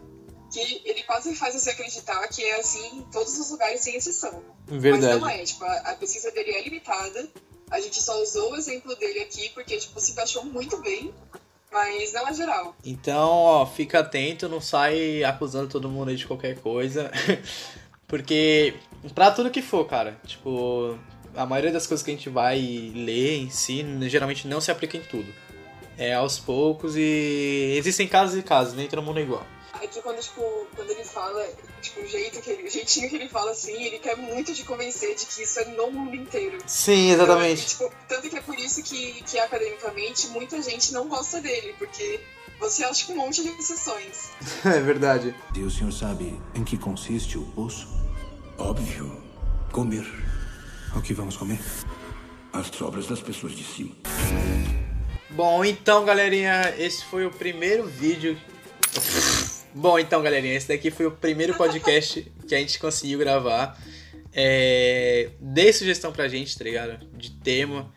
que 0.50 0.82
ele 0.84 1.02
quase 1.04 1.34
faz 1.34 1.54
você 1.54 1.70
acreditar 1.70 2.26
que 2.28 2.42
é 2.42 2.60
assim 2.60 2.98
em 2.98 3.02
todos 3.02 3.38
os 3.38 3.50
lugares, 3.50 3.80
sem 3.80 3.96
exceção. 3.96 4.42
Verdade. 4.66 5.20
Mas 5.20 5.20
não 5.20 5.28
é, 5.28 5.44
tipo, 5.44 5.64
a, 5.64 5.76
a 5.90 5.94
pesquisa 5.94 6.30
dele 6.32 6.50
é 6.50 6.62
limitada, 6.62 7.28
a 7.70 7.80
gente 7.80 8.02
só 8.02 8.20
usou 8.20 8.52
o 8.52 8.56
exemplo 8.56 8.94
dele 8.96 9.20
aqui 9.20 9.50
porque, 9.50 9.76
tipo, 9.76 9.98
se 10.00 10.12
encaixou 10.12 10.44
muito 10.44 10.76
bem, 10.78 11.14
mas 11.72 12.12
não 12.12 12.28
é 12.28 12.34
geral. 12.34 12.74
Então, 12.84 13.28
ó, 13.30 13.66
fica 13.66 14.00
atento, 14.00 14.48
não 14.48 14.60
sai 14.60 15.22
acusando 15.22 15.68
todo 15.68 15.88
mundo 15.88 16.14
de 16.14 16.26
qualquer 16.26 16.58
coisa. 16.58 17.10
Porque, 18.08 18.74
pra 19.14 19.30
tudo 19.30 19.52
que 19.52 19.62
for, 19.62 19.86
cara, 19.86 20.20
tipo, 20.26 20.98
a 21.32 21.46
maioria 21.46 21.70
das 21.70 21.86
coisas 21.86 22.04
que 22.04 22.10
a 22.10 22.14
gente 22.14 22.28
vai 22.28 22.58
ler 22.92 23.36
em 23.36 23.50
si, 23.50 23.86
geralmente 24.08 24.48
não 24.48 24.60
se 24.60 24.68
aplica 24.72 24.96
em 24.96 25.02
tudo. 25.02 25.32
É 25.96 26.14
aos 26.14 26.36
poucos 26.36 26.96
e 26.96 27.74
existem 27.76 28.08
casos 28.08 28.36
e 28.36 28.42
casos, 28.42 28.74
nem 28.74 28.88
todo 28.88 29.00
mundo 29.00 29.20
é 29.20 29.22
igual. 29.22 29.46
Aqui 29.82 30.02
quando, 30.02 30.20
tipo, 30.20 30.66
quando 30.76 30.90
ele 30.90 31.04
fala, 31.04 31.48
tipo, 31.80 32.00
o 32.00 32.06
jeito 32.06 32.40
que 32.40 32.50
ele, 32.50 32.64
o 32.64 32.70
jeitinho 32.70 33.08
que 33.08 33.16
ele 33.16 33.28
fala 33.28 33.52
assim, 33.52 33.82
ele 33.82 33.98
quer 33.98 34.16
muito 34.16 34.52
te 34.52 34.62
convencer 34.64 35.14
de 35.14 35.26
que 35.26 35.42
isso 35.42 35.58
é 35.58 35.64
no 35.64 35.90
mundo 35.90 36.14
inteiro. 36.14 36.58
Sim, 36.66 37.10
exatamente. 37.10 37.74
Então, 37.74 37.88
tipo, 37.88 38.04
tanto 38.08 38.28
que 38.28 38.36
é 38.36 38.40
por 38.42 38.58
isso 38.58 38.82
que, 38.82 39.22
que 39.22 39.38
academicamente 39.38 40.28
muita 40.28 40.60
gente 40.62 40.92
não 40.92 41.08
gosta 41.08 41.40
dele, 41.40 41.74
porque 41.78 42.20
você 42.58 42.84
acha 42.84 43.10
um 43.10 43.16
monte 43.16 43.42
de 43.42 43.48
exceções. 43.48 44.30
é 44.64 44.80
verdade. 44.80 45.34
E 45.56 45.60
o 45.60 45.70
senhor 45.70 45.92
sabe 45.92 46.38
em 46.54 46.62
que 46.62 46.76
consiste 46.76 47.38
o 47.38 47.44
poço? 47.52 47.88
Óbvio. 48.58 49.18
Comer 49.72 50.04
O 50.96 51.00
que 51.00 51.14
vamos 51.14 51.36
comer? 51.36 51.60
as 52.52 52.66
sobras 52.68 53.06
das 53.06 53.20
pessoas 53.20 53.52
de 53.52 53.64
cima. 53.64 53.94
Bom, 55.30 55.64
então, 55.64 56.04
galerinha, 56.04 56.74
esse 56.76 57.04
foi 57.04 57.24
o 57.24 57.30
primeiro 57.30 57.86
vídeo. 57.86 58.36
Bom, 59.74 59.98
então, 59.98 60.20
galerinha, 60.22 60.54
esse 60.54 60.68
daqui 60.68 60.90
foi 60.90 61.06
o 61.06 61.10
primeiro 61.12 61.54
podcast 61.54 62.26
que 62.46 62.54
a 62.54 62.58
gente 62.58 62.78
conseguiu 62.78 63.18
gravar. 63.18 63.78
É... 64.32 65.30
Dê 65.40 65.72
sugestão 65.72 66.12
pra 66.12 66.28
gente, 66.28 66.56
tá 66.56 66.64
ligado? 66.64 67.06
De 67.16 67.30
tema. 67.30 67.92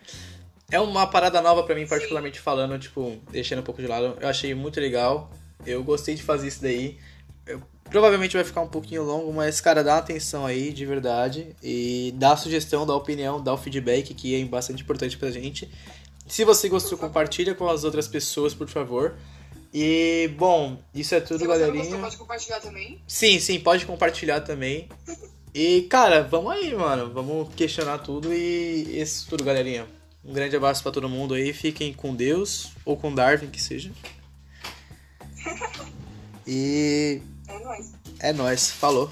É 0.72 0.80
uma 0.80 1.08
parada 1.08 1.42
nova 1.42 1.64
pra 1.64 1.76
mim, 1.76 1.88
particularmente 1.88 2.40
falando, 2.40 2.78
tipo, 2.80 3.18
deixando 3.32 3.60
um 3.60 3.64
pouco 3.64 3.82
de 3.82 3.88
lado. 3.88 4.18
Eu 4.20 4.28
achei 4.28 4.54
muito 4.54 4.80
legal. 4.80 5.32
Eu 5.66 5.84
gostei 5.84 6.16
de 6.16 6.24
fazer 6.24 6.48
isso 6.48 6.62
daí. 6.62 6.98
Eu- 7.46 7.62
provavelmente 7.90 8.36
vai 8.36 8.44
ficar 8.44 8.62
um 8.62 8.68
pouquinho 8.68 9.04
longo, 9.04 9.32
mas, 9.34 9.62
cara, 9.62 9.84
dá 9.84 9.98
atenção 9.98 10.46
aí, 10.46 10.72
de 10.74 10.86
verdade. 10.86 11.56
E 11.62 12.14
dá 12.18 12.36
sugestão, 12.38 12.86
dá 12.86 12.96
opinião, 12.96 13.42
dá 13.44 13.54
o 13.54 13.58
feedback, 13.58 14.14
que 14.14 14.40
é 14.40 14.46
bastante 14.46 14.82
importante 14.84 15.18
pra 15.18 15.30
gente. 15.32 15.70
Se 16.28 16.44
você 16.44 16.70
gostou, 16.70 16.98
compartilha 16.98 17.54
com 17.54 17.68
as 17.68 17.84
outras 17.84 18.08
pessoas, 18.08 18.54
por 18.54 18.68
favor. 18.68 19.16
E, 19.74 20.30
bom, 20.38 20.78
isso 20.94 21.16
é 21.16 21.20
tudo, 21.20 21.40
Se 21.40 21.46
você 21.48 21.60
galerinha. 21.60 21.84
gostou, 21.84 22.00
pode 22.00 22.18
compartilhar 22.18 22.60
também. 22.60 23.02
Sim, 23.08 23.40
sim, 23.40 23.60
pode 23.60 23.86
compartilhar 23.88 24.42
também. 24.42 24.88
E, 25.54 25.84
cara, 25.90 26.22
vamos 26.24 26.52
aí, 26.52 26.74
mano. 26.76 27.12
Vamos 27.12 27.54
questionar 27.56 27.98
tudo 28.00 28.32
e 28.34 29.02
isso 29.02 29.28
tudo, 29.30 29.44
galerinha. 29.44 29.88
Um 30.24 30.32
grande 30.32 30.56
abraço 30.56 30.84
pra 30.84 30.92
todo 30.92 31.10
mundo 31.10 31.34
aí. 31.34 31.52
Fiquem 31.54 31.92
com 31.94 32.16
Deus 32.16 32.72
ou 32.86 32.96
com 32.96 33.14
Darwin, 33.14 33.48
que 33.50 33.62
seja. 33.62 33.92
E 36.46 37.22
É 37.48 37.60
nóis. 37.64 37.92
é 38.20 38.34
nóis. 38.34 38.70
Falou. 38.72 39.10